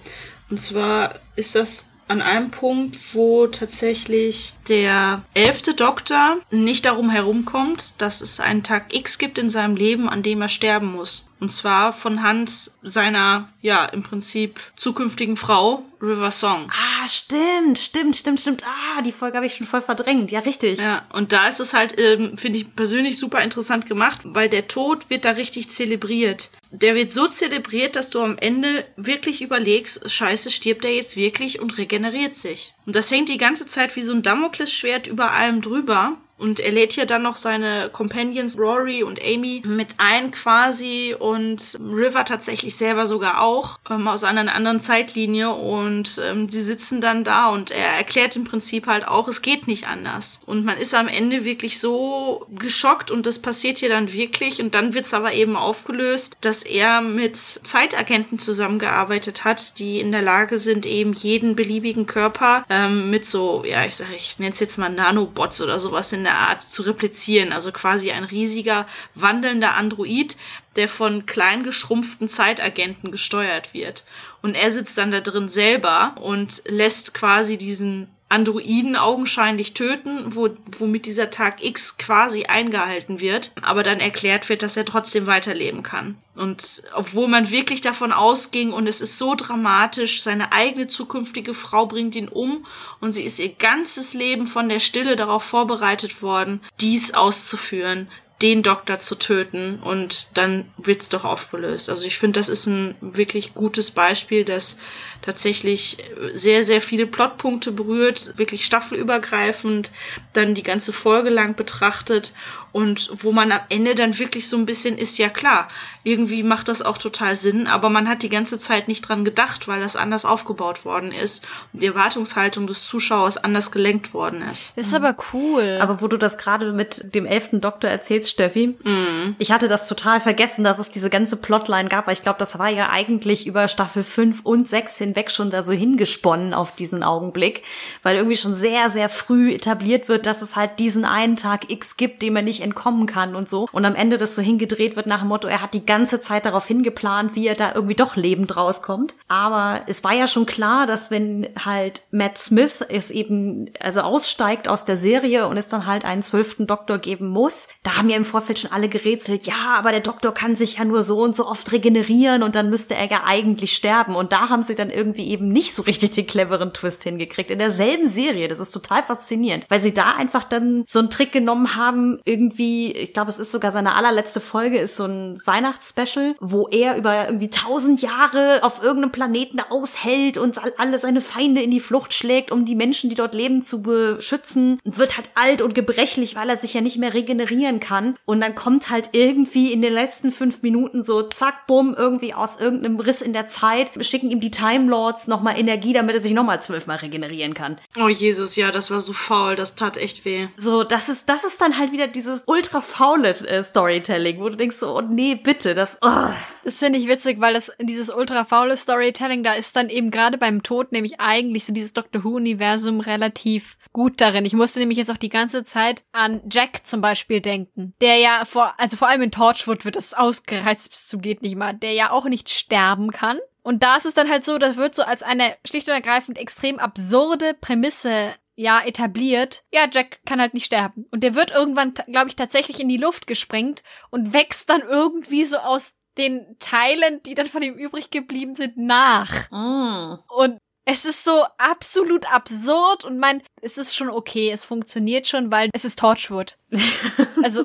Und 0.50 0.58
zwar 0.58 1.14
ist 1.36 1.54
das 1.54 1.91
an 2.08 2.22
einem 2.22 2.50
Punkt, 2.50 2.98
wo 3.14 3.46
tatsächlich 3.46 4.54
der 4.68 5.22
elfte 5.34 5.74
Doktor 5.74 6.38
nicht 6.50 6.84
darum 6.84 7.10
herumkommt, 7.10 8.00
dass 8.00 8.20
es 8.20 8.40
einen 8.40 8.62
Tag 8.62 8.94
X 8.94 9.18
gibt 9.18 9.38
in 9.38 9.50
seinem 9.50 9.76
Leben, 9.76 10.08
an 10.08 10.22
dem 10.22 10.42
er 10.42 10.48
sterben 10.48 10.92
muss. 10.92 11.28
Und 11.40 11.50
zwar 11.50 11.92
von 11.92 12.22
Hand 12.22 12.70
seiner, 12.82 13.48
ja, 13.62 13.84
im 13.86 14.02
Prinzip 14.02 14.60
zukünftigen 14.76 15.36
Frau, 15.36 15.84
River 16.00 16.30
Song. 16.30 16.68
Ah, 16.70 17.08
stimmt, 17.08 17.78
stimmt, 17.78 18.16
stimmt, 18.16 18.40
stimmt. 18.40 18.64
Ah, 18.64 19.02
die 19.02 19.12
Folge 19.12 19.36
habe 19.36 19.46
ich 19.46 19.56
schon 19.56 19.66
voll 19.66 19.82
verdrängt. 19.82 20.30
Ja, 20.30 20.40
richtig. 20.40 20.78
Ja, 20.78 21.04
und 21.12 21.32
da 21.32 21.48
ist 21.48 21.60
es 21.60 21.74
halt, 21.74 21.98
ähm, 21.98 22.38
finde 22.38 22.58
ich 22.58 22.76
persönlich 22.76 23.18
super 23.18 23.42
interessant 23.42 23.86
gemacht, 23.86 24.20
weil 24.24 24.48
der 24.48 24.68
Tod 24.68 25.10
wird 25.10 25.24
da 25.24 25.30
richtig 25.32 25.70
zelebriert. 25.70 26.50
Der 26.74 26.94
wird 26.94 27.12
so 27.12 27.28
zelebriert, 27.28 27.96
dass 27.96 28.08
du 28.08 28.22
am 28.22 28.38
Ende 28.38 28.86
wirklich 28.96 29.42
überlegst, 29.42 30.10
scheiße, 30.10 30.50
stirbt 30.50 30.86
er 30.86 30.94
jetzt 30.94 31.16
wirklich 31.16 31.60
und 31.60 31.76
regeneriert 31.76 32.34
sich. 32.34 32.72
Und 32.86 32.96
das 32.96 33.10
hängt 33.10 33.28
die 33.28 33.36
ganze 33.36 33.66
Zeit 33.66 33.94
wie 33.94 34.02
so 34.02 34.12
ein 34.12 34.22
Damoklesschwert 34.22 35.06
über 35.06 35.32
allem 35.32 35.60
drüber. 35.60 36.16
Und 36.42 36.58
er 36.58 36.72
lädt 36.72 36.92
hier 36.92 37.06
dann 37.06 37.22
noch 37.22 37.36
seine 37.36 37.88
Companions 37.92 38.58
Rory 38.58 39.04
und 39.04 39.20
Amy 39.22 39.62
mit 39.64 39.94
ein 39.98 40.32
quasi 40.32 41.14
und 41.16 41.78
River 41.80 42.24
tatsächlich 42.24 42.74
selber 42.74 43.06
sogar 43.06 43.40
auch 43.40 43.78
ähm, 43.88 44.08
aus 44.08 44.24
einer 44.24 44.52
anderen 44.52 44.80
Zeitlinie 44.80 45.52
und 45.52 46.20
ähm, 46.24 46.48
sie 46.48 46.62
sitzen 46.62 47.00
dann 47.00 47.22
da 47.22 47.50
und 47.50 47.70
er 47.70 47.86
erklärt 47.86 48.34
im 48.34 48.42
Prinzip 48.42 48.88
halt 48.88 49.06
auch, 49.06 49.28
es 49.28 49.40
geht 49.40 49.68
nicht 49.68 49.86
anders. 49.86 50.40
Und 50.44 50.64
man 50.64 50.78
ist 50.78 50.94
am 50.94 51.06
Ende 51.06 51.44
wirklich 51.44 51.78
so 51.78 52.44
geschockt 52.50 53.12
und 53.12 53.24
das 53.26 53.38
passiert 53.38 53.78
hier 53.78 53.88
dann 53.88 54.12
wirklich 54.12 54.60
und 54.60 54.74
dann 54.74 54.94
wird 54.94 55.06
es 55.06 55.14
aber 55.14 55.32
eben 55.34 55.54
aufgelöst, 55.54 56.38
dass 56.40 56.64
er 56.64 57.02
mit 57.02 57.36
Zeitagenten 57.36 58.40
zusammengearbeitet 58.40 59.44
hat, 59.44 59.78
die 59.78 60.00
in 60.00 60.10
der 60.10 60.22
Lage 60.22 60.58
sind, 60.58 60.86
eben 60.86 61.12
jeden 61.12 61.54
beliebigen 61.54 62.06
Körper 62.06 62.64
ähm, 62.68 63.10
mit 63.10 63.26
so, 63.26 63.62
ja, 63.64 63.84
ich 63.84 63.94
sage, 63.94 64.16
ich 64.16 64.40
nenne 64.40 64.54
es 64.54 64.58
jetzt 64.58 64.76
mal 64.76 64.88
Nanobots 64.88 65.62
oder 65.62 65.78
sowas 65.78 66.12
in 66.12 66.24
der 66.24 66.31
Art 66.34 66.62
zu 66.62 66.82
replizieren. 66.82 67.52
Also 67.52 67.72
quasi 67.72 68.10
ein 68.10 68.24
riesiger 68.24 68.86
wandelnder 69.14 69.74
Android, 69.74 70.36
der 70.76 70.88
von 70.88 71.26
klein 71.26 71.64
geschrumpften 71.64 72.28
Zeitagenten 72.28 73.10
gesteuert 73.10 73.74
wird. 73.74 74.04
Und 74.40 74.54
er 74.54 74.72
sitzt 74.72 74.98
dann 74.98 75.10
da 75.10 75.20
drin 75.20 75.48
selber 75.48 76.14
und 76.20 76.62
lässt 76.66 77.14
quasi 77.14 77.58
diesen 77.58 78.08
Androiden 78.32 78.96
augenscheinlich 78.96 79.74
töten, 79.74 80.34
wo, 80.34 80.48
womit 80.78 81.04
dieser 81.04 81.30
Tag 81.30 81.62
X 81.62 81.98
quasi 81.98 82.46
eingehalten 82.46 83.20
wird, 83.20 83.52
aber 83.60 83.82
dann 83.82 84.00
erklärt 84.00 84.48
wird, 84.48 84.62
dass 84.62 84.76
er 84.76 84.86
trotzdem 84.86 85.26
weiterleben 85.26 85.82
kann. 85.82 86.16
Und 86.34 86.82
obwohl 86.94 87.28
man 87.28 87.50
wirklich 87.50 87.82
davon 87.82 88.10
ausging 88.10 88.72
und 88.72 88.86
es 88.86 89.02
ist 89.02 89.18
so 89.18 89.34
dramatisch, 89.34 90.22
seine 90.22 90.50
eigene 90.50 90.86
zukünftige 90.86 91.52
Frau 91.52 91.84
bringt 91.84 92.16
ihn 92.16 92.28
um 92.28 92.64
und 93.00 93.12
sie 93.12 93.22
ist 93.22 93.38
ihr 93.38 93.50
ganzes 93.50 94.14
Leben 94.14 94.46
von 94.46 94.70
der 94.70 94.80
Stille 94.80 95.14
darauf 95.14 95.42
vorbereitet 95.44 96.22
worden, 96.22 96.62
dies 96.80 97.12
auszuführen, 97.12 98.08
den 98.42 98.62
Doktor 98.62 98.98
zu 98.98 99.14
töten 99.14 99.78
und 99.78 100.36
dann 100.36 100.64
wird's 100.76 101.08
doch 101.08 101.24
aufgelöst. 101.24 101.88
Also 101.88 102.06
ich 102.06 102.18
finde, 102.18 102.40
das 102.40 102.48
ist 102.48 102.66
ein 102.66 102.94
wirklich 103.00 103.54
gutes 103.54 103.92
Beispiel, 103.92 104.44
das 104.44 104.78
tatsächlich 105.22 105.98
sehr, 106.34 106.64
sehr 106.64 106.82
viele 106.82 107.06
Plotpunkte 107.06 107.70
berührt, 107.70 108.36
wirklich 108.38 108.64
staffelübergreifend, 108.64 109.92
dann 110.32 110.54
die 110.54 110.64
ganze 110.64 110.92
Folge 110.92 111.30
lang 111.30 111.54
betrachtet 111.54 112.34
und 112.72 113.10
wo 113.22 113.32
man 113.32 113.52
am 113.52 113.60
Ende 113.68 113.94
dann 113.94 114.18
wirklich 114.18 114.48
so 114.48 114.56
ein 114.56 114.66
bisschen 114.66 114.98
ist, 114.98 115.18
ja 115.18 115.28
klar, 115.28 115.68
irgendwie 116.04 116.42
macht 116.42 116.68
das 116.68 116.82
auch 116.82 116.98
total 116.98 117.36
Sinn, 117.36 117.66
aber 117.66 117.90
man 117.90 118.08
hat 118.08 118.22
die 118.22 118.28
ganze 118.28 118.58
Zeit 118.58 118.88
nicht 118.88 119.02
dran 119.02 119.24
gedacht, 119.24 119.68
weil 119.68 119.80
das 119.80 119.94
anders 119.94 120.24
aufgebaut 120.24 120.84
worden 120.84 121.12
ist 121.12 121.44
und 121.72 121.82
die 121.82 121.86
Erwartungshaltung 121.86 122.66
des 122.66 122.86
Zuschauers 122.86 123.36
anders 123.36 123.70
gelenkt 123.70 124.14
worden 124.14 124.42
ist. 124.42 124.72
Das 124.76 124.88
ist 124.88 124.94
aber 124.94 125.14
cool. 125.32 125.78
Aber 125.80 126.00
wo 126.00 126.08
du 126.08 126.16
das 126.16 126.38
gerade 126.38 126.72
mit 126.72 127.14
dem 127.14 127.26
elften 127.26 127.60
Doktor 127.60 127.88
erzählst, 127.88 128.30
Steffi, 128.30 128.76
Mhm. 128.82 129.36
ich 129.38 129.52
hatte 129.52 129.68
das 129.68 129.86
total 129.86 130.20
vergessen, 130.20 130.64
dass 130.64 130.78
es 130.78 130.90
diese 130.90 131.10
ganze 131.10 131.36
Plotline 131.36 131.88
gab, 131.88 132.06
weil 132.06 132.14
ich 132.14 132.22
glaube, 132.22 132.38
das 132.38 132.58
war 132.58 132.68
ja 132.68 132.90
eigentlich 132.90 133.46
über 133.46 133.68
Staffel 133.68 134.02
5 134.02 134.40
und 134.44 134.66
6 134.68 134.98
hinweg 134.98 135.30
schon 135.30 135.50
da 135.50 135.62
so 135.62 135.72
hingesponnen 135.72 136.54
auf 136.54 136.74
diesen 136.74 137.02
Augenblick, 137.02 137.62
weil 138.02 138.16
irgendwie 138.16 138.36
schon 138.36 138.54
sehr, 138.54 138.90
sehr 138.90 139.08
früh 139.08 139.52
etabliert 139.52 140.08
wird, 140.08 140.26
dass 140.26 140.42
es 140.42 140.56
halt 140.56 140.78
diesen 140.78 141.04
einen 141.04 141.36
Tag 141.36 141.70
X 141.70 141.96
gibt, 141.96 142.22
dem 142.22 142.36
er 142.36 142.42
nicht 142.42 142.61
entkommen 142.62 143.06
kann 143.06 143.34
und 143.34 143.48
so. 143.48 143.68
Und 143.72 143.84
am 143.84 143.94
Ende 143.94 144.16
das 144.16 144.34
so 144.34 144.42
hingedreht 144.42 144.96
wird 144.96 145.06
nach 145.06 145.20
dem 145.20 145.28
Motto, 145.28 145.48
er 145.48 145.62
hat 145.62 145.74
die 145.74 145.86
ganze 145.86 146.20
Zeit 146.20 146.46
darauf 146.46 146.66
hingeplant, 146.66 147.34
wie 147.34 147.46
er 147.46 147.54
da 147.54 147.74
irgendwie 147.74 147.94
doch 147.94 148.16
lebend 148.16 148.56
rauskommt. 148.56 149.14
Aber 149.28 149.82
es 149.86 150.04
war 150.04 150.14
ja 150.14 150.26
schon 150.26 150.46
klar, 150.46 150.86
dass 150.86 151.10
wenn 151.10 151.48
halt 151.58 152.02
Matt 152.10 152.38
Smith 152.38 152.84
es 152.88 153.10
eben, 153.10 153.70
also 153.80 154.00
aussteigt 154.00 154.68
aus 154.68 154.84
der 154.84 154.96
Serie 154.96 155.48
und 155.48 155.56
es 155.56 155.68
dann 155.68 155.86
halt 155.86 156.04
einen 156.04 156.22
zwölften 156.22 156.66
Doktor 156.66 156.98
geben 156.98 157.28
muss, 157.28 157.68
da 157.82 157.96
haben 157.96 158.08
ja 158.08 158.16
im 158.16 158.24
Vorfeld 158.24 158.58
schon 158.58 158.72
alle 158.72 158.88
gerätselt, 158.88 159.46
ja, 159.46 159.74
aber 159.76 159.90
der 159.90 160.00
Doktor 160.00 160.32
kann 160.34 160.56
sich 160.56 160.78
ja 160.78 160.84
nur 160.84 161.02
so 161.02 161.20
und 161.20 161.36
so 161.36 161.46
oft 161.46 161.72
regenerieren 161.72 162.42
und 162.42 162.54
dann 162.54 162.70
müsste 162.70 162.94
er 162.94 163.10
ja 163.10 163.22
eigentlich 163.24 163.74
sterben. 163.74 164.14
Und 164.14 164.32
da 164.32 164.48
haben 164.48 164.62
sie 164.62 164.74
dann 164.74 164.90
irgendwie 164.90 165.28
eben 165.28 165.48
nicht 165.48 165.74
so 165.74 165.82
richtig 165.82 166.12
den 166.12 166.26
cleveren 166.26 166.72
Twist 166.72 167.02
hingekriegt. 167.02 167.50
In 167.50 167.58
derselben 167.58 168.08
Serie, 168.08 168.48
das 168.48 168.58
ist 168.58 168.72
total 168.72 169.02
faszinierend, 169.02 169.66
weil 169.68 169.80
sie 169.80 169.94
da 169.94 170.12
einfach 170.12 170.44
dann 170.44 170.84
so 170.86 170.98
einen 170.98 171.10
Trick 171.10 171.32
genommen 171.32 171.76
haben, 171.76 172.20
irgendwie, 172.24 172.51
ich 172.58 173.12
glaube, 173.12 173.30
es 173.30 173.38
ist 173.38 173.52
sogar 173.52 173.70
seine 173.70 173.94
allerletzte 173.94 174.40
Folge, 174.40 174.78
ist 174.78 174.96
so 174.96 175.04
ein 175.04 175.40
Weihnachtsspecial, 175.44 176.34
wo 176.40 176.68
er 176.68 176.96
über 176.96 177.26
irgendwie 177.26 177.50
tausend 177.50 178.02
Jahre 178.02 178.60
auf 178.62 178.82
irgendeinem 178.82 179.12
Planeten 179.12 179.60
aushält 179.60 180.38
und 180.38 180.58
alle 180.78 180.98
seine 180.98 181.20
Feinde 181.20 181.62
in 181.62 181.70
die 181.70 181.80
Flucht 181.80 182.12
schlägt, 182.12 182.52
um 182.52 182.64
die 182.64 182.74
Menschen, 182.74 183.10
die 183.10 183.16
dort 183.16 183.34
leben, 183.34 183.62
zu 183.62 183.82
beschützen. 183.82 184.80
Und 184.84 184.98
wird 184.98 185.16
halt 185.16 185.30
alt 185.34 185.62
und 185.62 185.74
gebrechlich, 185.74 186.36
weil 186.36 186.48
er 186.48 186.56
sich 186.56 186.74
ja 186.74 186.80
nicht 186.80 186.98
mehr 186.98 187.14
regenerieren 187.14 187.80
kann. 187.80 188.16
Und 188.24 188.40
dann 188.40 188.54
kommt 188.54 188.90
halt 188.90 189.10
irgendwie 189.12 189.72
in 189.72 189.82
den 189.82 189.92
letzten 189.92 190.30
fünf 190.30 190.62
Minuten 190.62 191.02
so 191.02 191.22
zack, 191.22 191.66
bumm, 191.66 191.94
irgendwie 191.96 192.34
aus 192.34 192.60
irgendeinem 192.60 193.00
Riss 193.00 193.22
in 193.22 193.32
der 193.32 193.46
Zeit, 193.46 193.92
schicken 194.04 194.30
ihm 194.30 194.40
die 194.40 194.50
Time 194.50 194.88
Lords 194.88 195.26
nochmal 195.26 195.58
Energie, 195.58 195.92
damit 195.92 196.14
er 196.14 196.20
sich 196.20 196.32
nochmal 196.32 196.62
zwölfmal 196.62 196.98
regenerieren 196.98 197.54
kann. 197.54 197.78
Oh 197.96 198.08
Jesus, 198.08 198.56
ja, 198.56 198.70
das 198.70 198.90
war 198.90 199.00
so 199.00 199.12
faul, 199.12 199.56
das 199.56 199.74
tat 199.74 199.96
echt 199.96 200.24
weh. 200.24 200.48
So, 200.56 200.84
das 200.84 201.08
ist, 201.08 201.28
das 201.28 201.44
ist 201.44 201.60
dann 201.60 201.78
halt 201.78 201.92
wieder 201.92 202.08
dieses 202.08 202.41
ultra 202.46 202.80
faule 202.80 203.28
äh, 203.28 203.62
Storytelling, 203.62 204.40
wo 204.40 204.48
du 204.48 204.56
denkst 204.56 204.76
so, 204.76 204.96
oh 204.96 205.00
nee, 205.00 205.34
bitte, 205.34 205.74
das, 205.74 205.98
oh. 206.02 206.28
Das 206.64 206.78
finde 206.78 206.98
ich 206.98 207.08
witzig, 207.08 207.40
weil 207.40 207.54
das 207.54 207.72
dieses 207.80 208.10
ultra 208.10 208.44
faule 208.44 208.76
Storytelling, 208.76 209.42
da 209.42 209.54
ist 209.54 209.74
dann 209.76 209.88
eben 209.88 210.10
gerade 210.10 210.38
beim 210.38 210.62
Tod 210.62 210.92
nämlich 210.92 211.20
eigentlich 211.20 211.64
so 211.64 211.72
dieses 211.72 211.92
Doctor 211.92 212.24
Who-Universum 212.24 213.00
relativ 213.00 213.76
gut 213.92 214.20
darin. 214.20 214.44
Ich 214.44 214.54
musste 214.54 214.78
nämlich 214.78 214.98
jetzt 214.98 215.10
auch 215.10 215.16
die 215.16 215.28
ganze 215.28 215.64
Zeit 215.64 216.02
an 216.12 216.40
Jack 216.50 216.86
zum 216.86 217.00
Beispiel 217.00 217.40
denken, 217.40 217.94
der 218.00 218.16
ja 218.16 218.44
vor, 218.44 218.74
also 218.78 218.96
vor 218.96 219.08
allem 219.08 219.22
in 219.22 219.30
Torchwood 219.30 219.84
wird 219.84 219.96
das 219.96 220.14
ausgereizt 220.14 220.90
bis 220.90 221.08
zu 221.08 221.18
geht 221.18 221.42
nicht 221.42 221.56
mal, 221.56 221.74
der 221.74 221.92
ja 221.92 222.10
auch 222.10 222.24
nicht 222.24 222.50
sterben 222.50 223.10
kann. 223.10 223.38
Und 223.62 223.82
da 223.82 223.96
ist 223.96 224.06
es 224.06 224.14
dann 224.14 224.28
halt 224.28 224.44
so, 224.44 224.58
das 224.58 224.76
wird 224.76 224.94
so 224.94 225.02
als 225.02 225.22
eine 225.22 225.54
schlicht 225.64 225.88
und 225.88 225.94
ergreifend 225.94 226.36
extrem 226.36 226.78
absurde 226.78 227.54
Prämisse 227.54 228.34
ja 228.54 228.80
etabliert. 228.84 229.64
Ja, 229.72 229.86
Jack 229.90 230.20
kann 230.24 230.40
halt 230.40 230.54
nicht 230.54 230.66
sterben. 230.66 231.06
Und 231.10 231.22
der 231.22 231.34
wird 231.34 231.50
irgendwann, 231.50 231.94
glaube 231.94 232.28
ich, 232.28 232.36
tatsächlich 232.36 232.80
in 232.80 232.88
die 232.88 232.96
Luft 232.96 233.26
gesprengt 233.26 233.82
und 234.10 234.32
wächst 234.32 234.68
dann 234.70 234.82
irgendwie 234.82 235.44
so 235.44 235.58
aus 235.58 235.94
den 236.18 236.56
Teilen, 236.58 237.22
die 237.22 237.34
dann 237.34 237.46
von 237.46 237.62
ihm 237.62 237.74
übrig 237.74 238.10
geblieben 238.10 238.54
sind, 238.54 238.76
nach. 238.76 239.50
Mm. 239.50 240.18
Und 240.28 240.58
es 240.84 241.04
ist 241.04 241.24
so 241.24 241.44
absolut 241.58 242.30
absurd 242.32 243.04
und 243.04 243.18
mein, 243.18 243.42
es 243.60 243.78
ist 243.78 243.96
schon 243.96 244.10
okay, 244.10 244.50
es 244.50 244.64
funktioniert 244.64 245.26
schon, 245.26 245.50
weil 245.50 245.70
es 245.72 245.84
ist 245.84 245.98
Torchwood. 245.98 246.58
also, 247.42 247.64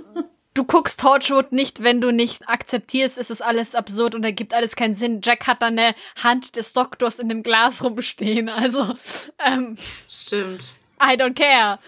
du 0.54 0.64
guckst 0.64 1.00
Torchwood 1.00 1.52
nicht, 1.52 1.84
wenn 1.84 2.00
du 2.00 2.12
nicht 2.12 2.48
akzeptierst, 2.48 3.18
es 3.18 3.30
ist 3.30 3.42
alles 3.42 3.76
absurd 3.76 4.14
und 4.16 4.24
ergibt 4.24 4.54
alles 4.54 4.76
keinen 4.76 4.96
Sinn. 4.96 5.22
Jack 5.24 5.48
hat 5.48 5.62
da 5.62 5.68
eine 5.68 5.96
Hand 6.22 6.56
des 6.56 6.74
Doktors 6.74 7.20
in 7.20 7.30
dem 7.30 7.44
Glas 7.44 7.84
rumstehen, 7.84 8.50
also, 8.50 8.96
ähm, 9.44 9.78
Stimmt. 10.08 10.72
I 11.00 11.16
don't 11.16 11.36
care. 11.36 11.80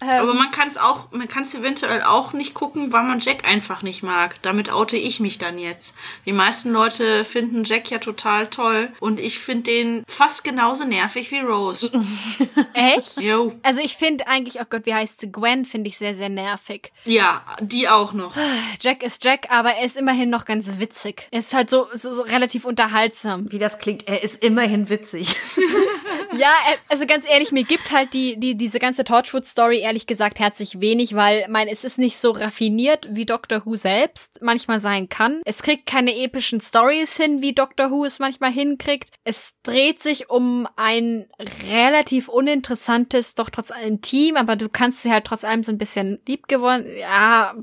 Ähm, 0.00 0.08
Aber 0.08 0.34
man 0.34 0.50
kann 0.50 0.68
es 0.68 0.76
auch, 0.76 1.10
man 1.12 1.26
kann 1.26 1.44
es 1.44 1.54
eventuell 1.54 2.02
auch 2.02 2.34
nicht 2.34 2.52
gucken, 2.52 2.92
weil 2.92 3.04
man 3.04 3.20
Jack 3.20 3.48
einfach 3.48 3.82
nicht 3.82 4.02
mag. 4.02 4.36
Damit 4.42 4.70
oute 4.70 4.96
ich 4.98 5.20
mich 5.20 5.38
dann 5.38 5.58
jetzt. 5.58 5.96
Die 6.26 6.32
meisten 6.32 6.70
Leute 6.70 7.24
finden 7.24 7.64
Jack 7.64 7.90
ja 7.90 7.98
total 7.98 8.46
toll 8.48 8.90
und 9.00 9.18
ich 9.18 9.38
finde 9.38 9.62
den 9.64 10.04
fast 10.06 10.44
genauso 10.44 10.84
nervig 10.84 11.30
wie 11.30 11.40
Rose. 11.40 11.90
echt? 12.74 13.18
Jo. 13.18 13.54
Also 13.62 13.80
ich 13.80 13.96
finde 13.96 14.26
eigentlich, 14.26 14.60
oh 14.60 14.66
Gott, 14.68 14.84
wie 14.84 14.94
heißt 14.94 15.20
sie? 15.20 15.32
Gwen 15.32 15.64
finde 15.64 15.88
ich 15.88 15.96
sehr, 15.96 16.14
sehr 16.14 16.28
nervig. 16.28 16.92
Ja, 17.04 17.42
die 17.60 17.88
auch 17.88 18.12
noch. 18.12 18.36
Jack 18.82 19.02
ist 19.02 19.24
Jack, 19.24 19.46
aber 19.48 19.72
er 19.72 19.86
ist 19.86 19.96
immerhin 19.96 20.28
noch 20.28 20.44
ganz 20.44 20.72
witzig. 20.76 21.26
Er 21.30 21.38
ist 21.38 21.54
halt 21.54 21.70
so, 21.70 21.86
so, 21.94 22.14
so 22.14 22.20
relativ 22.20 22.66
unterhaltsam. 22.66 23.50
Wie 23.50 23.58
das 23.58 23.78
klingt, 23.78 24.06
er 24.06 24.22
ist 24.22 24.42
immerhin 24.42 24.90
witzig. 24.90 25.36
Ja, 26.38 26.52
also 26.88 27.06
ganz 27.06 27.26
ehrlich, 27.28 27.52
mir 27.52 27.64
gibt 27.64 27.92
halt 27.92 28.12
die, 28.12 28.36
die, 28.36 28.56
diese 28.56 28.78
ganze 28.78 29.04
Torchwood-Story 29.04 29.85
ehrlich 29.86 30.06
gesagt 30.06 30.38
herzlich 30.38 30.80
wenig, 30.80 31.14
weil, 31.14 31.46
mein, 31.48 31.68
es 31.68 31.84
ist 31.84 31.98
nicht 31.98 32.18
so 32.18 32.32
raffiniert, 32.32 33.06
wie 33.10 33.24
Doctor 33.24 33.62
Who 33.64 33.76
selbst 33.76 34.40
manchmal 34.42 34.80
sein 34.80 35.08
kann. 35.08 35.40
Es 35.44 35.62
kriegt 35.62 35.86
keine 35.86 36.16
epischen 36.16 36.60
Stories 36.60 37.16
hin, 37.16 37.40
wie 37.40 37.52
Doctor 37.52 37.90
Who 37.90 38.04
es 38.04 38.18
manchmal 38.18 38.50
hinkriegt. 38.50 39.10
Es 39.24 39.60
dreht 39.62 40.00
sich 40.00 40.28
um 40.28 40.66
ein 40.76 41.26
relativ 41.68 42.28
uninteressantes, 42.28 43.34
doch 43.36 43.48
trotz 43.48 43.70
allem 43.70 44.00
Team, 44.00 44.36
aber 44.36 44.56
du 44.56 44.68
kannst 44.68 45.02
sie 45.02 45.12
halt 45.12 45.24
trotz 45.24 45.44
allem 45.44 45.62
so 45.62 45.70
ein 45.70 45.78
bisschen 45.78 46.18
lieb 46.26 46.48
geworden. 46.48 46.84
Ja, 46.98 47.54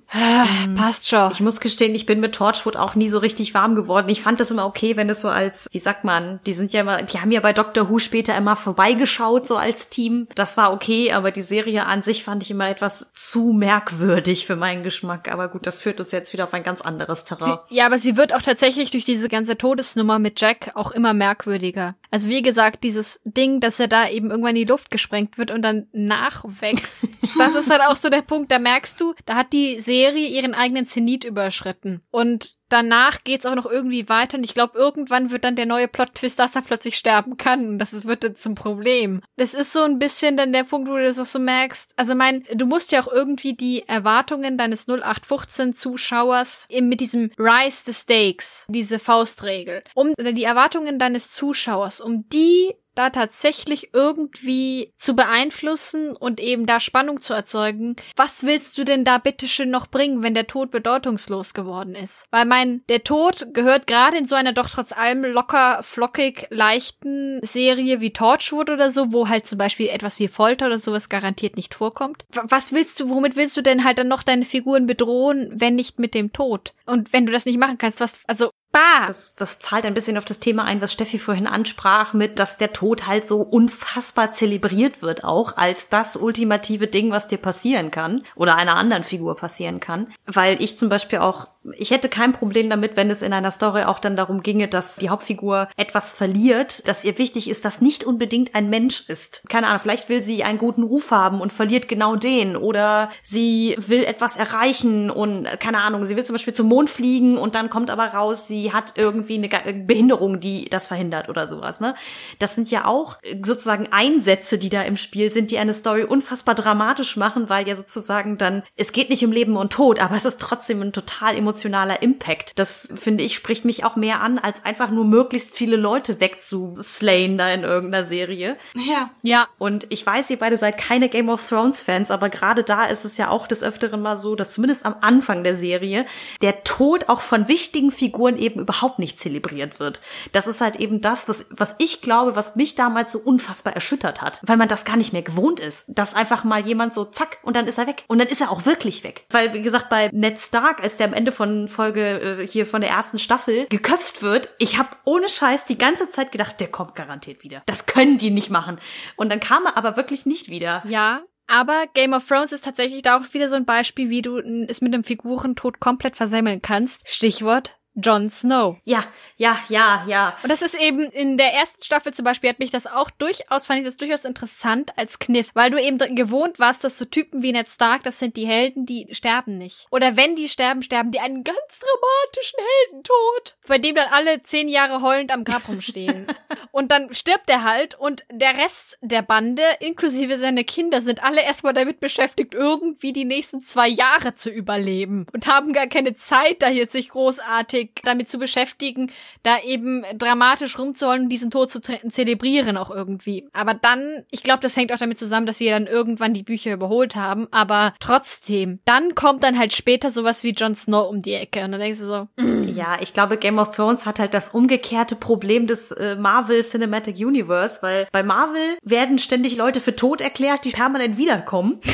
passt 0.78 1.10
schon. 1.10 1.32
Ich 1.32 1.42
muss 1.42 1.60
gestehen, 1.60 1.94
ich 1.94 2.06
bin 2.06 2.20
mit 2.20 2.36
Torchwood 2.36 2.78
auch 2.78 2.96
nie 2.96 3.10
so 3.10 3.20
richtig 3.20 3.54
warm 3.54 3.76
geworden. 3.76 4.10
Ich 4.10 4.22
fand 4.22 4.40
das 4.40 4.52
immer 4.52 4.66
okay, 4.66 4.96
wenn 4.96 5.10
es 5.10 5.22
so 5.22 5.30
als, 5.30 5.68
wie 5.72 5.80
sagt 5.80 6.04
man, 6.04 6.40
die 6.46 6.54
sind 6.54 6.72
ja 6.72 6.82
immer, 6.82 7.02
die 7.02 7.20
haben 7.20 7.32
ja 7.32 7.42
bei 7.42 7.54
Doctor 7.54 7.90
Who 7.90 8.00
später 8.00 8.36
immer 8.38 8.56
vorbeigeschaut, 8.56 9.46
so 9.46 9.58
als 9.58 9.90
Team. 9.90 10.28
Das 10.36 10.56
war 10.56 10.72
okay, 10.72 11.12
aber 11.12 11.32
die 11.32 11.42
Serie 11.42 11.86
an 11.86 12.02
sich 12.02 12.13
fand 12.22 12.44
ich 12.44 12.52
immer 12.52 12.70
etwas 12.70 13.12
zu 13.16 13.54
merkwürdig 13.54 14.46
für 14.46 14.56
meinen 14.56 14.84
Geschmack. 14.84 15.32
Aber 15.32 15.48
gut, 15.48 15.66
das 15.66 15.82
führt 15.82 16.00
uns 16.00 16.12
jetzt 16.12 16.34
wieder 16.34 16.44
auf 16.44 16.54
ein 16.54 16.62
ganz 16.62 16.82
anderes 16.82 17.26
Terrain. 17.26 17.58
Sie, 17.70 17.76
ja, 17.76 17.88
aber 17.88 17.98
sie 17.98 18.18
wird 18.18 18.36
auch 18.36 18.42
tatsächlich 18.44 18.92
durch 18.92 19.06
diese 19.06 19.30
ganze 19.30 19.58
Todesnummer 19.58 20.20
mit 20.20 20.40
Jack 20.40 20.72
auch 20.76 20.92
immer 20.92 21.14
merkwürdiger. 21.16 21.96
Also 22.12 22.30
wie 22.30 22.44
gesagt, 22.44 22.84
dieses 22.84 23.22
Ding, 23.24 23.60
dass 23.60 23.80
er 23.80 23.88
da 23.88 24.08
eben 24.08 24.30
irgendwann 24.30 24.56
in 24.56 24.68
die 24.68 24.72
Luft 24.72 24.92
gesprengt 24.92 25.40
wird 25.40 25.50
und 25.50 25.64
dann 25.64 25.88
nachwächst. 25.94 27.08
das 27.40 27.56
ist 27.56 27.72
halt 27.72 27.82
auch 27.82 27.96
so 27.96 28.10
der 28.10 28.22
Punkt, 28.22 28.52
da 28.52 28.60
merkst 28.60 29.02
du, 29.02 29.16
da 29.26 29.36
hat 29.36 29.54
die 29.54 29.80
Serie 29.80 30.28
ihren 30.28 30.54
eigenen 30.54 30.86
Zenit 30.86 31.24
überschritten. 31.24 32.04
Und 32.12 32.58
danach 32.74 33.24
geht's 33.24 33.46
auch 33.46 33.56
noch 33.56 33.68
irgendwie 33.68 34.10
weiter 34.10 34.38
und 34.38 34.44
ich 34.44 34.54
glaube, 34.54 34.78
irgendwann 34.78 35.32
wird 35.32 35.46
dann 35.46 35.56
der 35.56 35.68
neue 35.68 35.88
Plot-Twist, 35.88 36.40
dass 36.40 36.56
er 36.56 36.64
plötzlich 36.64 36.98
sterben 36.98 37.38
kann 37.38 37.68
und 37.68 37.78
das 37.78 38.06
wird 38.06 38.24
dann 38.24 38.36
zum 38.36 38.56
Problem. 38.56 39.22
Das 39.38 39.54
ist 39.54 39.72
so 39.72 39.84
ein 39.84 40.00
bisschen 40.00 40.36
dann 40.36 40.52
der 40.52 40.64
Punkt, 40.64 40.90
wo 40.90 40.96
du 40.96 41.04
das 41.04 41.20
auch 41.20 41.26
so 41.26 41.40
merkst. 41.40 41.94
Also 41.98 42.16
mein, 42.16 42.44
du 42.54 42.66
musst 42.66 42.92
ja 42.92 43.02
auch 43.02 43.12
irgendwie 43.12 43.54
die 43.54 43.88
Erwartungen 43.88 44.58
deines 44.58 44.88
0815 44.88 45.74
Zuschauers 45.74 46.66
eben 46.70 46.90
mit 46.90 47.00
diesem 47.00 47.32
Rise 47.38 47.84
the 47.86 47.94
Stakes, 47.94 48.66
diese 48.70 48.98
Faustregel, 48.98 49.84
um 49.94 50.14
oder 50.18 50.34
die 50.34 50.44
Erwartungen 50.44 50.98
deines 50.98 51.30
Zuschauers, 51.30 52.02
um 52.02 52.28
die 52.30 52.74
da 52.96 53.10
tatsächlich 53.10 53.94
irgendwie 53.94 54.94
zu 54.96 55.16
beeinflussen 55.16 56.16
und 56.16 56.40
eben 56.40 56.66
da 56.66 56.80
Spannung 56.80 57.20
zu 57.20 57.34
erzeugen, 57.34 57.96
was 58.16 58.44
willst 58.44 58.78
du 58.78 58.84
denn 58.84 59.04
da 59.04 59.18
bitteschön 59.18 59.70
noch 59.70 59.88
bringen, 59.88 60.24
wenn 60.24 60.34
der 60.34 60.48
Tod 60.48 60.72
bedeutungslos 60.72 61.54
geworden 61.54 61.96
ist? 61.96 62.26
Weil 62.32 62.46
mein, 62.46 62.84
der 62.90 63.04
Tod 63.04 63.54
gehört 63.54 63.88
gerade 63.88 64.18
in 64.18 64.26
so 64.26 64.36
einer 64.36 64.54
doch 64.54 64.70
trotz 64.70 64.92
allem 64.92 65.24
locker, 65.24 65.82
flockig, 65.84 66.48
leichten 66.50 67.40
Serie 67.42 68.00
wie 68.00 68.14
Torchwood 68.14 68.70
oder 68.70 68.90
so, 68.90 69.12
wo 69.12 69.30
halt 69.30 69.46
zum 69.46 69.58
Beispiel 69.58 69.88
etwas 69.88 70.20
wie 70.20 70.28
Folter 70.28 70.68
oder 70.68 70.80
sowas 70.80 71.10
garantiert 71.10 71.58
nicht 71.58 71.76
vorkommt. 71.76 72.26
Was 72.32 72.72
willst 72.72 73.00
du, 73.00 73.10
womit 73.10 73.36
willst 73.36 73.58
du 73.58 73.62
denn 73.62 73.84
halt 73.84 73.98
dann 73.98 74.08
noch 74.08 74.24
deine 74.24 74.46
Figuren 74.46 74.86
bedrohen, 74.86 75.52
wenn 75.54 75.76
nicht 75.76 76.00
mit 76.00 76.14
dem 76.14 76.34
Tod? 76.34 76.74
Und 76.86 77.14
wenn 77.14 77.26
du 77.26 77.32
das 77.32 77.46
nicht 77.46 77.58
machen 77.58 77.78
kannst, 77.78 78.00
was, 78.00 78.20
also 78.28 78.52
Bah. 78.74 79.06
Das, 79.06 79.36
das 79.36 79.60
zahlt 79.60 79.86
ein 79.86 79.94
bisschen 79.94 80.18
auf 80.18 80.26
das 80.26 80.40
Thema 80.40 80.66
ein, 80.66 80.82
was 80.82 80.92
Steffi 80.92 81.20
vorhin 81.20 81.46
ansprach, 81.46 82.14
mit, 82.14 82.40
dass 82.40 82.58
der 82.58 82.74
Tod 82.74 83.06
halt 83.06 83.28
so 83.28 83.42
unfassbar 83.42 84.32
zelebriert 84.32 85.04
wird, 85.04 85.24
auch 85.24 85.56
als 85.58 85.90
das 85.90 86.18
ultimative 86.18 86.88
Ding, 86.88 87.12
was 87.12 87.28
dir 87.28 87.38
passieren 87.38 87.92
kann 87.92 88.24
oder 88.36 88.56
einer 88.56 88.76
anderen 88.76 89.04
Figur 89.04 89.38
passieren 89.38 89.80
kann. 89.80 90.12
Weil 90.26 90.60
ich 90.62 90.80
zum 90.80 90.90
Beispiel 90.90 91.20
auch 91.20 91.48
ich 91.78 91.92
hätte 91.92 92.10
kein 92.10 92.34
Problem 92.34 92.70
damit, 92.70 92.98
wenn 92.98 93.10
es 93.10 93.22
in 93.22 93.34
einer 93.34 93.52
Story 93.52 93.84
auch 93.84 94.00
dann 94.00 94.16
darum 94.16 94.44
ginge, 94.44 94.68
dass 94.68 94.98
die 94.98 95.10
Hauptfigur 95.10 95.70
etwas 95.78 96.12
verliert, 96.12 96.88
dass 96.88 97.04
ihr 97.04 97.18
wichtig 97.18 97.50
ist, 97.50 97.64
dass 97.64 97.82
nicht 97.82 98.04
unbedingt 98.04 98.56
ein 98.56 98.70
Mensch 98.70 99.08
ist. 99.08 99.44
Keine 99.48 99.68
Ahnung, 99.68 99.80
vielleicht 99.80 100.10
will 100.10 100.22
sie 100.22 100.44
einen 100.44 100.58
guten 100.58 100.84
Ruf 100.84 101.12
haben 101.12 101.42
und 101.42 101.54
verliert 101.54 101.88
genau 101.88 102.16
den. 102.16 102.58
Oder 102.58 103.10
sie 103.22 103.76
will 103.78 104.04
etwas 104.04 104.36
erreichen 104.36 105.10
und, 105.10 105.48
keine 105.60 105.82
Ahnung, 105.82 106.06
sie 106.06 106.16
will 106.16 106.26
zum 106.26 106.34
Beispiel 106.34 106.54
zum 106.54 106.68
Mond 106.68 106.90
fliegen 106.90 107.38
und 107.38 107.56
dann 107.56 107.70
kommt 107.70 107.90
aber 107.90 108.08
raus, 108.08 108.48
sie 108.48 108.74
hat 108.74 108.94
irgendwie 108.96 109.36
eine 109.36 109.74
Behinderung, 109.74 110.40
die 110.40 110.70
das 110.70 110.88
verhindert 110.88 111.30
oder 111.30 111.48
sowas, 111.48 111.80
ne? 111.80 111.96
Das 112.40 112.56
sind 112.56 112.72
ja 112.72 112.86
auch 112.86 113.18
sozusagen 113.44 113.88
Einsätze, 113.92 114.58
die 114.58 114.70
da 114.70 114.82
im 114.82 114.96
Spiel 114.96 115.32
sind, 115.32 115.52
die 115.52 115.58
eine 115.58 115.74
Story 115.74 116.04
unfassbar 116.04 116.56
dramatisch 116.56 117.16
machen, 117.16 117.50
weil 117.50 117.68
ja 117.68 117.76
sozusagen 117.76 118.38
dann, 118.38 118.64
es 118.76 118.92
geht 118.92 119.10
nicht 119.10 119.24
um 119.26 119.32
Leben 119.32 119.56
und 119.56 119.72
Tod, 119.72 120.02
aber 120.02 120.18
es 120.18 120.26
ist 120.26 120.42
trotzdem 120.42 120.82
ein 120.82 120.94
total 120.94 121.38
emotionales 121.38 121.53
emotionaler 121.54 122.02
Impact. 122.02 122.58
Das 122.58 122.90
finde 122.96 123.24
ich 123.24 123.36
spricht 123.36 123.64
mich 123.64 123.86
auch 123.86 123.96
mehr 123.96 124.22
an, 124.22 124.40
als 124.40 124.66
einfach 124.66 124.90
nur 124.90 125.06
möglichst 125.06 125.56
viele 125.56 125.76
Leute 125.76 126.20
wegzuslayen 126.20 127.38
da 127.38 127.50
in 127.52 127.64
irgendeiner 127.64 128.04
Serie. 128.04 128.58
Ja. 128.76 129.12
Ja. 129.22 129.48
Und 129.60 129.86
ich 129.90 130.06
weiß, 130.06 130.32
ihr 130.32 130.40
beide 130.40 130.58
seid 130.58 130.78
keine 130.78 131.10
Game 131.10 131.30
of 131.30 131.48
Thrones 131.48 131.82
Fans, 131.82 132.10
aber 132.10 132.30
gerade 132.30 132.64
da 132.64 132.86
ist 132.86 133.06
es 133.06 133.18
ja 133.18 133.30
auch 133.30 133.48
des 133.48 133.64
Öfteren 133.64 134.02
mal 134.02 134.18
so, 134.18 134.36
dass 134.36 134.54
zumindest 134.54 134.86
am 134.86 134.96
Anfang 135.02 135.44
der 135.44 135.54
Serie 135.54 136.08
der 136.42 136.64
Tod 136.64 137.08
auch 137.08 137.22
von 137.22 137.48
wichtigen 137.48 137.92
Figuren 137.92 138.38
eben 138.38 138.60
überhaupt 138.60 138.98
nicht 138.98 139.20
zelebriert 139.20 139.80
wird. 139.80 140.02
Das 140.32 140.48
ist 140.48 140.62
halt 140.62 140.78
eben 140.78 141.02
das, 141.02 141.30
was, 141.30 141.46
was 141.52 141.76
ich 141.78 142.02
glaube, 142.02 142.36
was 142.36 142.56
mich 142.56 142.74
damals 142.74 143.12
so 143.12 143.20
unfassbar 143.20 143.74
erschüttert 143.74 144.22
hat, 144.22 144.40
weil 144.44 144.58
man 144.58 144.68
das 144.68 144.86
gar 144.86 144.98
nicht 144.98 145.14
mehr 145.14 145.22
gewohnt 145.22 145.60
ist, 145.60 145.86
dass 145.88 146.16
einfach 146.16 146.44
mal 146.44 146.66
jemand 146.66 146.94
so 146.96 147.06
zack 147.06 147.38
und 147.44 147.56
dann 147.56 147.68
ist 147.68 147.78
er 147.78 147.86
weg. 147.86 148.04
Und 148.08 148.18
dann 148.18 148.28
ist 148.28 148.42
er 148.42 148.52
auch 148.52 148.66
wirklich 148.66 149.04
weg. 149.04 149.26
Weil, 149.30 149.54
wie 149.54 149.62
gesagt, 149.62 149.90
bei 149.90 150.10
Ned 150.12 150.40
Stark, 150.40 150.82
als 150.82 150.98
der 150.98 151.08
am 151.08 151.14
Ende 151.14 151.32
von 151.32 151.43
von 151.44 151.68
Folge 151.68 152.40
äh, 152.42 152.48
hier 152.48 152.66
von 152.66 152.80
der 152.80 152.90
ersten 152.90 153.20
Staffel 153.20 153.68
geköpft 153.68 154.22
wird. 154.22 154.50
Ich 154.60 154.78
habe 154.78 154.90
ohne 155.04 155.28
Scheiß 155.28 155.66
die 155.66 155.78
ganze 155.78 156.08
Zeit 156.08 156.32
gedacht, 156.32 156.62
der 156.62 156.70
kommt 156.70 156.96
garantiert 156.96 157.44
wieder. 157.44 157.64
Das 157.66 157.86
können 157.86 158.18
die 158.18 158.30
nicht 158.30 158.50
machen. 158.50 158.80
Und 159.18 159.30
dann 159.30 159.42
kam 159.42 159.66
er 159.66 159.76
aber 159.76 159.98
wirklich 159.98 160.26
nicht 160.26 160.48
wieder. 160.48 160.84
Ja, 160.88 161.22
aber 161.48 161.88
Game 161.94 162.14
of 162.14 162.26
Thrones 162.26 162.54
ist 162.54 162.64
tatsächlich 162.64 163.02
da 163.02 163.18
auch 163.18 163.34
wieder 163.34 163.50
so 163.50 163.58
ein 163.58 163.66
Beispiel, 163.66 164.10
wie 164.10 164.22
du 164.22 164.38
es 164.70 164.80
mit 164.80 164.94
dem 164.94 165.04
Figurentod 165.04 165.82
komplett 165.82 166.16
versemmeln 166.16 166.62
kannst. 166.62 167.10
Stichwort 167.10 167.78
Jon 167.96 168.28
Snow. 168.28 168.78
Ja, 168.86 169.04
ja, 169.38 169.60
ja, 169.70 170.04
ja. 170.08 170.38
Und 170.42 170.50
das 170.50 170.62
ist 170.62 170.76
eben 170.76 171.02
in 171.12 171.38
der 171.38 171.54
ersten 171.54 171.84
Staffel 171.84 172.14
zum 172.14 172.26
Beispiel 172.26 172.50
hat 172.50 172.60
mich 172.60 172.72
das 172.72 172.88
auch 172.88 173.12
durchaus, 173.12 173.66
fand 173.66 173.80
ich 173.80 173.86
das 173.86 173.98
durchaus 173.98 174.26
interessant 174.26 174.92
als 174.98 175.20
Kniff, 175.20 175.52
weil 175.54 175.70
du 175.70 175.80
eben 175.80 175.98
gewohnt 176.16 176.60
warst, 176.60 176.84
dass 176.84 176.98
so 176.98 177.06
Typen 177.06 177.44
wie 177.44 177.52
Ned 177.52 177.68
Stark, 177.68 178.04
das 178.04 178.20
sind 178.20 178.36
die 178.36 178.48
Helden, 178.48 178.86
die 178.86 179.08
sterben 179.12 179.58
nicht. 179.58 179.88
Oder 179.92 180.18
wenn 180.18 180.36
die 180.36 180.50
sterben, 180.50 180.82
sterben 180.82 181.12
die 181.12 181.20
einen 181.20 181.44
ganz 181.44 181.58
dramatischen 181.58 182.60
Heldentod, 182.82 183.56
bei 183.68 183.78
dem 183.78 183.96
dann 183.96 184.12
alle 184.12 184.42
zehn 184.42 184.70
Jahre 184.70 185.02
heulend 185.02 185.32
am 185.32 185.44
Grab 185.44 185.68
rumstehen. 185.68 186.26
und 186.72 186.92
dann 186.92 187.14
stirbt 187.14 187.50
er 187.50 187.64
halt 187.64 187.96
und 187.96 188.26
der 188.32 188.58
Rest 188.58 188.98
der 189.02 189.22
Bande, 189.22 189.64
inklusive 189.80 190.38
seine 190.38 190.64
Kinder, 190.64 191.02
sind 191.02 191.24
alle 191.24 191.44
erstmal 191.44 191.74
damit 191.74 192.00
beschäftigt, 192.00 192.56
irgendwie 192.56 193.14
die 193.14 193.26
nächsten 193.26 193.62
zwei 193.62 193.88
Jahre 193.88 194.34
zu 194.34 194.50
überleben 194.50 195.28
und 195.32 195.46
haben 195.46 195.74
gar 195.74 195.88
keine 195.88 196.14
Zeit, 196.14 196.62
da 196.62 196.70
jetzt 196.70 196.94
sich 196.94 197.10
großartig 197.10 197.83
völlig 197.84 198.02
damit 198.04 198.30
zu 198.30 198.38
beschäftigen, 198.38 199.12
da 199.44 199.60
eben 199.64 200.04
dramatisch 200.18 200.78
rumzuholen 200.78 201.24
und 201.24 201.30
diesen 201.30 201.52
Tod 201.52 201.72
zu 201.72 201.82
zelebrieren 201.82 202.78
auch 202.78 202.90
irgendwie. 202.90 203.48
Aber 203.54 203.74
dann, 203.74 204.24
ich 204.32 204.44
glaube, 204.44 204.62
das 204.62 204.76
hängt 204.76 204.92
auch 204.94 204.98
damit 204.98 205.18
zusammen, 205.18 205.46
dass 205.46 205.60
wir 205.60 205.72
dann 205.72 205.88
irgendwann 205.88 206.34
die 206.34 206.44
Bücher 206.44 206.74
überholt 206.74 207.16
haben, 207.16 207.48
aber 207.52 207.94
trotzdem, 208.00 208.80
dann 208.86 209.16
kommt 209.16 209.44
dann 209.44 209.58
halt 209.58 209.74
später 209.74 210.12
sowas 210.12 210.44
wie 210.44 210.52
Jon 210.52 210.76
Snow 210.76 211.10
um 211.10 211.22
die 211.22 211.34
Ecke 211.34 211.64
und 211.64 211.72
dann 211.72 211.82
denkst 211.82 212.00
du 212.00 212.06
so, 212.06 212.28
mm. 212.38 212.70
ja, 212.76 212.98
ich 213.00 213.14
glaube, 213.14 213.38
Game 213.38 213.60
of 213.60 213.76
Thrones 213.76 214.06
hat 214.06 214.20
halt 214.20 214.34
das 214.34 214.50
umgekehrte 214.50 215.16
Problem 215.16 215.68
des 215.68 215.92
äh, 215.92 216.16
Marvel 216.16 216.64
Cinematic 216.64 217.18
Universe, 217.18 217.80
weil 217.82 218.08
bei 218.12 218.24
Marvel 218.24 218.78
werden 218.84 219.18
ständig 219.18 219.58
Leute 219.58 219.80
für 219.80 219.96
tot 219.96 220.22
erklärt, 220.22 220.66
die 220.66 220.72
permanent 220.72 221.18
wiederkommen. 221.18 221.80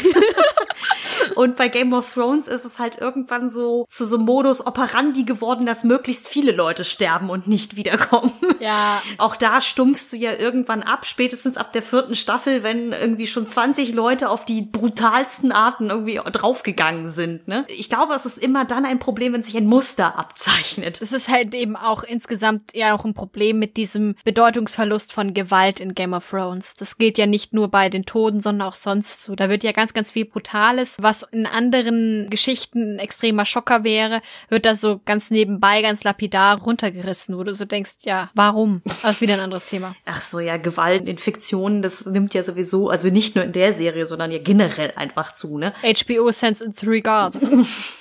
Und 1.36 1.56
bei 1.56 1.70
Game 1.70 1.94
of 1.94 2.14
Thrones 2.14 2.48
ist 2.48 2.66
es 2.66 2.80
halt 2.80 2.98
irgendwann 3.00 3.50
so 3.50 3.86
zu 3.90 4.06
so 4.06 4.18
Modus 4.18 4.66
operandi 4.66 5.24
geworden, 5.24 5.66
dass 5.66 5.79
möglichst 5.84 6.28
viele 6.28 6.52
Leute 6.52 6.84
sterben 6.84 7.30
und 7.30 7.48
nicht 7.48 7.76
wiederkommen. 7.76 8.34
Ja. 8.60 9.02
Auch 9.18 9.36
da 9.36 9.62
stumpfst 9.62 10.12
du 10.12 10.18
ja 10.18 10.34
irgendwann 10.34 10.84
ab, 10.84 11.06
spätestens 11.06 11.58
ab 11.58 11.74
der 11.74 11.84
vierten 11.84 12.16
Staffel, 12.16 12.64
wenn 12.64 12.92
irgendwie 12.92 13.28
schon 13.28 13.48
20 13.48 13.94
Leute 13.94 14.30
auf 14.30 14.46
die 14.46 14.62
brutalsten 14.62 15.52
Arten 15.52 15.90
irgendwie 15.90 16.20
draufgegangen 16.32 17.10
sind. 17.10 17.48
Ne? 17.48 17.66
Ich 17.68 17.90
glaube, 17.90 18.14
es 18.14 18.26
ist 18.26 18.38
immer 18.38 18.66
dann 18.66 18.86
ein 18.86 19.00
Problem, 19.00 19.34
wenn 19.34 19.44
sich 19.44 19.58
ein 19.58 19.68
Muster 19.68 20.18
abzeichnet. 20.18 21.02
Es 21.02 21.12
ist 21.12 21.30
halt 21.30 21.54
eben 21.54 21.76
auch 21.76 22.04
insgesamt 22.04 22.76
ja 22.76 22.96
auch 22.96 23.06
ein 23.06 23.14
Problem 23.14 23.60
mit 23.60 23.78
diesem 23.78 24.16
Bedeutungsverlust 24.24 25.14
von 25.14 25.34
Gewalt 25.34 25.80
in 25.80 25.96
Game 25.96 26.14
of 26.14 26.30
Thrones. 26.30 26.76
Das 26.76 26.98
geht 26.98 27.18
ja 27.18 27.26
nicht 27.26 27.54
nur 27.54 27.70
bei 27.70 27.90
den 27.90 28.06
Toten, 28.06 28.40
sondern 28.40 28.68
auch 28.68 28.76
sonst 28.76 29.24
so. 29.24 29.36
Da 29.36 29.50
wird 29.50 29.64
ja 29.64 29.72
ganz, 29.72 29.94
ganz 29.94 30.12
viel 30.12 30.26
Brutales, 30.26 30.98
was 31.02 31.24
in 31.24 31.46
anderen 31.46 32.30
Geschichten 32.30 32.96
ein 32.96 33.00
extremer 33.00 33.46
Schocker 33.46 33.84
wäre, 33.84 34.22
wird 34.50 34.66
da 34.66 34.76
so 34.76 35.00
ganz 35.06 35.32
nebenbei, 35.32 35.69
ganz 35.82 36.04
lapidar 36.04 36.62
runtergerissen, 36.62 37.38
wo 37.38 37.44
du 37.44 37.54
so 37.54 37.66
denkst, 37.66 37.98
ja, 38.02 38.30
warum? 38.36 38.82
Aber 39.02 39.12
ist 39.12 39.22
wieder 39.22 39.36
ein 39.36 39.40
anderes 39.40 39.70
Thema. 39.70 39.96
Ach 40.06 40.22
so, 40.22 40.40
ja, 40.40 40.58
Gewalt, 40.58 41.08
Infektionen, 41.08 41.82
das 41.82 42.06
nimmt 42.06 42.34
ja 42.34 42.44
sowieso, 42.44 42.90
also 42.90 43.10
nicht 43.10 43.36
nur 43.36 43.46
in 43.46 43.52
der 43.52 43.74
Serie, 43.74 44.06
sondern 44.06 44.32
ja 44.32 44.40
generell 44.40 44.94
einfach 44.96 45.34
zu, 45.34 45.58
ne? 45.58 45.74
HBO 45.82 46.32
sends 46.32 46.62
its 46.62 46.86
regards. 46.86 47.52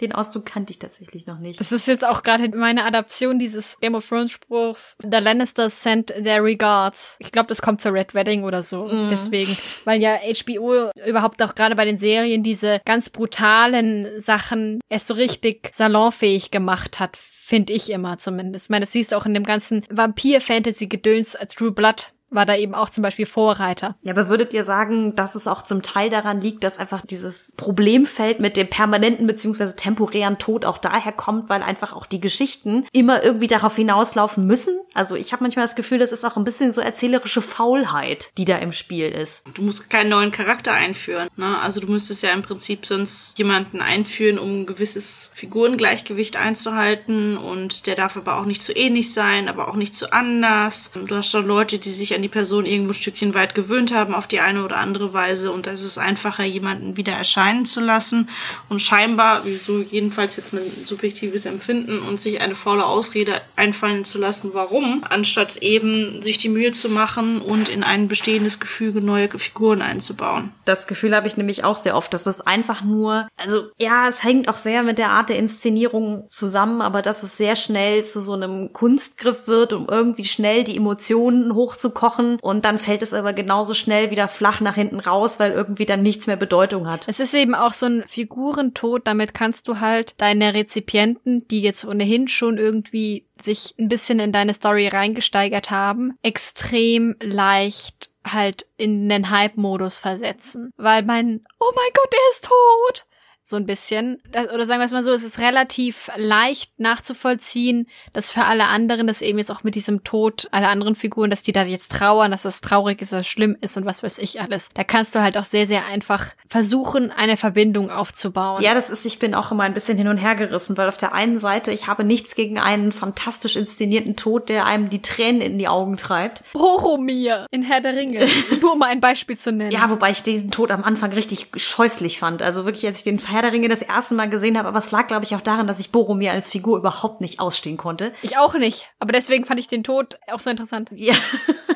Den 0.00 0.12
Ausdruck 0.12 0.46
kannte 0.46 0.70
ich 0.70 0.78
tatsächlich 0.78 1.26
noch 1.26 1.38
nicht. 1.38 1.58
Das 1.60 1.72
ist 1.72 1.88
jetzt 1.88 2.04
auch 2.04 2.22
gerade 2.22 2.56
meine 2.56 2.84
Adaption 2.84 3.38
dieses 3.38 3.80
Game 3.80 3.94
of 3.94 4.08
Thrones 4.08 4.32
Spruchs. 4.32 4.96
The 5.02 5.18
Lannisters 5.18 5.82
sent 5.82 6.08
their 6.08 6.42
regards. 6.42 7.16
Ich 7.18 7.32
glaube, 7.32 7.48
das 7.48 7.62
kommt 7.62 7.80
zur 7.80 7.92
Red 7.92 8.14
Wedding 8.14 8.44
oder 8.44 8.62
so. 8.62 8.86
Mm. 8.86 9.08
Deswegen, 9.10 9.56
weil 9.84 10.00
ja 10.00 10.16
HBO 10.16 10.90
überhaupt 11.06 11.42
auch 11.42 11.54
gerade 11.54 11.76
bei 11.76 11.84
den 11.84 11.98
Serien 11.98 12.42
diese 12.42 12.80
ganz 12.84 13.10
brutalen 13.10 14.20
Sachen 14.20 14.80
erst 14.88 15.08
so 15.08 15.14
richtig 15.14 15.68
salonfähig 15.72 16.50
gemacht 16.50 17.00
hat 17.00 17.16
finde 17.46 17.72
ich 17.74 17.90
immer 17.90 18.16
zumindest. 18.16 18.66
Ich 18.66 18.70
meine, 18.70 18.82
das 18.82 18.90
siehst 18.90 19.12
du 19.12 19.16
auch 19.16 19.24
in 19.24 19.32
dem 19.32 19.44
ganzen 19.44 19.86
Vampir-Fantasy-Gedöns 19.88 21.38
True 21.56 21.70
Blood 21.70 22.12
war 22.36 22.46
da 22.46 22.54
eben 22.54 22.74
auch 22.74 22.90
zum 22.90 23.02
Beispiel 23.02 23.26
Vorreiter. 23.26 23.96
Ja, 24.02 24.12
aber 24.12 24.28
würdet 24.28 24.54
ihr 24.54 24.62
sagen, 24.62 25.16
dass 25.16 25.34
es 25.34 25.48
auch 25.48 25.62
zum 25.62 25.82
Teil 25.82 26.10
daran 26.10 26.40
liegt, 26.40 26.62
dass 26.62 26.78
einfach 26.78 27.04
dieses 27.04 27.52
Problemfeld 27.56 28.38
mit 28.38 28.56
dem 28.56 28.68
permanenten 28.68 29.26
beziehungsweise 29.26 29.74
temporären 29.74 30.38
Tod 30.38 30.64
auch 30.64 30.78
daher 30.78 31.12
kommt, 31.12 31.48
weil 31.48 31.62
einfach 31.62 31.92
auch 31.92 32.06
die 32.06 32.20
Geschichten 32.20 32.86
immer 32.92 33.24
irgendwie 33.24 33.48
darauf 33.48 33.74
hinauslaufen 33.74 34.46
müssen? 34.46 34.78
Also 34.94 35.16
ich 35.16 35.32
habe 35.32 35.42
manchmal 35.42 35.66
das 35.66 35.74
Gefühl, 35.74 35.98
das 35.98 36.12
ist 36.12 36.24
auch 36.24 36.36
ein 36.36 36.44
bisschen 36.44 36.72
so 36.72 36.80
erzählerische 36.80 37.42
Faulheit, 37.42 38.30
die 38.38 38.44
da 38.44 38.56
im 38.56 38.72
Spiel 38.72 39.08
ist. 39.08 39.44
Du 39.54 39.62
musst 39.62 39.90
keinen 39.90 40.10
neuen 40.10 40.30
Charakter 40.30 40.72
einführen. 40.72 41.28
Ne? 41.36 41.58
Also 41.60 41.80
du 41.80 41.88
müsstest 41.88 42.22
ja 42.22 42.32
im 42.32 42.42
Prinzip 42.42 42.86
sonst 42.86 43.38
jemanden 43.38 43.80
einführen, 43.80 44.38
um 44.38 44.60
ein 44.60 44.66
gewisses 44.66 45.32
Figurengleichgewicht 45.34 46.36
einzuhalten 46.36 47.36
und 47.36 47.86
der 47.86 47.94
darf 47.94 48.16
aber 48.16 48.38
auch 48.38 48.46
nicht 48.46 48.62
zu 48.62 48.74
ähnlich 48.74 49.12
sein, 49.12 49.48
aber 49.48 49.68
auch 49.68 49.76
nicht 49.76 49.94
zu 49.94 50.12
anders. 50.12 50.92
Du 50.94 51.14
hast 51.14 51.30
schon 51.30 51.46
Leute, 51.46 51.78
die 51.78 51.90
sich 51.90 52.14
an 52.14 52.22
die 52.22 52.25
Person 52.28 52.64
irgendwo 52.66 52.92
ein 52.92 52.94
Stückchen 52.94 53.34
weit 53.34 53.54
gewöhnt 53.54 53.94
haben 53.94 54.14
auf 54.14 54.26
die 54.26 54.40
eine 54.40 54.64
oder 54.64 54.78
andere 54.78 55.12
Weise 55.12 55.52
und 55.52 55.66
da 55.66 55.72
ist 55.72 55.84
es 55.84 55.98
einfacher, 55.98 56.44
jemanden 56.44 56.96
wieder 56.96 57.12
erscheinen 57.12 57.64
zu 57.64 57.80
lassen 57.80 58.30
und 58.68 58.80
scheinbar, 58.80 59.44
wieso 59.44 59.80
jedenfalls 59.80 60.36
jetzt 60.36 60.54
mein 60.54 60.64
subjektives 60.84 61.44
Empfinden 61.46 62.00
und 62.00 62.20
sich 62.20 62.40
eine 62.40 62.54
faule 62.54 62.86
Ausrede 62.86 63.40
einfallen 63.56 64.04
zu 64.04 64.18
lassen, 64.18 64.50
warum, 64.54 65.04
anstatt 65.08 65.56
eben 65.58 66.22
sich 66.22 66.38
die 66.38 66.48
Mühe 66.48 66.72
zu 66.72 66.88
machen 66.88 67.40
und 67.40 67.68
in 67.68 67.82
ein 67.82 68.08
bestehendes 68.08 68.60
Gefüge 68.60 69.02
neue 69.02 69.28
Figuren 69.28 69.82
einzubauen. 69.82 70.52
Das 70.64 70.86
Gefühl 70.86 71.14
habe 71.14 71.26
ich 71.26 71.36
nämlich 71.36 71.64
auch 71.64 71.76
sehr 71.76 71.96
oft, 71.96 72.14
dass 72.14 72.26
es 72.26 72.40
einfach 72.40 72.82
nur, 72.82 73.28
also 73.36 73.66
ja, 73.78 74.08
es 74.08 74.22
hängt 74.22 74.48
auch 74.48 74.56
sehr 74.56 74.82
mit 74.82 74.98
der 74.98 75.10
Art 75.10 75.28
der 75.28 75.38
Inszenierung 75.38 76.24
zusammen, 76.30 76.80
aber 76.80 77.02
dass 77.02 77.22
es 77.22 77.36
sehr 77.36 77.56
schnell 77.56 78.04
zu 78.04 78.20
so 78.20 78.32
einem 78.32 78.72
Kunstgriff 78.72 79.46
wird, 79.46 79.72
um 79.72 79.86
irgendwie 79.90 80.24
schnell 80.24 80.64
die 80.64 80.76
Emotionen 80.76 81.54
hochzukommen 81.54 82.05
hochkochen 82.06 82.38
und 82.40 82.64
dann 82.64 82.78
fällt 82.78 83.02
es 83.02 83.14
aber 83.14 83.32
genauso 83.32 83.74
schnell 83.74 84.10
wieder 84.10 84.28
flach 84.28 84.60
nach 84.60 84.74
hinten 84.74 85.00
raus, 85.00 85.38
weil 85.38 85.52
irgendwie 85.52 85.86
dann 85.86 86.02
nichts 86.02 86.26
mehr 86.26 86.36
Bedeutung 86.36 86.88
hat. 86.88 87.08
Es 87.08 87.20
ist 87.20 87.34
eben 87.34 87.54
auch 87.54 87.72
so 87.72 87.86
ein 87.86 88.04
Figurentod, 88.06 89.06
damit 89.06 89.34
kannst 89.34 89.68
du 89.68 89.80
halt 89.80 90.14
deine 90.20 90.54
Rezipienten, 90.54 91.46
die 91.48 91.60
jetzt 91.60 91.84
ohnehin 91.84 92.28
schon 92.28 92.58
irgendwie 92.58 93.26
sich 93.40 93.74
ein 93.78 93.88
bisschen 93.88 94.18
in 94.18 94.32
deine 94.32 94.54
Story 94.54 94.88
reingesteigert 94.88 95.70
haben, 95.70 96.16
extrem 96.22 97.16
leicht 97.20 98.10
halt 98.24 98.66
in 98.76 99.08
den 99.08 99.30
Hype-Modus 99.30 99.98
versetzen. 99.98 100.72
Weil 100.76 101.04
mein, 101.04 101.44
oh 101.60 101.72
mein 101.74 101.90
Gott, 101.94 102.12
er 102.12 102.30
ist 102.30 102.44
tot! 102.44 103.06
So 103.48 103.54
ein 103.54 103.64
bisschen. 103.64 104.20
Oder 104.32 104.66
sagen 104.66 104.80
wir 104.80 104.86
es 104.86 104.92
mal 104.92 105.04
so, 105.04 105.12
es 105.12 105.22
ist 105.22 105.38
relativ 105.38 106.10
leicht 106.16 106.80
nachzuvollziehen, 106.80 107.86
dass 108.12 108.32
für 108.32 108.42
alle 108.42 108.64
anderen, 108.64 109.06
dass 109.06 109.22
eben 109.22 109.38
jetzt 109.38 109.52
auch 109.52 109.62
mit 109.62 109.76
diesem 109.76 110.02
Tod 110.02 110.48
alle 110.50 110.66
anderen 110.66 110.96
Figuren, 110.96 111.30
dass 111.30 111.44
die 111.44 111.52
da 111.52 111.62
jetzt 111.62 111.92
trauern, 111.92 112.32
dass 112.32 112.42
das 112.42 112.60
traurig 112.60 113.00
ist, 113.00 113.12
dass 113.12 113.20
das 113.20 113.28
schlimm 113.28 113.56
ist 113.60 113.76
und 113.76 113.86
was 113.86 114.02
weiß 114.02 114.18
ich 114.18 114.40
alles. 114.40 114.70
Da 114.74 114.82
kannst 114.82 115.14
du 115.14 115.20
halt 115.20 115.38
auch 115.38 115.44
sehr, 115.44 115.64
sehr 115.68 115.86
einfach 115.86 116.34
versuchen, 116.48 117.12
eine 117.12 117.36
Verbindung 117.36 117.88
aufzubauen. 117.88 118.60
Ja, 118.60 118.74
das 118.74 118.90
ist, 118.90 119.06
ich 119.06 119.20
bin 119.20 119.32
auch 119.32 119.52
immer 119.52 119.62
ein 119.62 119.74
bisschen 119.74 119.96
hin 119.96 120.08
und 120.08 120.18
her 120.18 120.34
gerissen, 120.34 120.76
weil 120.76 120.88
auf 120.88 120.96
der 120.96 121.12
einen 121.12 121.38
Seite, 121.38 121.70
ich 121.70 121.86
habe 121.86 122.02
nichts 122.02 122.34
gegen 122.34 122.58
einen 122.58 122.90
fantastisch 122.90 123.54
inszenierten 123.54 124.16
Tod, 124.16 124.48
der 124.48 124.66
einem 124.66 124.90
die 124.90 125.02
Tränen 125.02 125.40
in 125.40 125.56
die 125.56 125.68
Augen 125.68 125.96
treibt. 125.96 126.42
Boromir 126.52 127.46
in 127.52 127.62
Herr 127.62 127.80
der 127.80 127.94
Ringe. 127.94 128.26
Nur 128.60 128.72
um 128.72 128.82
ein 128.82 129.00
Beispiel 129.00 129.38
zu 129.38 129.52
nennen. 129.52 129.70
Ja, 129.70 129.88
wobei 129.88 130.10
ich 130.10 130.24
diesen 130.24 130.50
Tod 130.50 130.72
am 130.72 130.82
Anfang 130.82 131.12
richtig 131.12 131.46
scheußlich 131.54 132.18
fand. 132.18 132.42
Also 132.42 132.64
wirklich, 132.64 132.84
als 132.86 132.98
ich 132.98 133.04
den 133.04 133.20
Herr 133.36 133.42
der 133.42 133.52
Ringe 133.52 133.68
das 133.68 133.82
erste 133.82 134.14
Mal 134.14 134.30
gesehen 134.30 134.56
habe, 134.56 134.68
aber 134.68 134.78
es 134.78 134.90
lag, 134.92 135.08
glaube 135.08 135.24
ich, 135.24 135.36
auch 135.36 135.42
daran, 135.42 135.66
dass 135.66 135.78
ich 135.78 135.92
Boromir 135.92 136.32
als 136.32 136.48
Figur 136.48 136.78
überhaupt 136.78 137.20
nicht 137.20 137.38
ausstehen 137.38 137.76
konnte. 137.76 138.14
Ich 138.22 138.38
auch 138.38 138.54
nicht, 138.54 138.88
aber 138.98 139.12
deswegen 139.12 139.44
fand 139.44 139.60
ich 139.60 139.68
den 139.68 139.84
Tod 139.84 140.18
auch 140.26 140.40
so 140.40 140.48
interessant. 140.48 140.90
Ja. 140.94 141.14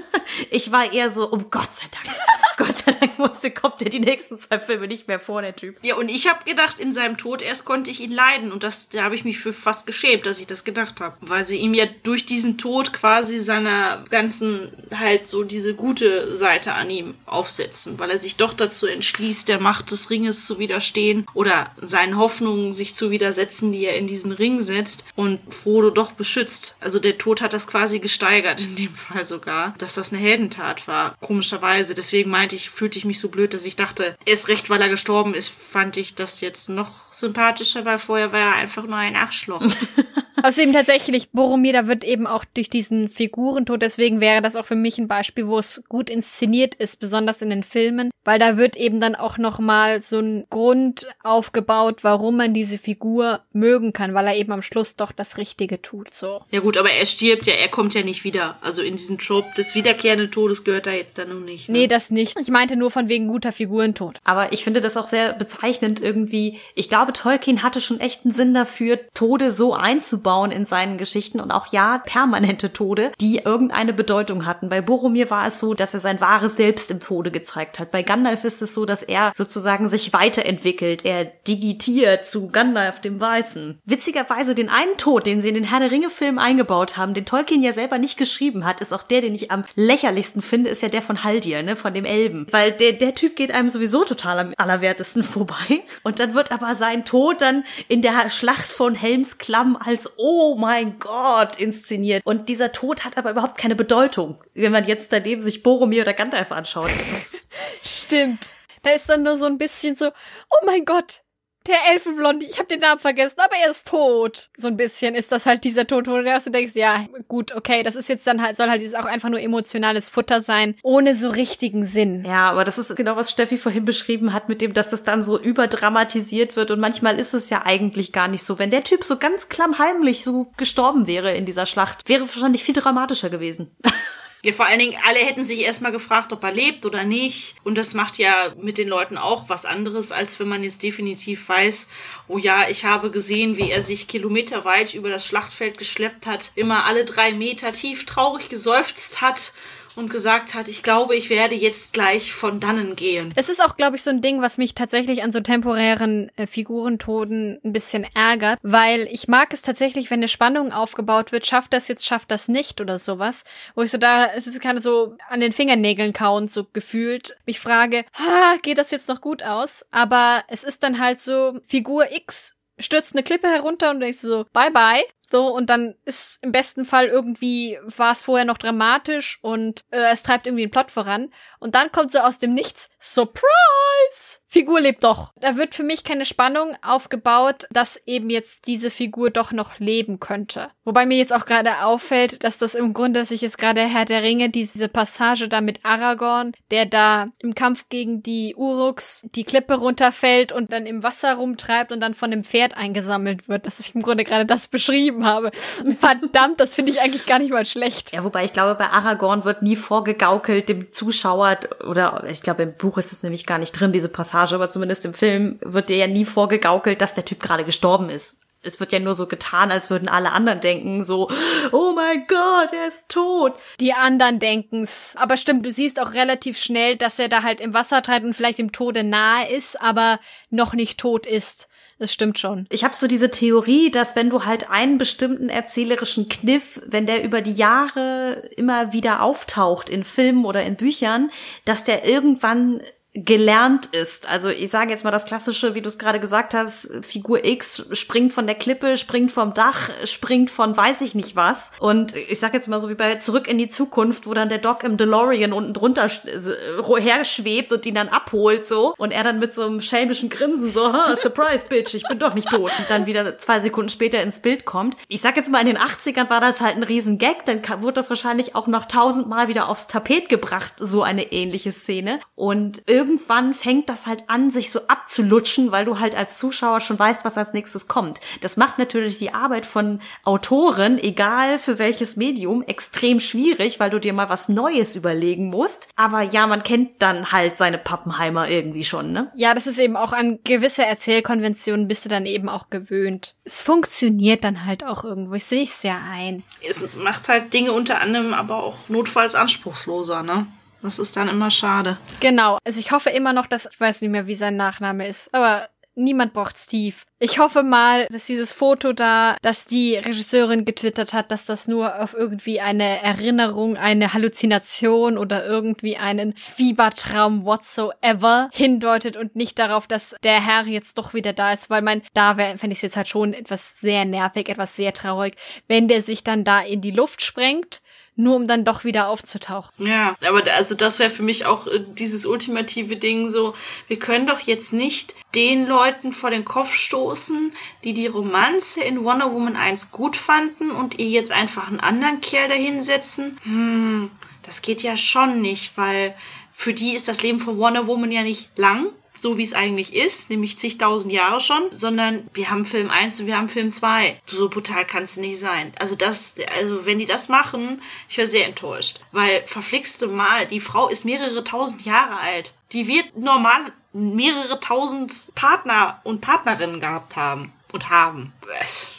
Ich 0.50 0.72
war 0.72 0.92
eher 0.92 1.10
so, 1.10 1.28
um 1.28 1.50
Gott 1.50 1.74
sei 1.74 1.86
Dank. 1.90 2.16
Gott 2.60 2.76
sei 2.76 2.92
Dank 2.92 3.18
musste, 3.18 3.50
kommt 3.50 3.80
er 3.80 3.88
die 3.88 4.00
nächsten 4.00 4.36
zwei 4.36 4.58
Filme 4.58 4.86
nicht 4.86 5.08
mehr 5.08 5.18
vor, 5.18 5.40
der 5.40 5.56
Typ. 5.56 5.76
Ja, 5.82 5.96
und 5.96 6.10
ich 6.10 6.28
habe 6.28 6.44
gedacht, 6.44 6.78
in 6.78 6.92
seinem 6.92 7.16
Tod 7.16 7.40
erst 7.40 7.64
konnte 7.64 7.90
ich 7.90 8.00
ihn 8.00 8.10
leiden. 8.10 8.52
Und 8.52 8.62
das, 8.62 8.90
da 8.90 9.02
habe 9.04 9.14
ich 9.14 9.24
mich 9.24 9.38
für 9.38 9.54
fast 9.54 9.86
geschämt, 9.86 10.26
dass 10.26 10.40
ich 10.40 10.46
das 10.46 10.64
gedacht 10.64 11.00
habe. 11.00 11.16
Weil 11.22 11.46
sie 11.46 11.56
ihm 11.56 11.72
ja 11.72 11.86
durch 12.02 12.26
diesen 12.26 12.58
Tod 12.58 12.92
quasi 12.92 13.38
seiner 13.38 14.04
ganzen, 14.10 14.70
halt 14.94 15.26
so 15.26 15.42
diese 15.42 15.74
gute 15.74 16.36
Seite 16.36 16.74
an 16.74 16.90
ihm 16.90 17.14
aufsetzen. 17.24 17.98
Weil 17.98 18.10
er 18.10 18.18
sich 18.18 18.36
doch 18.36 18.52
dazu 18.52 18.86
entschließt, 18.86 19.48
der 19.48 19.58
Macht 19.58 19.90
des 19.90 20.10
Ringes 20.10 20.46
zu 20.46 20.58
widerstehen. 20.58 21.26
Oder 21.32 21.70
seinen 21.80 22.18
Hoffnungen 22.18 22.72
sich 22.72 22.94
zu 22.94 23.10
widersetzen, 23.10 23.72
die 23.72 23.86
er 23.86 23.96
in 23.96 24.06
diesen 24.06 24.32
Ring 24.32 24.60
setzt. 24.60 25.06
Und 25.16 25.40
Frodo 25.54 25.88
doch 25.88 26.12
beschützt. 26.12 26.76
Also 26.80 26.98
der 26.98 27.16
Tod 27.16 27.40
hat 27.40 27.54
das 27.54 27.66
quasi 27.66 28.00
gesteigert, 28.00 28.60
in 28.60 28.76
dem 28.76 28.94
Fall 28.94 29.24
sogar. 29.24 29.74
Dass 29.78 29.94
das 29.94 30.12
eine 30.12 30.20
Heldentat 30.40 30.88
war. 30.88 31.16
Komischerweise. 31.20 31.94
Deswegen 31.94 32.30
meinte 32.30 32.56
ich, 32.56 32.70
fühlte 32.70 32.98
ich 32.98 33.04
mich 33.04 33.20
so 33.20 33.28
blöd, 33.28 33.52
dass 33.52 33.66
ich 33.66 33.76
dachte, 33.76 34.16
erst 34.24 34.48
recht, 34.48 34.70
weil 34.70 34.80
er 34.80 34.88
gestorben 34.88 35.34
ist, 35.34 35.50
fand 35.50 35.96
ich 35.96 36.14
das 36.14 36.40
jetzt 36.40 36.70
noch 36.70 37.12
sympathischer, 37.12 37.84
weil 37.84 37.98
vorher 37.98 38.32
war 38.32 38.40
er 38.40 38.54
einfach 38.54 38.84
nur 38.84 38.96
ein 38.96 39.16
Arschloch. 39.16 39.62
Außerdem 40.42 40.72
tatsächlich, 40.72 41.30
Boromir, 41.30 41.72
da 41.72 41.86
wird 41.86 42.04
eben 42.04 42.26
auch 42.26 42.44
durch 42.44 42.70
diesen 42.70 43.08
Figurentod, 43.08 43.82
deswegen 43.82 44.20
wäre 44.20 44.42
das 44.42 44.56
auch 44.56 44.66
für 44.66 44.76
mich 44.76 44.98
ein 44.98 45.08
Beispiel, 45.08 45.46
wo 45.46 45.58
es 45.58 45.84
gut 45.88 46.10
inszeniert 46.10 46.74
ist, 46.74 47.00
besonders 47.00 47.42
in 47.42 47.50
den 47.50 47.62
Filmen, 47.62 48.10
weil 48.24 48.38
da 48.38 48.56
wird 48.56 48.76
eben 48.76 49.00
dann 49.00 49.14
auch 49.14 49.38
nochmal 49.38 50.00
so 50.00 50.18
ein 50.18 50.46
Grund 50.50 51.06
aufgebaut, 51.22 52.02
warum 52.02 52.36
man 52.36 52.54
diese 52.54 52.78
Figur 52.78 53.40
mögen 53.52 53.92
kann, 53.92 54.14
weil 54.14 54.26
er 54.26 54.36
eben 54.36 54.52
am 54.52 54.62
Schluss 54.62 54.96
doch 54.96 55.12
das 55.12 55.38
Richtige 55.38 55.82
tut, 55.82 56.14
so. 56.14 56.42
Ja 56.50 56.60
gut, 56.60 56.76
aber 56.76 56.90
er 56.90 57.06
stirbt 57.06 57.46
ja, 57.46 57.54
er 57.54 57.68
kommt 57.68 57.94
ja 57.94 58.02
nicht 58.02 58.24
wieder. 58.24 58.58
Also 58.62 58.82
in 58.82 58.96
diesen 58.96 59.18
Trope 59.18 59.48
des 59.56 59.74
wiederkehrenden 59.74 60.30
Todes 60.30 60.64
gehört 60.64 60.86
er 60.86 60.94
jetzt 60.94 61.18
dann 61.18 61.28
noch 61.28 61.44
nicht. 61.44 61.68
Ne? 61.68 61.78
Nee, 61.78 61.86
das 61.86 62.10
nicht. 62.10 62.38
Ich 62.38 62.48
meinte 62.48 62.76
nur 62.76 62.90
von 62.90 63.08
wegen 63.08 63.28
guter 63.28 63.52
Figurentod. 63.52 64.18
Aber 64.24 64.52
ich 64.52 64.64
finde 64.64 64.80
das 64.80 64.96
auch 64.96 65.06
sehr 65.06 65.32
bezeichnend 65.32 66.00
irgendwie. 66.00 66.58
Ich 66.74 66.88
glaube, 66.88 67.12
Tolkien 67.12 67.62
hatte 67.62 67.80
schon 67.80 68.00
echt 68.00 68.24
einen 68.24 68.32
Sinn 68.32 68.54
dafür, 68.54 68.98
Tode 69.14 69.50
so 69.50 69.74
einzubauen 69.74 70.29
in 70.50 70.64
seinen 70.64 70.98
Geschichten 70.98 71.40
und 71.40 71.50
auch 71.50 71.72
ja, 71.72 71.98
permanente 71.98 72.72
Tode, 72.72 73.12
die 73.20 73.38
irgendeine 73.38 73.92
Bedeutung 73.92 74.46
hatten. 74.46 74.68
Bei 74.68 74.80
Boromir 74.80 75.30
war 75.30 75.46
es 75.46 75.58
so, 75.58 75.74
dass 75.74 75.94
er 75.94 76.00
sein 76.00 76.20
wahres 76.20 76.56
Selbst 76.56 76.90
im 76.90 77.00
Tode 77.00 77.30
gezeigt 77.30 77.78
hat. 77.78 77.90
Bei 77.90 78.02
Gandalf 78.02 78.44
ist 78.44 78.62
es 78.62 78.74
so, 78.74 78.86
dass 78.86 79.02
er 79.02 79.32
sozusagen 79.34 79.88
sich 79.88 80.12
weiterentwickelt. 80.12 81.04
Er 81.04 81.24
digitiert 81.24 82.26
zu 82.26 82.48
Gandalf 82.48 83.00
dem 83.00 83.20
Weißen. 83.20 83.80
Witzigerweise 83.84 84.54
den 84.54 84.68
einen 84.68 84.96
Tod, 84.96 85.26
den 85.26 85.40
sie 85.40 85.48
in 85.48 85.54
den 85.54 85.64
Herr 85.64 85.80
der 85.80 85.90
Ringe 85.90 86.10
Film 86.10 86.38
eingebaut 86.38 86.96
haben, 86.96 87.14
den 87.14 87.26
Tolkien 87.26 87.62
ja 87.62 87.72
selber 87.72 87.98
nicht 87.98 88.16
geschrieben 88.16 88.64
hat, 88.64 88.80
ist 88.80 88.92
auch 88.92 89.02
der, 89.02 89.20
den 89.20 89.34
ich 89.34 89.50
am 89.50 89.64
lächerlichsten 89.74 90.42
finde, 90.42 90.70
ist 90.70 90.82
ja 90.82 90.88
der 90.88 91.02
von 91.02 91.24
Haldir, 91.24 91.62
ne, 91.62 91.76
von 91.76 91.94
dem 91.94 92.04
Elben. 92.04 92.46
Weil 92.50 92.72
der, 92.72 92.92
der 92.92 93.14
Typ 93.14 93.36
geht 93.36 93.50
einem 93.50 93.68
sowieso 93.68 94.04
total 94.04 94.38
am 94.38 94.54
allerwertesten 94.56 95.22
vorbei. 95.22 95.82
Und 96.02 96.20
dann 96.20 96.34
wird 96.34 96.52
aber 96.52 96.74
sein 96.74 97.04
Tod 97.04 97.40
dann 97.40 97.64
in 97.88 98.02
der 98.02 98.28
Schlacht 98.28 98.70
von 98.70 98.94
Helmsklamm 98.94 99.76
als 99.76 100.18
Oh 100.22 100.54
mein 100.54 100.98
Gott 100.98 101.56
inszeniert. 101.56 102.26
Und 102.26 102.50
dieser 102.50 102.72
Tod 102.72 103.06
hat 103.06 103.16
aber 103.16 103.30
überhaupt 103.30 103.56
keine 103.56 103.74
Bedeutung, 103.74 104.42
wenn 104.52 104.70
man 104.70 104.86
jetzt 104.86 105.14
daneben 105.14 105.40
sich 105.40 105.62
Boromir 105.62 106.02
oder 106.02 106.12
Gandalf 106.12 106.52
anschaut. 106.52 106.90
Stimmt. 107.82 108.50
Da 108.82 108.90
ist 108.90 109.08
dann 109.08 109.22
nur 109.22 109.38
so 109.38 109.46
ein 109.46 109.56
bisschen 109.56 109.96
so, 109.96 110.08
oh 110.08 110.66
mein 110.66 110.84
Gott, 110.84 111.22
der 111.66 111.92
Elfenblonde, 111.92 112.46
ich 112.46 112.58
habe 112.58 112.68
den 112.68 112.80
Namen 112.80 113.00
vergessen, 113.00 113.40
aber 113.40 113.54
er 113.62 113.70
ist 113.70 113.86
tot. 113.86 114.48
So 114.56 114.68
ein 114.68 114.76
bisschen 114.76 115.14
ist 115.14 115.30
das 115.30 115.46
halt 115.46 115.64
dieser 115.64 115.86
Tod, 115.86 116.08
wo 116.08 116.16
du 116.16 116.22
denkst, 116.22 116.74
ja, 116.74 117.06
gut, 117.28 117.54
okay, 117.54 117.82
das 117.82 117.96
ist 117.96 118.08
jetzt 118.08 118.26
dann 118.26 118.42
halt, 118.42 118.56
soll 118.56 118.70
halt 118.70 118.96
auch 118.96 119.04
einfach 119.04 119.28
nur 119.28 119.40
emotionales 119.40 120.08
Futter 120.08 120.40
sein, 120.40 120.76
ohne 120.82 121.14
so 121.14 121.28
richtigen 121.28 121.84
Sinn. 121.84 122.24
Ja, 122.24 122.50
aber 122.50 122.64
das 122.64 122.78
ist 122.78 122.96
genau, 122.96 123.16
was 123.16 123.30
Steffi 123.30 123.58
vorhin 123.58 123.84
beschrieben 123.84 124.32
hat, 124.32 124.48
mit 124.48 124.62
dem, 124.62 124.72
dass 124.72 124.90
das 124.90 125.04
dann 125.04 125.22
so 125.22 125.38
überdramatisiert 125.38 126.56
wird 126.56 126.70
und 126.70 126.80
manchmal 126.80 127.18
ist 127.18 127.34
es 127.34 127.50
ja 127.50 127.62
eigentlich 127.64 128.12
gar 128.12 128.28
nicht 128.28 128.44
so. 128.44 128.58
Wenn 128.58 128.70
der 128.70 128.84
Typ 128.84 129.04
so 129.04 129.18
ganz 129.18 129.48
klammheimlich 129.48 130.24
so 130.24 130.50
gestorben 130.56 131.06
wäre 131.06 131.34
in 131.34 131.44
dieser 131.44 131.66
Schlacht, 131.66 132.08
wäre 132.08 132.22
wahrscheinlich 132.22 132.64
viel 132.64 132.74
dramatischer 132.74 133.30
gewesen. 133.30 133.76
Ja, 134.42 134.52
vor 134.52 134.66
allen 134.66 134.78
Dingen, 134.78 134.98
alle 135.04 135.18
hätten 135.18 135.44
sich 135.44 135.60
erstmal 135.60 135.92
gefragt, 135.92 136.32
ob 136.32 136.42
er 136.42 136.52
lebt 136.52 136.86
oder 136.86 137.04
nicht. 137.04 137.56
Und 137.62 137.76
das 137.76 137.92
macht 137.92 138.16
ja 138.16 138.54
mit 138.58 138.78
den 138.78 138.88
Leuten 138.88 139.18
auch 139.18 139.50
was 139.50 139.66
anderes, 139.66 140.12
als 140.12 140.40
wenn 140.40 140.48
man 140.48 140.64
jetzt 140.64 140.82
definitiv 140.82 141.46
weiß, 141.46 141.90
oh 142.26 142.38
ja, 142.38 142.66
ich 142.68 142.86
habe 142.86 143.10
gesehen, 143.10 143.58
wie 143.58 143.70
er 143.70 143.82
sich 143.82 144.08
kilometerweit 144.08 144.94
über 144.94 145.10
das 145.10 145.26
Schlachtfeld 145.26 145.76
geschleppt 145.76 146.26
hat, 146.26 146.52
immer 146.54 146.86
alle 146.86 147.04
drei 147.04 147.32
Meter 147.32 147.72
tief 147.74 148.06
traurig 148.06 148.48
geseufzt 148.48 149.20
hat 149.20 149.52
und 149.96 150.10
gesagt 150.10 150.54
hat, 150.54 150.68
ich 150.68 150.82
glaube, 150.82 151.16
ich 151.16 151.30
werde 151.30 151.54
jetzt 151.54 151.92
gleich 151.92 152.32
von 152.32 152.60
dannen 152.60 152.96
gehen. 152.96 153.32
Es 153.36 153.48
ist 153.48 153.62
auch, 153.64 153.76
glaube 153.76 153.96
ich, 153.96 154.02
so 154.02 154.10
ein 154.10 154.20
Ding, 154.20 154.42
was 154.42 154.58
mich 154.58 154.74
tatsächlich 154.74 155.22
an 155.22 155.30
so 155.30 155.40
temporären 155.40 156.30
äh, 156.36 156.46
Figurentoden 156.46 157.60
ein 157.64 157.72
bisschen 157.72 158.06
ärgert, 158.14 158.58
weil 158.62 159.08
ich 159.10 159.28
mag 159.28 159.52
es 159.52 159.62
tatsächlich, 159.62 160.10
wenn 160.10 160.20
eine 160.20 160.28
Spannung 160.28 160.72
aufgebaut 160.72 161.32
wird, 161.32 161.46
schafft 161.46 161.72
das 161.72 161.88
jetzt, 161.88 162.06
schafft 162.06 162.30
das 162.30 162.48
nicht 162.48 162.80
oder 162.80 162.98
sowas, 162.98 163.44
wo 163.74 163.82
ich 163.82 163.90
so 163.90 163.98
da, 163.98 164.26
es 164.26 164.46
ist 164.46 164.60
gerade 164.60 164.80
so 164.80 165.16
an 165.28 165.40
den 165.40 165.52
Fingernägeln 165.52 166.12
kauen, 166.12 166.48
so 166.48 166.66
gefühlt, 166.72 167.36
mich 167.46 167.60
frage, 167.60 168.04
ha, 168.18 168.56
geht 168.62 168.78
das 168.78 168.90
jetzt 168.90 169.08
noch 169.08 169.20
gut 169.20 169.42
aus? 169.42 169.84
Aber 169.90 170.44
es 170.48 170.64
ist 170.64 170.82
dann 170.82 171.00
halt 171.00 171.20
so, 171.20 171.58
Figur 171.66 172.12
X 172.12 172.56
stürzt 172.78 173.14
eine 173.14 173.22
Klippe 173.22 173.48
herunter 173.48 173.90
und 173.90 174.00
denkst 174.00 174.20
so, 174.20 174.46
bye 174.52 174.70
bye. 174.70 175.02
So, 175.30 175.46
und 175.46 175.70
dann 175.70 175.94
ist 176.04 176.42
im 176.42 176.50
besten 176.50 176.84
Fall 176.84 177.06
irgendwie, 177.06 177.78
war 177.84 178.12
es 178.12 178.22
vorher 178.22 178.44
noch 178.44 178.58
dramatisch 178.58 179.38
und 179.42 179.84
äh, 179.90 180.10
es 180.10 180.24
treibt 180.24 180.48
irgendwie 180.48 180.64
den 180.64 180.72
Plot 180.72 180.90
voran. 180.90 181.32
Und 181.60 181.76
dann 181.76 181.92
kommt 181.92 182.10
so 182.10 182.18
aus 182.18 182.40
dem 182.40 182.52
Nichts, 182.52 182.90
Surprise! 182.98 184.40
Figur 184.52 184.80
lebt 184.80 185.04
doch. 185.04 185.32
Da 185.40 185.54
wird 185.54 185.76
für 185.76 185.84
mich 185.84 186.02
keine 186.02 186.24
Spannung 186.24 186.76
aufgebaut, 186.82 187.66
dass 187.70 188.02
eben 188.04 188.30
jetzt 188.30 188.66
diese 188.66 188.90
Figur 188.90 189.30
doch 189.30 189.52
noch 189.52 189.78
leben 189.78 190.18
könnte. 190.18 190.70
Wobei 190.84 191.06
mir 191.06 191.18
jetzt 191.18 191.32
auch 191.32 191.46
gerade 191.46 191.84
auffällt, 191.84 192.42
dass 192.42 192.58
das 192.58 192.74
im 192.74 192.92
Grunde, 192.92 193.20
dass 193.20 193.30
ich 193.30 193.42
jetzt 193.42 193.58
gerade 193.58 193.82
Herr 193.82 194.06
der 194.06 194.24
Ringe, 194.24 194.50
diese 194.50 194.88
Passage 194.88 195.48
da 195.48 195.60
mit 195.60 195.84
Aragorn, 195.84 196.52
der 196.72 196.86
da 196.86 197.28
im 197.38 197.54
Kampf 197.54 197.88
gegen 197.88 198.24
die 198.24 198.56
Uruks 198.56 199.24
die 199.36 199.44
Klippe 199.44 199.74
runterfällt 199.74 200.50
und 200.50 200.72
dann 200.72 200.84
im 200.84 201.04
Wasser 201.04 201.34
rumtreibt 201.34 201.92
und 201.92 202.00
dann 202.00 202.14
von 202.14 202.32
dem 202.32 202.42
Pferd 202.42 202.76
eingesammelt 202.76 203.48
wird, 203.48 203.66
dass 203.66 203.78
ich 203.78 203.94
im 203.94 204.02
Grunde 204.02 204.24
gerade 204.24 204.46
das 204.46 204.66
beschrieben 204.66 205.19
habe. 205.24 205.50
Verdammt, 205.98 206.60
das 206.60 206.74
finde 206.74 206.92
ich 206.92 207.00
eigentlich 207.00 207.26
gar 207.26 207.38
nicht 207.38 207.50
mal 207.50 207.66
schlecht. 207.66 208.12
Ja, 208.12 208.24
wobei 208.24 208.44
ich 208.44 208.52
glaube, 208.52 208.74
bei 208.74 208.88
Aragorn 208.88 209.44
wird 209.44 209.62
nie 209.62 209.76
vorgegaukelt 209.76 210.68
dem 210.68 210.92
Zuschauer 210.92 211.58
oder 211.88 212.24
ich 212.28 212.42
glaube 212.42 212.62
im 212.62 212.74
Buch 212.74 212.98
ist 212.98 213.12
es 213.12 213.22
nämlich 213.22 213.46
gar 213.46 213.58
nicht 213.58 213.72
drin, 213.72 213.92
diese 213.92 214.08
Passage, 214.08 214.54
aber 214.54 214.70
zumindest 214.70 215.04
im 215.04 215.14
Film 215.14 215.58
wird 215.62 215.88
dir 215.88 215.96
ja 215.96 216.06
nie 216.06 216.24
vorgegaukelt, 216.24 217.00
dass 217.00 217.14
der 217.14 217.24
Typ 217.24 217.40
gerade 217.40 217.64
gestorben 217.64 218.10
ist. 218.10 218.40
Es 218.62 218.78
wird 218.78 218.92
ja 218.92 218.98
nur 218.98 219.14
so 219.14 219.26
getan, 219.26 219.70
als 219.70 219.88
würden 219.88 220.08
alle 220.08 220.32
anderen 220.32 220.60
denken, 220.60 221.02
so, 221.02 221.30
oh 221.72 221.92
mein 221.94 222.26
Gott, 222.26 222.74
er 222.74 222.88
ist 222.88 223.08
tot. 223.08 223.54
Die 223.80 223.94
anderen 223.94 224.38
denken's. 224.38 225.14
Aber 225.16 225.38
stimmt, 225.38 225.64
du 225.64 225.72
siehst 225.72 225.98
auch 225.98 226.12
relativ 226.12 226.58
schnell, 226.58 226.96
dass 226.96 227.18
er 227.18 227.28
da 227.28 227.42
halt 227.42 227.62
im 227.62 227.72
Wasser 227.72 228.02
treibt 228.02 228.26
und 228.26 228.34
vielleicht 228.34 228.58
im 228.58 228.72
Tode 228.72 229.02
nahe 229.02 229.50
ist, 229.50 229.80
aber 229.80 230.20
noch 230.50 230.74
nicht 230.74 231.00
tot 231.00 231.24
ist. 231.24 231.68
Das 232.00 232.14
stimmt 232.14 232.38
schon. 232.38 232.66
Ich 232.70 232.82
habe 232.82 232.94
so 232.94 233.06
diese 233.06 233.30
Theorie, 233.30 233.90
dass 233.90 234.16
wenn 234.16 234.30
du 234.30 234.46
halt 234.46 234.70
einen 234.70 234.96
bestimmten 234.96 235.50
erzählerischen 235.50 236.30
Kniff, 236.30 236.80
wenn 236.86 237.04
der 237.04 237.22
über 237.22 237.42
die 237.42 237.52
Jahre 237.52 238.42
immer 238.56 238.94
wieder 238.94 239.20
auftaucht 239.20 239.90
in 239.90 240.02
Filmen 240.02 240.46
oder 240.46 240.64
in 240.64 240.76
Büchern, 240.76 241.30
dass 241.66 241.84
der 241.84 242.08
irgendwann 242.08 242.80
gelernt 243.12 243.86
ist. 243.86 244.28
Also 244.28 244.50
ich 244.50 244.70
sage 244.70 244.90
jetzt 244.90 245.02
mal 245.02 245.10
das 245.10 245.26
klassische, 245.26 245.74
wie 245.74 245.82
du 245.82 245.88
es 245.88 245.98
gerade 245.98 246.20
gesagt 246.20 246.54
hast, 246.54 246.88
Figur 247.02 247.44
X 247.44 247.88
springt 247.92 248.32
von 248.32 248.46
der 248.46 248.54
Klippe, 248.54 248.96
springt 248.96 249.32
vom 249.32 249.52
Dach, 249.52 249.90
springt 250.04 250.48
von 250.48 250.76
weiß 250.76 251.00
ich 251.00 251.16
nicht 251.16 251.34
was. 251.34 251.72
Und 251.80 252.14
ich 252.14 252.38
sage 252.38 252.56
jetzt 252.56 252.68
mal 252.68 252.78
so 252.78 252.88
wie 252.88 252.94
bei 252.94 253.16
Zurück 253.16 253.48
in 253.48 253.58
die 253.58 253.68
Zukunft, 253.68 254.28
wo 254.28 254.34
dann 254.34 254.48
der 254.48 254.58
Doc 254.58 254.84
im 254.84 254.96
DeLorean 254.96 255.52
unten 255.52 255.74
drunter 255.74 256.08
her 256.08 257.24
schwebt 257.24 257.72
und 257.72 257.84
ihn 257.84 257.96
dann 257.96 258.08
abholt 258.08 258.68
so 258.68 258.94
und 258.96 259.10
er 259.10 259.24
dann 259.24 259.40
mit 259.40 259.52
so 259.52 259.62
einem 259.62 259.80
schelmischen 259.80 260.30
Grinsen 260.30 260.70
so, 260.70 260.92
ha, 260.92 261.16
surprise 261.16 261.66
bitch, 261.68 261.94
ich 261.94 262.04
bin 262.08 262.20
doch 262.20 262.34
nicht 262.34 262.48
tot 262.48 262.70
und 262.78 262.88
dann 262.88 263.06
wieder 263.06 263.38
zwei 263.38 263.58
Sekunden 263.58 263.88
später 263.88 264.22
ins 264.22 264.38
Bild 264.38 264.64
kommt. 264.64 264.96
Ich 265.08 265.20
sag 265.20 265.36
jetzt 265.36 265.50
mal 265.50 265.60
in 265.60 265.66
den 265.66 265.78
80ern 265.78 266.30
war 266.30 266.40
das 266.40 266.60
halt 266.60 266.76
ein 266.76 266.84
riesen 266.84 267.18
Gag, 267.18 267.44
dann 267.44 267.60
wurde 267.82 267.94
das 267.94 268.08
wahrscheinlich 268.08 268.54
auch 268.54 268.68
noch 268.68 268.86
tausendmal 268.86 269.48
wieder 269.48 269.68
aufs 269.68 269.88
Tapet 269.88 270.28
gebracht, 270.28 270.74
so 270.76 271.02
eine 271.02 271.32
ähnliche 271.32 271.72
Szene 271.72 272.20
und 272.36 272.82
irgendwann 273.00 273.54
fängt 273.54 273.88
das 273.88 274.06
halt 274.06 274.24
an, 274.28 274.50
sich 274.50 274.70
so 274.70 274.80
abzulutschen, 274.86 275.72
weil 275.72 275.86
du 275.86 275.98
halt 275.98 276.14
als 276.14 276.36
Zuschauer 276.36 276.80
schon 276.80 276.98
weißt, 276.98 277.24
was 277.24 277.38
als 277.38 277.54
nächstes 277.54 277.88
kommt. 277.88 278.20
Das 278.42 278.58
macht 278.58 278.78
natürlich 278.78 279.16
die 279.16 279.32
Arbeit 279.32 279.64
von 279.64 280.02
Autoren, 280.22 280.98
egal 280.98 281.56
für 281.56 281.78
welches 281.78 282.16
Medium, 282.16 282.62
extrem 282.62 283.18
schwierig, 283.18 283.80
weil 283.80 283.88
du 283.88 283.98
dir 283.98 284.12
mal 284.12 284.28
was 284.28 284.50
Neues 284.50 284.96
überlegen 284.96 285.48
musst. 285.48 285.88
Aber 285.96 286.20
ja, 286.20 286.46
man 286.46 286.62
kennt 286.62 287.00
dann 287.00 287.32
halt 287.32 287.56
seine 287.56 287.78
Pappenheimer 287.78 288.50
irgendwie 288.50 288.84
schon, 288.84 289.12
ne? 289.12 289.32
Ja, 289.34 289.54
das 289.54 289.66
ist 289.66 289.78
eben 289.78 289.96
auch 289.96 290.12
an 290.12 290.40
gewisse 290.44 290.84
Erzählkonventionen 290.84 291.88
bist 291.88 292.04
du 292.04 292.10
dann 292.10 292.26
eben 292.26 292.50
auch 292.50 292.68
gewöhnt. 292.68 293.34
Es 293.44 293.62
funktioniert 293.62 294.44
dann 294.44 294.66
halt 294.66 294.84
auch 294.84 295.04
irgendwo. 295.04 295.32
Ich 295.32 295.46
sehe 295.46 295.64
es 295.64 295.82
ja 295.82 295.98
ein. 296.12 296.42
Es 296.68 296.94
macht 296.96 297.30
halt 297.30 297.54
Dinge 297.54 297.72
unter 297.72 298.02
anderem 298.02 298.34
aber 298.34 298.62
auch 298.62 298.90
notfalls 298.90 299.34
anspruchsloser, 299.34 300.22
ne? 300.22 300.46
Das 300.82 300.98
ist 300.98 301.16
dann 301.16 301.28
immer 301.28 301.50
schade. 301.50 301.98
Genau. 302.20 302.58
Also 302.64 302.80
ich 302.80 302.92
hoffe 302.92 303.10
immer 303.10 303.32
noch, 303.32 303.46
dass, 303.46 303.66
ich 303.70 303.80
weiß 303.80 304.00
nicht 304.00 304.10
mehr, 304.10 304.26
wie 304.26 304.34
sein 304.34 304.56
Nachname 304.56 305.06
ist, 305.06 305.34
aber 305.34 305.68
niemand 305.94 306.32
braucht 306.32 306.56
Steve. 306.56 306.96
Ich 307.18 307.38
hoffe 307.38 307.62
mal, 307.62 308.06
dass 308.10 308.26
dieses 308.26 308.52
Foto 308.52 308.92
da, 308.92 309.36
dass 309.42 309.66
die 309.66 309.96
Regisseurin 309.96 310.64
getwittert 310.64 311.12
hat, 311.12 311.30
dass 311.30 311.44
das 311.44 311.68
nur 311.68 312.00
auf 312.00 312.14
irgendwie 312.14 312.60
eine 312.60 313.02
Erinnerung, 313.02 313.76
eine 313.76 314.14
Halluzination 314.14 315.18
oder 315.18 315.44
irgendwie 315.46 315.96
einen 315.96 316.34
Fiebertraum 316.36 317.44
whatsoever 317.44 318.48
hindeutet 318.52 319.16
und 319.16 319.36
nicht 319.36 319.58
darauf, 319.58 319.86
dass 319.86 320.16
der 320.22 320.44
Herr 320.44 320.66
jetzt 320.66 320.96
doch 320.96 321.12
wieder 321.12 321.32
da 321.32 321.52
ist, 321.52 321.68
weil 321.68 321.82
mein, 321.82 322.02
da 322.14 322.34
fände 322.34 322.68
ich 322.68 322.78
es 322.78 322.82
jetzt 322.82 322.96
halt 322.96 323.08
schon 323.08 323.34
etwas 323.34 323.80
sehr 323.80 324.04
nervig, 324.04 324.48
etwas 324.48 324.76
sehr 324.76 324.94
traurig, 324.94 325.34
wenn 325.68 325.88
der 325.88 326.02
sich 326.02 326.24
dann 326.24 326.44
da 326.44 326.60
in 326.60 326.80
die 326.80 326.90
Luft 326.90 327.22
sprengt 327.22 327.82
nur 328.22 328.36
um 328.36 328.46
dann 328.46 328.64
doch 328.64 328.84
wieder 328.84 329.08
aufzutauchen. 329.08 329.70
Ja, 329.78 330.14
aber 330.26 330.42
also 330.56 330.74
das 330.74 330.98
wäre 330.98 331.10
für 331.10 331.22
mich 331.22 331.46
auch 331.46 331.66
äh, 331.66 331.80
dieses 331.80 332.26
ultimative 332.26 332.96
Ding 332.96 333.28
so, 333.28 333.54
wir 333.88 333.98
können 333.98 334.26
doch 334.26 334.40
jetzt 334.40 334.72
nicht 334.72 335.14
den 335.34 335.66
Leuten 335.66 336.12
vor 336.12 336.30
den 336.30 336.44
Kopf 336.44 336.72
stoßen, 336.72 337.50
die 337.84 337.94
die 337.94 338.06
Romanze 338.06 338.82
in 338.82 339.04
Wonder 339.04 339.32
Woman 339.32 339.56
1 339.56 339.90
gut 339.90 340.16
fanden 340.16 340.70
und 340.70 340.98
ihr 340.98 341.08
jetzt 341.08 341.32
einfach 341.32 341.68
einen 341.68 341.80
anderen 341.80 342.20
Kerl 342.20 342.48
dahinsetzen. 342.48 343.38
Hm, 343.42 344.10
das 344.42 344.62
geht 344.62 344.82
ja 344.82 344.96
schon 344.96 345.40
nicht, 345.40 345.76
weil 345.76 346.14
für 346.52 346.74
die 346.74 346.94
ist 346.94 347.08
das 347.08 347.22
Leben 347.22 347.40
von 347.40 347.58
Wonder 347.58 347.86
Woman 347.86 348.12
ja 348.12 348.22
nicht 348.22 348.50
lang 348.56 348.88
so 349.20 349.38
wie 349.38 349.42
es 349.42 349.52
eigentlich 349.52 349.94
ist, 349.94 350.30
nämlich 350.30 350.58
zigtausend 350.58 351.12
Jahre 351.12 351.40
schon, 351.40 351.62
sondern 351.72 352.28
wir 352.32 352.50
haben 352.50 352.64
Film 352.64 352.90
1 352.90 353.20
und 353.20 353.26
wir 353.26 353.36
haben 353.36 353.48
Film 353.48 353.72
2. 353.72 354.20
So 354.26 354.48
brutal 354.48 354.84
kann 354.84 355.02
es 355.02 355.16
nicht 355.16 355.38
sein. 355.38 355.72
Also 355.78 355.94
das, 355.94 356.34
also 356.58 356.86
wenn 356.86 356.98
die 356.98 357.06
das 357.06 357.28
machen, 357.28 357.82
ich 358.08 358.18
wäre 358.18 358.26
sehr 358.26 358.46
enttäuscht. 358.46 359.00
Weil 359.12 359.46
verflixte 359.46 360.06
Mal, 360.06 360.46
die 360.46 360.60
Frau 360.60 360.88
ist 360.88 361.04
mehrere 361.04 361.44
tausend 361.44 361.84
Jahre 361.84 362.18
alt. 362.18 362.54
Die 362.72 362.86
wird 362.86 363.16
normal 363.16 363.60
mehrere 363.92 364.60
tausend 364.60 365.34
Partner 365.34 366.00
und 366.04 366.20
Partnerinnen 366.20 366.80
gehabt 366.80 367.16
haben. 367.16 367.52
Und 367.72 367.88
haben. 367.88 368.32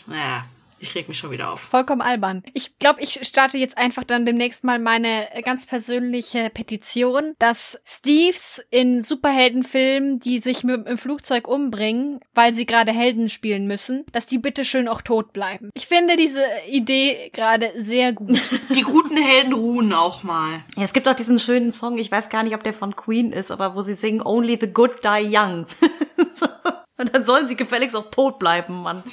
Naja, 0.08 0.46
ich 0.82 0.96
reg 0.96 1.08
mich 1.08 1.18
schon 1.18 1.32
wieder 1.32 1.52
auf. 1.52 1.62
Vollkommen 1.62 2.02
albern. 2.02 2.44
Ich 2.54 2.80
glaube, 2.80 3.02
ich 3.02 3.20
starte 3.28 3.58
jetzt 3.58 3.78
einfach 3.78 4.04
dann 4.04 4.26
demnächst 4.26 4.64
mal 4.64 4.80
meine 4.80 5.28
ganz 5.44 5.66
persönliche 5.66 6.50
Petition, 6.50 7.36
dass 7.40 7.82
Steves 7.86 8.66
in 8.70 9.04
Superheldenfilmen, 9.04 10.20
die 10.20 10.40
sich 10.40 10.64
mit 10.64 10.88
im 10.88 10.98
Flugzeug 10.98 11.48
umbringen, 11.48 12.20
weil 12.34 12.54
sie 12.54 12.66
gerade 12.66 12.92
Helden 12.92 13.30
spielen 13.30 13.68
müssen, 13.68 14.06
dass 14.12 14.26
die 14.26 14.40
bitte 14.40 14.66
schön 14.66 14.88
auch 14.88 15.02
tot 15.02 15.34
bleiben. 15.34 15.70
Ich 15.74 15.88
finde 15.88 16.18
diese 16.18 16.44
Idee 16.68 17.30
gerade 17.34 17.72
sehr 17.78 18.14
gut. 18.14 18.40
Die 18.76 18.82
guten 18.82 19.18
Helden 19.18 19.54
ruhen 19.54 19.94
auch 19.94 20.24
mal. 20.24 20.64
Ja, 20.76 20.84
es 20.84 20.94
gibt 20.94 21.08
auch 21.08 21.16
diesen 21.16 21.40
schönen 21.40 21.72
Song, 21.72 21.98
ich 21.98 22.12
weiß 22.12 22.30
gar 22.30 22.44
nicht, 22.44 22.56
ob 22.56 22.64
der 22.64 22.74
von 22.74 22.96
Queen 22.96 23.32
ist, 23.32 23.52
aber 23.52 23.76
wo 23.76 23.82
sie 23.82 23.94
singen 23.94 24.22
Only 24.22 24.58
the 24.60 24.68
good 24.68 25.04
die 25.04 25.36
young. 25.36 25.66
Und 26.98 27.16
dann 27.16 27.26
sollen 27.26 27.48
sie 27.48 27.56
gefälligst 27.56 27.96
auch 27.96 28.12
tot 28.12 28.38
bleiben, 28.38 28.84
Mann. 28.84 29.04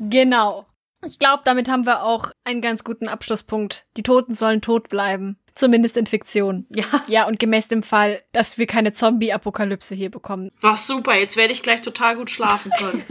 Genau. 0.00 0.66
Ich 1.04 1.18
glaube, 1.18 1.42
damit 1.44 1.68
haben 1.68 1.86
wir 1.86 2.02
auch 2.02 2.30
einen 2.44 2.60
ganz 2.60 2.84
guten 2.84 3.08
Abschlusspunkt. 3.08 3.86
Die 3.96 4.02
Toten 4.02 4.34
sollen 4.34 4.60
tot 4.60 4.88
bleiben. 4.88 5.38
Zumindest 5.54 5.96
in 5.96 6.06
Fiktion. 6.06 6.66
Ja. 6.70 6.84
Ja, 7.08 7.26
und 7.26 7.38
gemäß 7.38 7.68
dem 7.68 7.82
Fall, 7.82 8.22
dass 8.32 8.56
wir 8.56 8.66
keine 8.66 8.92
Zombie-Apokalypse 8.92 9.94
hier 9.94 10.10
bekommen. 10.10 10.50
War 10.60 10.76
super, 10.76 11.14
jetzt 11.14 11.36
werde 11.36 11.52
ich 11.52 11.62
gleich 11.62 11.82
total 11.82 12.16
gut 12.16 12.30
schlafen 12.30 12.70
können. 12.78 13.04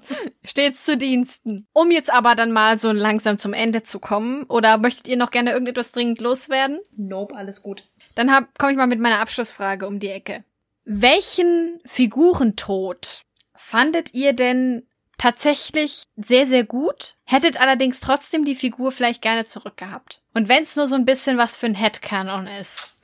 Stets 0.44 0.84
zu 0.84 0.96
Diensten. 0.96 1.66
Um 1.72 1.90
jetzt 1.90 2.12
aber 2.12 2.34
dann 2.34 2.50
mal 2.50 2.78
so 2.78 2.92
langsam 2.92 3.38
zum 3.38 3.52
Ende 3.52 3.82
zu 3.82 4.00
kommen, 4.00 4.44
oder 4.44 4.78
möchtet 4.78 5.06
ihr 5.06 5.16
noch 5.16 5.30
gerne 5.30 5.52
irgendetwas 5.52 5.92
dringend 5.92 6.20
loswerden? 6.20 6.80
Nope, 6.96 7.36
alles 7.36 7.62
gut. 7.62 7.84
Dann 8.14 8.28
komme 8.58 8.72
ich 8.72 8.78
mal 8.78 8.86
mit 8.86 9.00
meiner 9.00 9.20
Abschlussfrage 9.20 9.86
um 9.86 9.98
die 9.98 10.08
Ecke. 10.08 10.44
Welchen 10.84 11.80
Figurentod 11.86 13.24
fandet 13.54 14.12
ihr 14.14 14.32
denn 14.32 14.86
tatsächlich 15.22 16.02
sehr, 16.16 16.46
sehr 16.46 16.64
gut. 16.64 17.14
Hättet 17.24 17.60
allerdings 17.60 18.00
trotzdem 18.00 18.44
die 18.44 18.56
Figur 18.56 18.90
vielleicht 18.90 19.22
gerne 19.22 19.44
zurückgehabt. 19.44 20.20
Und 20.34 20.48
wenn 20.48 20.64
es 20.64 20.74
nur 20.74 20.88
so 20.88 20.96
ein 20.96 21.04
bisschen 21.04 21.38
was 21.38 21.54
für 21.54 21.66
ein 21.66 21.76
Headcanon 21.76 22.48
ist. 22.48 22.96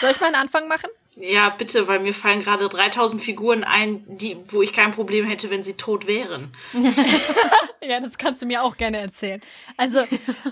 Soll 0.00 0.10
ich 0.10 0.20
mal 0.20 0.26
einen 0.26 0.36
Anfang 0.36 0.68
machen? 0.68 0.90
Ja, 1.16 1.48
bitte, 1.48 1.88
weil 1.88 2.00
mir 2.00 2.12
fallen 2.12 2.42
gerade 2.42 2.68
3000 2.68 3.22
Figuren 3.22 3.64
ein, 3.64 4.04
die, 4.06 4.36
wo 4.48 4.60
ich 4.60 4.74
kein 4.74 4.90
Problem 4.90 5.26
hätte, 5.26 5.48
wenn 5.48 5.62
sie 5.62 5.76
tot 5.76 6.06
wären. 6.06 6.54
ja, 7.82 8.00
das 8.00 8.18
kannst 8.18 8.42
du 8.42 8.46
mir 8.46 8.62
auch 8.62 8.76
gerne 8.76 8.98
erzählen. 8.98 9.40
Also, 9.78 10.04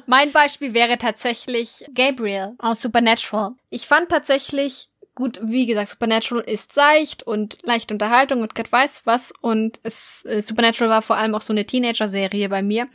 mein 0.06 0.32
Beispiel 0.32 0.72
wäre 0.72 0.96
tatsächlich 0.98 1.84
Gabriel 1.94 2.54
aus 2.58 2.80
Supernatural. 2.80 3.52
Ich 3.68 3.86
fand 3.86 4.08
tatsächlich 4.08 4.88
gut, 5.20 5.38
wie 5.42 5.66
gesagt, 5.66 5.88
Supernatural 5.88 6.42
ist 6.44 6.72
seicht 6.72 7.22
und 7.22 7.58
leichte 7.62 7.92
Unterhaltung 7.92 8.40
und 8.40 8.54
Gott 8.54 8.72
weiß 8.72 9.02
was. 9.04 9.32
Und 9.42 9.78
es, 9.82 10.24
äh, 10.24 10.40
Supernatural 10.40 10.88
war 10.88 11.02
vor 11.02 11.16
allem 11.16 11.34
auch 11.34 11.42
so 11.42 11.52
eine 11.52 11.66
Teenager-Serie 11.66 12.48
bei 12.48 12.62
mir. 12.62 12.88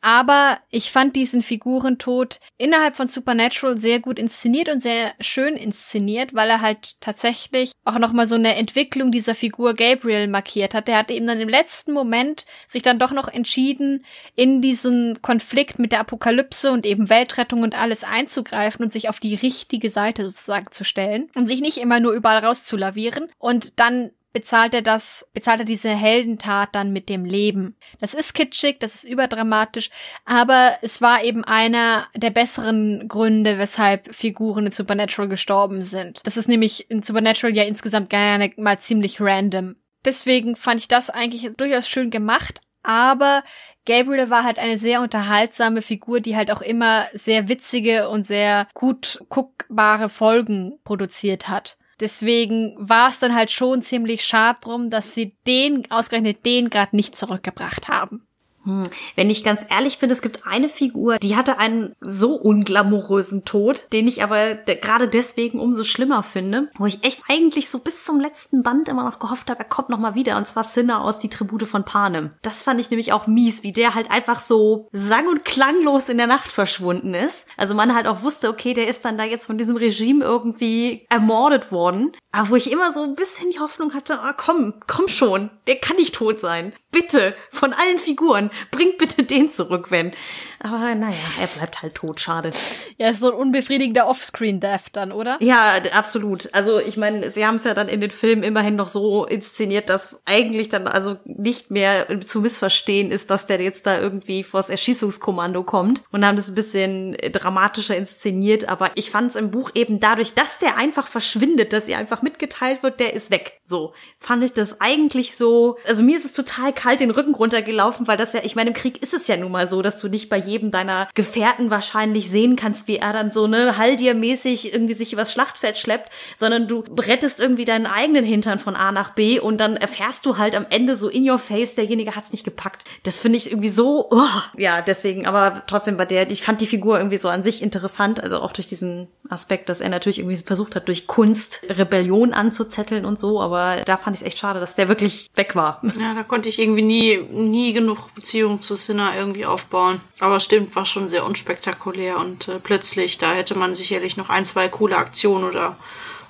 Aber 0.00 0.58
ich 0.70 0.92
fand 0.92 1.16
diesen 1.16 1.42
Figurentod 1.42 2.38
innerhalb 2.58 2.94
von 2.94 3.08
Supernatural 3.08 3.76
sehr 3.76 3.98
gut 3.98 4.20
inszeniert 4.20 4.68
und 4.68 4.80
sehr 4.80 5.14
schön 5.18 5.56
inszeniert, 5.56 6.32
weil 6.32 6.48
er 6.48 6.60
halt 6.60 7.00
tatsächlich 7.00 7.72
auch 7.84 7.98
nochmal 7.98 8.28
so 8.28 8.36
eine 8.36 8.54
Entwicklung 8.54 9.10
dieser 9.10 9.34
Figur 9.34 9.74
Gabriel 9.74 10.28
markiert 10.28 10.74
hat. 10.74 10.86
Der 10.86 10.98
hatte 10.98 11.14
eben 11.14 11.26
dann 11.26 11.40
im 11.40 11.48
letzten 11.48 11.92
Moment 11.92 12.46
sich 12.68 12.82
dann 12.84 13.00
doch 13.00 13.10
noch 13.10 13.26
entschieden, 13.26 14.04
in 14.36 14.62
diesen 14.62 15.20
Konflikt 15.22 15.80
mit 15.80 15.90
der 15.90 16.00
Apokalypse 16.00 16.70
und 16.70 16.86
eben 16.86 17.10
Weltrettung 17.10 17.62
und 17.62 17.76
alles 17.76 18.04
einzugreifen 18.04 18.84
und 18.84 18.92
sich 18.92 19.08
auf 19.08 19.18
die 19.18 19.34
richtige 19.34 19.90
Seite 19.90 20.24
sozusagen 20.28 20.70
zu 20.70 20.84
stellen 20.84 21.30
und 21.34 21.46
sich 21.46 21.63
nicht 21.64 21.78
immer 21.78 21.98
nur 21.98 22.12
überall 22.12 22.44
rauszulavieren. 22.44 23.30
Und 23.38 23.80
dann 23.80 24.10
bezahlt 24.34 24.74
er 24.74 24.82
das, 24.82 25.30
bezahlt 25.32 25.60
er 25.60 25.64
diese 25.64 25.90
Heldentat 25.90 26.74
dann 26.74 26.92
mit 26.92 27.08
dem 27.08 27.24
Leben. 27.24 27.76
Das 28.00 28.14
ist 28.14 28.34
kitschig, 28.34 28.80
das 28.80 28.96
ist 28.96 29.04
überdramatisch, 29.04 29.90
aber 30.24 30.76
es 30.82 31.00
war 31.00 31.22
eben 31.22 31.44
einer 31.44 32.08
der 32.14 32.30
besseren 32.30 33.08
Gründe, 33.08 33.58
weshalb 33.58 34.14
Figuren 34.14 34.66
in 34.66 34.72
Supernatural 34.72 35.28
gestorben 35.28 35.84
sind. 35.84 36.20
Das 36.24 36.36
ist 36.36 36.48
nämlich 36.48 36.90
in 36.90 37.00
Supernatural 37.00 37.56
ja 37.56 37.62
insgesamt 37.62 38.10
gerne 38.10 38.52
mal 38.56 38.78
ziemlich 38.78 39.20
random. 39.20 39.76
Deswegen 40.04 40.56
fand 40.56 40.80
ich 40.80 40.88
das 40.88 41.10
eigentlich 41.10 41.48
durchaus 41.56 41.88
schön 41.88 42.10
gemacht, 42.10 42.60
aber 42.82 43.44
Gabriel 43.86 44.30
war 44.30 44.44
halt 44.44 44.58
eine 44.58 44.78
sehr 44.78 45.00
unterhaltsame 45.02 45.82
Figur, 45.82 46.20
die 46.20 46.36
halt 46.36 46.50
auch 46.50 46.62
immer 46.62 47.06
sehr 47.12 47.48
witzige 47.48 48.08
und 48.08 48.22
sehr 48.22 48.66
gut 48.74 49.22
guckbare 49.28 50.08
Folgen 50.08 50.78
produziert 50.84 51.48
hat. 51.48 51.76
Deswegen 52.00 52.74
war 52.78 53.10
es 53.10 53.20
dann 53.20 53.34
halt 53.34 53.50
schon 53.50 53.82
ziemlich 53.82 54.24
schade 54.24 54.58
drum, 54.62 54.90
dass 54.90 55.14
sie 55.14 55.36
den, 55.46 55.90
ausgerechnet 55.90 56.44
den 56.44 56.70
gerade 56.70 56.96
nicht 56.96 57.16
zurückgebracht 57.16 57.88
haben. 57.88 58.26
Hm. 58.64 58.84
Wenn 59.16 59.30
ich 59.30 59.44
ganz 59.44 59.66
ehrlich 59.68 59.98
bin, 59.98 60.10
es 60.10 60.22
gibt 60.22 60.46
eine 60.46 60.68
Figur, 60.68 61.18
die 61.18 61.36
hatte 61.36 61.58
einen 61.58 61.94
so 62.00 62.34
unglamourösen 62.34 63.44
Tod, 63.44 63.86
den 63.92 64.08
ich 64.08 64.22
aber 64.22 64.54
de 64.54 64.76
gerade 64.76 65.08
deswegen 65.08 65.60
umso 65.60 65.84
schlimmer 65.84 66.22
finde, 66.22 66.70
wo 66.78 66.86
ich 66.86 67.04
echt 67.04 67.22
eigentlich 67.28 67.68
so 67.70 67.78
bis 67.78 68.04
zum 68.04 68.20
letzten 68.20 68.62
Band 68.62 68.88
immer 68.88 69.04
noch 69.04 69.18
gehofft 69.18 69.50
habe, 69.50 69.60
er 69.60 69.68
kommt 69.68 69.88
noch 69.88 69.98
mal 69.98 70.14
wieder, 70.14 70.36
und 70.36 70.46
zwar 70.46 70.64
Sinner 70.64 71.02
aus 71.02 71.18
die 71.18 71.28
Tribute 71.28 71.66
von 71.66 71.84
Panem. 71.84 72.30
Das 72.42 72.62
fand 72.62 72.80
ich 72.80 72.90
nämlich 72.90 73.12
auch 73.12 73.26
mies, 73.26 73.62
wie 73.62 73.72
der 73.72 73.94
halt 73.94 74.10
einfach 74.10 74.40
so 74.40 74.88
sang- 74.92 75.28
und 75.28 75.44
klanglos 75.44 76.08
in 76.08 76.18
der 76.18 76.26
Nacht 76.26 76.50
verschwunden 76.50 77.14
ist. 77.14 77.46
Also 77.56 77.74
man 77.74 77.94
halt 77.94 78.06
auch 78.06 78.22
wusste, 78.22 78.48
okay, 78.48 78.74
der 78.74 78.88
ist 78.88 79.04
dann 79.04 79.18
da 79.18 79.24
jetzt 79.24 79.46
von 79.46 79.58
diesem 79.58 79.76
Regime 79.76 80.24
irgendwie 80.24 81.06
ermordet 81.10 81.70
worden. 81.70 82.12
Aber 82.32 82.50
wo 82.50 82.56
ich 82.56 82.72
immer 82.72 82.92
so 82.92 83.02
ein 83.02 83.14
bisschen 83.14 83.50
die 83.50 83.60
Hoffnung 83.60 83.94
hatte, 83.94 84.18
ah, 84.20 84.34
komm, 84.36 84.74
komm 84.86 85.08
schon, 85.08 85.50
der 85.66 85.76
kann 85.76 85.96
nicht 85.96 86.14
tot 86.14 86.40
sein. 86.40 86.72
Bitte, 86.94 87.34
von 87.50 87.72
allen 87.72 87.98
Figuren, 87.98 88.50
bringt 88.70 88.98
bitte 88.98 89.24
den 89.24 89.50
zurück, 89.50 89.90
wenn. 89.90 90.12
Aber 90.60 90.94
naja, 90.94 91.16
er 91.40 91.48
bleibt 91.48 91.82
halt 91.82 91.96
tot, 91.96 92.20
schade. 92.20 92.52
Ja, 92.98 93.10
ist 93.10 93.18
so 93.18 93.32
ein 93.32 93.36
unbefriedigender 93.36 94.06
Offscreen-Death 94.06 94.92
dann, 94.92 95.10
oder? 95.10 95.36
Ja, 95.40 95.72
absolut. 95.92 96.48
Also 96.54 96.78
ich 96.78 96.96
meine, 96.96 97.30
sie 97.30 97.44
haben 97.44 97.56
es 97.56 97.64
ja 97.64 97.74
dann 97.74 97.88
in 97.88 98.00
den 98.00 98.12
Filmen 98.12 98.44
immerhin 98.44 98.76
noch 98.76 98.86
so 98.86 99.24
inszeniert, 99.26 99.90
dass 99.90 100.22
eigentlich 100.24 100.68
dann 100.68 100.86
also 100.86 101.16
nicht 101.24 101.72
mehr 101.72 102.20
zu 102.20 102.40
missverstehen 102.40 103.10
ist, 103.10 103.28
dass 103.28 103.46
der 103.46 103.60
jetzt 103.60 103.86
da 103.86 103.98
irgendwie 103.98 104.44
vors 104.44 104.70
Erschießungskommando 104.70 105.64
kommt 105.64 106.04
und 106.12 106.24
haben 106.24 106.36
das 106.36 106.48
ein 106.48 106.54
bisschen 106.54 107.16
dramatischer 107.32 107.96
inszeniert. 107.96 108.68
Aber 108.68 108.92
ich 108.94 109.10
fand 109.10 109.32
es 109.32 109.36
im 109.36 109.50
Buch 109.50 109.72
eben 109.74 109.98
dadurch, 109.98 110.34
dass 110.34 110.58
der 110.58 110.76
einfach 110.76 111.08
verschwindet, 111.08 111.72
dass 111.72 111.88
ihr 111.88 111.98
einfach 111.98 112.22
mitgeteilt 112.22 112.84
wird, 112.84 113.00
der 113.00 113.14
ist 113.14 113.32
weg. 113.32 113.60
So 113.64 113.92
fand 114.16 114.44
ich 114.44 114.52
das 114.52 114.80
eigentlich 114.80 115.36
so. 115.36 115.76
Also 115.88 116.04
mir 116.04 116.16
ist 116.16 116.24
es 116.24 116.32
total 116.32 116.72
kalt 116.84 117.00
den 117.00 117.10
Rücken 117.10 117.34
runtergelaufen, 117.34 118.06
weil 118.06 118.18
das 118.18 118.34
ja, 118.34 118.40
ich 118.44 118.56
meine, 118.56 118.68
im 118.68 118.76
Krieg 118.76 119.02
ist 119.02 119.14
es 119.14 119.26
ja 119.26 119.38
nun 119.38 119.50
mal 119.50 119.66
so, 119.70 119.80
dass 119.80 120.00
du 120.00 120.08
nicht 120.08 120.28
bei 120.28 120.36
jedem 120.36 120.70
deiner 120.70 121.08
Gefährten 121.14 121.70
wahrscheinlich 121.70 122.28
sehen 122.28 122.56
kannst, 122.56 122.88
wie 122.88 122.98
er 122.98 123.14
dann 123.14 123.30
so 123.30 123.46
ne 123.46 123.78
Haldir-mäßig 123.78 124.70
irgendwie 124.70 124.92
sich 124.92 125.14
übers 125.14 125.32
Schlachtfeld 125.32 125.78
schleppt, 125.78 126.12
sondern 126.36 126.68
du 126.68 126.84
rettest 127.00 127.40
irgendwie 127.40 127.64
deinen 127.64 127.86
eigenen 127.86 128.26
Hintern 128.26 128.58
von 128.58 128.76
A 128.76 128.92
nach 128.92 129.14
B 129.14 129.40
und 129.40 129.60
dann 129.60 129.78
erfährst 129.78 130.26
du 130.26 130.36
halt 130.36 130.54
am 130.54 130.66
Ende 130.68 130.94
so 130.94 131.08
in 131.08 131.26
your 131.26 131.38
face, 131.38 131.74
derjenige 131.74 132.14
hat's 132.16 132.32
nicht 132.32 132.44
gepackt. 132.44 132.84
Das 133.02 133.18
finde 133.18 133.38
ich 133.38 133.50
irgendwie 133.50 133.70
so, 133.70 134.08
oh, 134.10 134.20
ja, 134.58 134.82
deswegen, 134.82 135.26
aber 135.26 135.62
trotzdem 135.66 135.96
bei 135.96 136.04
der, 136.04 136.30
ich 136.30 136.42
fand 136.42 136.60
die 136.60 136.66
Figur 136.66 136.98
irgendwie 136.98 137.16
so 137.16 137.30
an 137.30 137.42
sich 137.42 137.62
interessant, 137.62 138.22
also 138.22 138.40
auch 138.40 138.52
durch 138.52 138.66
diesen 138.66 139.08
Aspekt, 139.30 139.68
dass 139.68 139.80
er 139.80 139.88
natürlich 139.88 140.18
irgendwie 140.18 140.36
versucht 140.36 140.74
hat, 140.74 140.86
durch 140.88 141.06
Kunst 141.06 141.62
Rebellion 141.68 142.34
anzuzetteln 142.34 143.06
und 143.06 143.18
so, 143.18 143.40
aber 143.40 143.80
da 143.84 143.96
fand 143.96 144.16
ich 144.16 144.22
es 144.22 144.26
echt 144.26 144.38
schade, 144.38 144.60
dass 144.60 144.74
der 144.74 144.88
wirklich 144.88 145.30
weg 145.34 145.56
war. 145.56 145.80
Ja, 145.98 146.14
da 146.14 146.22
konnte 146.22 146.48
ich 146.48 146.58
irgendwie 146.58 146.82
nie, 146.82 147.16
nie 147.30 147.72
genug 147.72 148.14
Beziehung 148.14 148.60
zu 148.60 148.74
Sinner 148.74 149.16
irgendwie 149.16 149.46
aufbauen. 149.46 150.00
Aber 150.20 150.40
stimmt, 150.40 150.76
war 150.76 150.84
schon 150.84 151.08
sehr 151.08 151.24
unspektakulär 151.24 152.18
und 152.18 152.48
äh, 152.48 152.58
plötzlich, 152.62 153.16
da 153.18 153.32
hätte 153.32 153.56
man 153.56 153.74
sicherlich 153.74 154.16
noch 154.16 154.28
ein, 154.28 154.44
zwei 154.44 154.68
coole 154.68 154.96
Aktionen 154.96 155.44
oder 155.44 155.76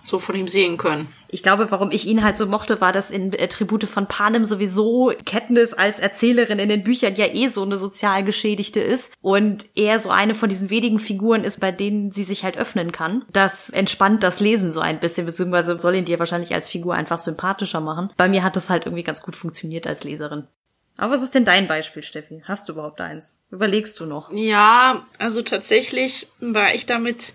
so 0.04 0.18
von 0.18 0.36
ihm 0.36 0.48
sehen 0.48 0.76
können. 0.76 1.08
Ich 1.28 1.42
glaube, 1.42 1.70
warum 1.70 1.90
ich 1.90 2.06
ihn 2.06 2.22
halt 2.22 2.36
so 2.36 2.46
mochte, 2.46 2.80
war, 2.80 2.92
dass 2.92 3.10
in 3.10 3.32
äh, 3.32 3.48
Tribute 3.48 3.84
von 3.84 4.06
Panem 4.06 4.44
sowieso 4.44 5.12
Katniss 5.24 5.72
als 5.72 5.98
Erzählerin 5.98 6.58
in 6.58 6.68
den 6.68 6.84
Büchern 6.84 7.16
ja 7.16 7.26
eh 7.26 7.48
so 7.48 7.62
eine 7.62 7.78
sozial 7.78 8.22
Geschädigte 8.22 8.80
ist 8.80 9.12
und 9.20 9.64
er 9.74 9.98
so 9.98 10.10
eine 10.10 10.34
von 10.34 10.48
diesen 10.48 10.70
wenigen 10.70 10.98
Figuren 10.98 11.42
ist, 11.42 11.58
bei 11.58 11.72
denen 11.72 12.12
sie 12.12 12.24
sich 12.24 12.44
halt 12.44 12.56
öffnen 12.56 12.92
kann. 12.92 13.24
Das 13.32 13.70
entspannt 13.70 14.22
das 14.22 14.40
Lesen 14.40 14.70
so 14.70 14.80
ein 14.80 15.00
bisschen, 15.00 15.26
beziehungsweise 15.26 15.78
soll 15.78 15.96
ihn 15.96 16.04
dir 16.04 16.18
wahrscheinlich 16.18 16.54
als 16.54 16.68
Figur 16.68 16.94
einfach 16.94 17.18
sympathischer 17.18 17.80
machen. 17.80 18.10
Bei 18.16 18.28
mir 18.28 18.44
hat 18.44 18.56
das 18.56 18.70
halt 18.70 18.84
irgendwie 18.84 19.02
ganz 19.02 19.22
gut 19.22 19.34
funktioniert 19.34 19.86
als 19.86 20.04
Leserin. 20.04 20.46
Aber 20.96 21.14
was 21.14 21.22
ist 21.22 21.34
denn 21.34 21.44
dein 21.44 21.66
Beispiel, 21.66 22.04
Steffi? 22.04 22.42
Hast 22.44 22.68
du 22.68 22.74
überhaupt 22.74 23.00
eins? 23.00 23.36
Überlegst 23.50 23.98
du 23.98 24.06
noch? 24.06 24.32
Ja, 24.32 25.04
also 25.18 25.42
tatsächlich 25.42 26.28
war 26.38 26.72
ich 26.72 26.86
damit. 26.86 27.34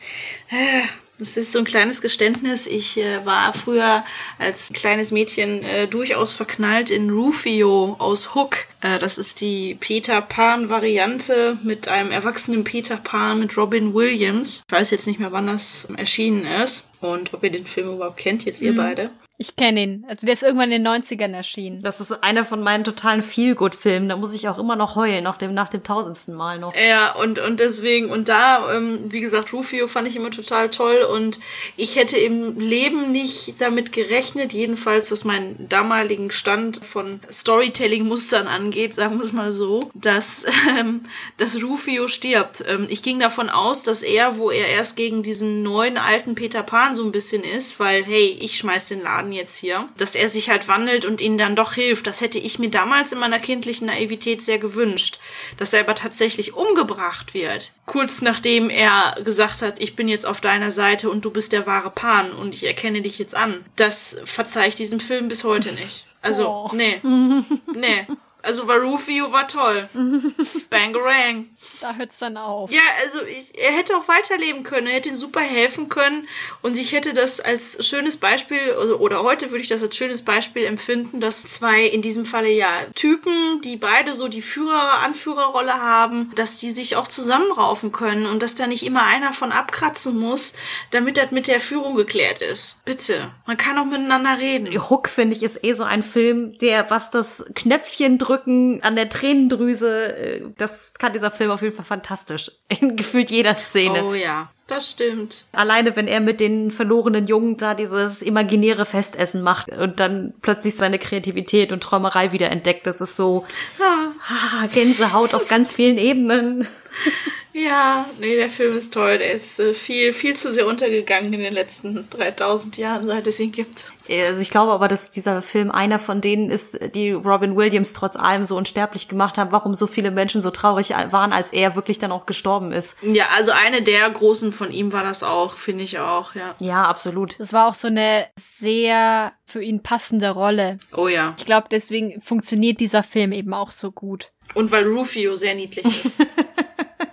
Äh, 0.49 0.83
das 1.19 1.35
ist 1.35 1.51
so 1.51 1.59
ein 1.59 1.65
kleines 1.65 2.01
Geständnis. 2.01 2.65
Ich 2.65 2.97
äh, 2.97 3.25
war 3.25 3.53
früher 3.53 4.03
als 4.39 4.69
kleines 4.73 5.11
Mädchen 5.11 5.61
äh, 5.63 5.87
durchaus 5.87 6.31
verknallt 6.31 6.89
in 6.89 7.09
Rufio 7.09 7.97
aus 7.99 8.33
Hook. 8.33 8.57
Äh, 8.81 8.99
das 8.99 9.17
ist 9.17 9.41
die 9.41 9.75
Peter 9.79 10.21
Pan-Variante 10.21 11.57
mit 11.61 11.89
einem 11.89 12.11
erwachsenen 12.11 12.63
Peter 12.63 12.95
Pan 12.95 13.39
mit 13.39 13.57
Robin 13.57 13.93
Williams. 13.93 14.63
Ich 14.65 14.71
weiß 14.71 14.91
jetzt 14.91 15.07
nicht 15.07 15.19
mehr, 15.19 15.33
wann 15.33 15.47
das 15.47 15.89
erschienen 15.97 16.45
ist 16.45 16.89
und 17.01 17.33
ob 17.33 17.43
ihr 17.43 17.51
den 17.51 17.65
Film 17.65 17.95
überhaupt 17.95 18.17
kennt, 18.17 18.45
jetzt 18.45 18.61
ihr 18.61 18.75
beide. 18.75 19.09
Ich 19.41 19.55
kenne 19.55 19.81
ihn. 19.81 20.05
Also 20.09 20.25
der 20.25 20.33
ist 20.33 20.43
irgendwann 20.43 20.69
in 20.69 20.83
den 20.83 21.01
90ern 21.01 21.31
erschienen. 21.31 21.81
Das 21.81 22.01
ist 22.01 22.11
einer 22.11 22.43
von 22.43 22.61
meinen 22.61 22.83
totalen 22.83 23.21
Feel-Good-Filmen. 23.21 24.09
Da 24.09 24.17
muss 24.17 24.33
ich 24.33 24.49
auch 24.49 24.59
immer 24.59 24.75
noch 24.75 24.97
heulen, 24.97 25.23
nach 25.23 25.37
dem, 25.37 25.53
nach 25.53 25.69
dem 25.69 25.81
tausendsten 25.81 26.35
Mal 26.35 26.59
noch. 26.59 26.75
Ja, 26.75 27.15
und, 27.15 27.39
und 27.39 27.61
deswegen, 27.61 28.11
und 28.11 28.27
da, 28.27 28.75
ähm, 28.75 29.05
wie 29.07 29.21
gesagt, 29.21 29.53
Rufio 29.53 29.87
fand 29.87 30.09
ich 30.09 30.17
immer 30.17 30.29
total 30.29 30.69
toll 30.69 31.07
und 31.09 31.39
ich 31.77 31.95
hätte 31.95 32.17
im 32.17 32.59
Leben 32.59 33.13
nicht 33.13 33.61
damit 33.61 33.93
gerechnet, 33.93 34.51
jedenfalls 34.51 35.09
was 35.09 35.23
meinen 35.23 35.69
damaligen 35.69 36.31
Stand 36.31 36.85
von 36.85 37.21
Storytelling-Mustern 37.31 38.49
angeht, 38.49 38.93
sagen 38.93 39.19
wir 39.19 39.23
es 39.23 39.31
mal 39.31 39.53
so, 39.53 39.89
dass, 39.93 40.45
ähm, 40.77 41.03
dass 41.37 41.63
Rufio 41.63 42.09
stirbt. 42.09 42.65
Ähm, 42.67 42.87
ich 42.89 43.03
ging 43.03 43.19
davon 43.19 43.49
aus, 43.49 43.83
dass 43.83 44.03
er, 44.03 44.37
wo 44.37 44.51
er 44.51 44.67
erst 44.67 44.97
gegen 44.97 45.23
diesen 45.23 45.63
neuen 45.63 45.97
alten 45.97 46.35
Peter 46.35 46.61
Pan 46.61 46.93
so 46.93 47.05
ein 47.05 47.13
bisschen 47.13 47.45
ist, 47.45 47.79
weil, 47.79 48.03
hey, 48.03 48.37
ich 48.41 48.57
schmeiß 48.57 48.89
den 48.89 49.01
Laden 49.01 49.28
jetzt 49.31 49.57
hier, 49.57 49.87
dass 49.97 50.15
er 50.15 50.29
sich 50.29 50.49
halt 50.49 50.67
wandelt 50.67 51.05
und 51.05 51.21
ihnen 51.21 51.37
dann 51.37 51.55
doch 51.55 51.73
hilft. 51.73 52.07
Das 52.07 52.21
hätte 52.21 52.39
ich 52.39 52.59
mir 52.59 52.69
damals 52.69 53.11
in 53.11 53.19
meiner 53.19 53.39
kindlichen 53.39 53.87
Naivität 53.87 54.41
sehr 54.41 54.59
gewünscht, 54.59 55.19
dass 55.57 55.73
er 55.73 55.81
aber 55.81 55.95
tatsächlich 55.95 56.53
umgebracht 56.53 57.33
wird. 57.33 57.73
Kurz 57.85 58.21
nachdem 58.21 58.69
er 58.69 59.15
gesagt 59.23 59.61
hat, 59.61 59.79
ich 59.79 59.95
bin 59.95 60.07
jetzt 60.07 60.25
auf 60.25 60.41
deiner 60.41 60.71
Seite 60.71 61.09
und 61.09 61.25
du 61.25 61.31
bist 61.31 61.51
der 61.53 61.65
wahre 61.65 61.91
Pan 61.91 62.31
und 62.31 62.53
ich 62.53 62.65
erkenne 62.65 63.01
dich 63.01 63.19
jetzt 63.19 63.35
an. 63.35 63.65
Das 63.75 64.17
verzeih 64.25 64.67
ich 64.69 64.75
diesem 64.75 64.99
Film 64.99 65.27
bis 65.27 65.43
heute 65.43 65.71
nicht. 65.73 66.05
Also, 66.21 66.47
Oh. 66.47 66.71
nee. 66.73 66.99
Nee. 67.73 68.07
Also, 68.41 68.67
weil 68.67 68.79
Rufio 68.79 69.33
war 69.33 69.47
toll. 69.49 69.89
Bangarang. 70.69 71.45
Da 71.81 71.95
hört's 71.95 72.19
dann 72.19 72.37
auf. 72.37 72.71
Ja, 72.71 72.81
also 73.03 73.23
ich, 73.25 73.57
er 73.57 73.71
hätte 73.71 73.95
auch 73.95 74.07
weiterleben 74.07 74.63
können, 74.63 74.87
er 74.87 74.93
hätte 74.93 75.09
ihm 75.09 75.15
super 75.15 75.39
helfen 75.39 75.89
können 75.89 76.27
und 76.61 76.77
ich 76.77 76.91
hätte 76.91 77.13
das 77.13 77.39
als 77.39 77.85
schönes 77.87 78.17
Beispiel, 78.17 78.59
also, 78.77 78.97
oder 78.97 79.23
heute 79.23 79.51
würde 79.51 79.61
ich 79.61 79.69
das 79.69 79.81
als 79.81 79.95
schönes 79.95 80.23
Beispiel 80.23 80.65
empfinden, 80.65 81.19
dass 81.21 81.43
zwei 81.43 81.83
in 81.83 82.01
diesem 82.01 82.25
Falle 82.25 82.49
ja 82.49 82.69
Typen, 82.95 83.61
die 83.61 83.77
beide 83.77 84.13
so 84.13 84.27
die 84.27 84.41
Führer, 84.41 84.99
Anführerrolle 84.99 85.73
haben, 85.73 86.31
dass 86.35 86.57
die 86.59 86.71
sich 86.71 86.95
auch 86.95 87.07
zusammenraufen 87.07 87.91
können 87.91 88.25
und 88.25 88.43
dass 88.43 88.55
da 88.55 88.67
nicht 88.67 88.85
immer 88.85 89.03
einer 89.03 89.33
von 89.33 89.51
abkratzen 89.51 90.17
muss, 90.17 90.53
damit 90.91 91.17
das 91.17 91.31
mit 91.31 91.47
der 91.47 91.59
Führung 91.59 91.95
geklärt 91.95 92.41
ist. 92.41 92.83
Bitte, 92.85 93.31
man 93.45 93.57
kann 93.57 93.77
auch 93.77 93.85
miteinander 93.85 94.37
reden. 94.37 94.89
Hook, 94.89 95.09
finde 95.09 95.35
ich, 95.35 95.43
ist 95.43 95.63
eh 95.63 95.73
so 95.73 95.83
ein 95.83 96.03
Film, 96.03 96.57
der, 96.59 96.89
was 96.89 97.09
das 97.09 97.45
Knöpfchen 97.55 98.17
drücken 98.17 98.81
an 98.83 98.95
der 98.95 99.09
Tränendrüse, 99.09 100.17
äh, 100.17 100.41
das 100.57 100.93
kann 100.97 101.13
dieser 101.13 101.31
Film 101.31 101.51
auf 101.51 101.61
jeden 101.61 101.68
Fall 101.71 101.85
fantastisch. 101.85 102.51
In 102.79 102.95
gefühlt 102.95 103.31
jeder 103.31 103.55
Szene. 103.55 104.03
Oh 104.03 104.13
ja, 104.13 104.49
das 104.67 104.91
stimmt. 104.91 105.45
Alleine, 105.51 105.95
wenn 105.95 106.07
er 106.07 106.19
mit 106.19 106.39
den 106.39 106.71
verlorenen 106.71 107.27
Jungen 107.27 107.57
da 107.57 107.73
dieses 107.73 108.21
imaginäre 108.21 108.85
Festessen 108.85 109.41
macht 109.41 109.69
und 109.69 109.99
dann 109.99 110.33
plötzlich 110.41 110.75
seine 110.75 110.99
Kreativität 110.99 111.71
und 111.71 111.81
Träumerei 111.81 112.31
wieder 112.31 112.49
entdeckt, 112.51 112.87
das 112.87 113.01
ist 113.01 113.15
so 113.15 113.45
Ah. 113.79 114.11
ah, 114.63 114.67
Gänsehaut 114.73 115.33
auf 115.33 115.47
ganz 115.47 115.73
vielen 115.73 115.97
Ebenen. 115.97 116.67
Ja, 117.59 118.05
nee, 118.19 118.37
der 118.37 118.49
Film 118.49 118.75
ist 118.75 118.93
toll. 118.93 119.17
Der 119.17 119.33
ist 119.33 119.59
äh, 119.59 119.73
viel, 119.73 120.13
viel 120.13 120.35
zu 120.35 120.51
sehr 120.51 120.65
untergegangen 120.65 121.33
in 121.33 121.41
den 121.41 121.53
letzten 121.53 122.09
3000 122.09 122.77
Jahren, 122.77 123.05
seit 123.05 123.27
es 123.27 123.39
ihn 123.39 123.51
gibt. 123.51 123.91
Also 124.09 124.41
ich 124.41 124.49
glaube 124.49 124.71
aber, 124.71 124.87
dass 124.87 125.11
dieser 125.11 125.41
Film 125.41 125.69
einer 125.69 125.99
von 125.99 126.21
denen 126.21 126.49
ist, 126.49 126.79
die 126.95 127.11
Robin 127.11 127.57
Williams 127.57 127.93
trotz 127.93 128.15
allem 128.15 128.45
so 128.45 128.55
unsterblich 128.55 129.07
gemacht 129.07 129.37
haben, 129.37 129.51
warum 129.51 129.73
so 129.73 129.87
viele 129.87 130.09
Menschen 130.09 130.41
so 130.41 130.51
traurig 130.51 130.91
waren, 130.91 131.33
als 131.33 131.51
er 131.51 131.75
wirklich 131.75 131.99
dann 131.99 132.11
auch 132.11 132.25
gestorben 132.25 132.71
ist. 132.71 132.95
Ja, 133.01 133.25
also 133.35 133.51
eine 133.51 133.81
der 133.81 134.09
großen 134.09 134.53
von 134.53 134.71
ihm 134.71 134.93
war 134.93 135.03
das 135.03 135.23
auch, 135.23 135.57
finde 135.57 135.83
ich 135.83 135.99
auch, 135.99 136.35
ja. 136.35 136.55
Ja, 136.59 136.85
absolut. 136.85 137.39
Das 137.39 137.51
war 137.51 137.67
auch 137.67 137.75
so 137.75 137.87
eine 137.87 138.27
sehr 138.37 139.33
für 139.45 139.61
ihn 139.61 139.83
passende 139.83 140.29
Rolle. 140.29 140.77
Oh 140.95 141.07
ja. 141.07 141.33
Ich 141.37 141.45
glaube, 141.45 141.67
deswegen 141.69 142.21
funktioniert 142.21 142.79
dieser 142.79 143.03
Film 143.03 143.31
eben 143.31 143.53
auch 143.53 143.71
so 143.71 143.91
gut. 143.91 144.31
Und 144.53 144.71
weil 144.71 144.87
Rufio 144.87 145.35
sehr 145.35 145.55
niedlich 145.55 146.05
ist. 146.05 146.25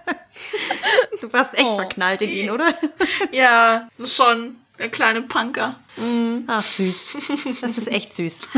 Du 1.20 1.32
warst 1.32 1.54
echt 1.54 1.66
Oh. 1.70 1.76
verknallt 1.76 2.22
in 2.22 2.30
ihn, 2.30 2.50
oder? 2.50 2.74
ja, 3.32 3.88
schon. 4.04 4.56
Der 4.78 4.90
kleine 4.90 5.22
Punker. 5.22 5.76
Ach, 6.46 6.62
süß. 6.62 7.16
Das 7.62 7.78
ist 7.78 7.88
echt 7.88 8.14
süß. 8.14 8.42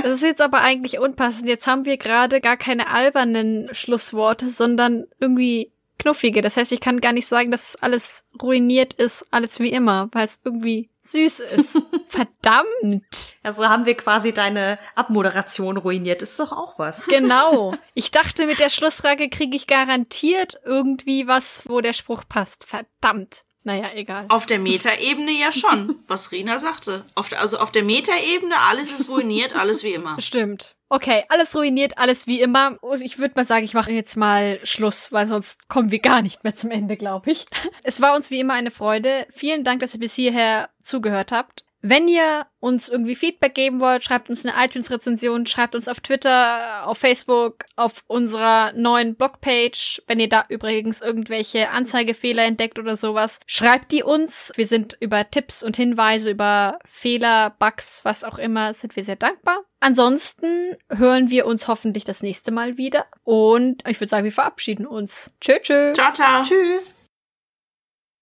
Das 0.00 0.12
ist 0.12 0.22
jetzt 0.22 0.40
aber 0.40 0.60
eigentlich 0.60 1.00
unpassend. 1.00 1.48
Jetzt 1.48 1.66
haben 1.66 1.84
wir 1.84 1.96
gerade 1.96 2.40
gar 2.40 2.56
keine 2.56 2.88
albernen 2.88 3.68
Schlussworte, 3.74 4.48
sondern 4.48 5.06
irgendwie 5.18 5.72
knuffige. 5.98 6.42
Das 6.42 6.56
heißt, 6.56 6.72
ich 6.72 6.80
kann 6.80 7.00
gar 7.00 7.12
nicht 7.12 7.26
sagen, 7.26 7.50
dass 7.50 7.76
alles 7.76 8.26
ruiniert 8.40 8.94
ist, 8.94 9.26
alles 9.30 9.60
wie 9.60 9.70
immer, 9.70 10.08
weil 10.12 10.24
es 10.24 10.40
irgendwie 10.44 10.90
süß 11.00 11.40
ist. 11.40 11.80
Verdammt. 12.08 13.36
Also 13.42 13.68
haben 13.68 13.86
wir 13.86 13.96
quasi 13.96 14.32
deine 14.32 14.78
Abmoderation 14.94 15.76
ruiniert. 15.76 16.22
Ist 16.22 16.38
doch 16.38 16.52
auch 16.52 16.78
was. 16.78 17.06
Genau. 17.06 17.74
Ich 17.94 18.12
dachte, 18.12 18.46
mit 18.46 18.60
der 18.60 18.70
Schlussfrage 18.70 19.28
kriege 19.28 19.56
ich 19.56 19.66
garantiert 19.66 20.60
irgendwie 20.64 21.26
was, 21.26 21.64
wo 21.68 21.80
der 21.80 21.92
Spruch 21.92 22.22
passt. 22.28 22.64
Verdammt. 22.64 23.42
Naja, 23.64 23.90
egal. 23.94 24.26
Auf 24.28 24.46
der 24.46 24.60
Metaebene 24.60 25.32
ja 25.32 25.50
schon, 25.50 25.96
was 26.06 26.30
Rena 26.30 26.58
sagte. 26.58 27.04
Auf 27.14 27.28
der, 27.28 27.40
also 27.40 27.58
auf 27.58 27.72
der 27.72 27.82
Metaebene, 27.82 28.54
alles 28.70 28.98
ist 28.98 29.10
ruiniert, 29.10 29.54
alles 29.58 29.82
wie 29.82 29.94
immer. 29.94 30.20
Stimmt. 30.20 30.76
Okay, 30.90 31.24
alles 31.28 31.54
ruiniert, 31.54 31.98
alles 31.98 32.26
wie 32.26 32.40
immer. 32.40 32.78
Und 32.82 33.02
ich 33.02 33.18
würde 33.18 33.34
mal 33.36 33.44
sagen, 33.44 33.64
ich 33.64 33.74
mache 33.74 33.92
jetzt 33.92 34.16
mal 34.16 34.58
Schluss, 34.62 35.12
weil 35.12 35.28
sonst 35.28 35.68
kommen 35.68 35.90
wir 35.90 35.98
gar 35.98 36.22
nicht 36.22 36.44
mehr 36.44 36.54
zum 36.54 36.70
Ende, 36.70 36.96
glaube 36.96 37.30
ich. 37.30 37.46
Es 37.84 38.00
war 38.00 38.14
uns 38.14 38.30
wie 38.30 38.40
immer 38.40 38.54
eine 38.54 38.70
Freude. 38.70 39.26
Vielen 39.30 39.64
Dank, 39.64 39.80
dass 39.80 39.94
ihr 39.94 40.00
bis 40.00 40.14
hierher 40.14 40.70
zugehört 40.82 41.32
habt. 41.32 41.67
Wenn 41.88 42.06
ihr 42.06 42.44
uns 42.60 42.90
irgendwie 42.90 43.14
Feedback 43.14 43.54
geben 43.54 43.80
wollt, 43.80 44.04
schreibt 44.04 44.28
uns 44.28 44.44
eine 44.44 44.62
iTunes-Rezension, 44.62 45.46
schreibt 45.46 45.74
uns 45.74 45.88
auf 45.88 46.00
Twitter, 46.00 46.86
auf 46.86 46.98
Facebook, 46.98 47.64
auf 47.76 48.04
unserer 48.06 48.72
neuen 48.74 49.14
Blogpage. 49.14 50.02
Wenn 50.06 50.20
ihr 50.20 50.28
da 50.28 50.44
übrigens 50.50 51.00
irgendwelche 51.00 51.70
Anzeigefehler 51.70 52.44
entdeckt 52.44 52.78
oder 52.78 52.94
sowas, 52.94 53.40
schreibt 53.46 53.90
die 53.92 54.02
uns. 54.02 54.52
Wir 54.56 54.66
sind 54.66 54.98
über 55.00 55.30
Tipps 55.30 55.62
und 55.62 55.78
Hinweise, 55.78 56.32
über 56.32 56.78
Fehler, 56.86 57.54
Bugs, 57.58 58.04
was 58.04 58.22
auch 58.22 58.38
immer, 58.38 58.74
sind 58.74 58.94
wir 58.94 59.02
sehr 59.02 59.16
dankbar. 59.16 59.60
Ansonsten 59.80 60.76
hören 60.90 61.30
wir 61.30 61.46
uns 61.46 61.68
hoffentlich 61.68 62.04
das 62.04 62.22
nächste 62.22 62.50
Mal 62.50 62.76
wieder. 62.76 63.06
Und 63.24 63.88
ich 63.88 63.98
würde 63.98 64.08
sagen, 64.08 64.24
wir 64.24 64.32
verabschieden 64.32 64.86
uns. 64.86 65.34
Tschö, 65.40 65.58
tschö. 65.62 65.94
Ciao, 65.94 66.12
ciao. 66.12 66.42
Tschüss. 66.42 66.97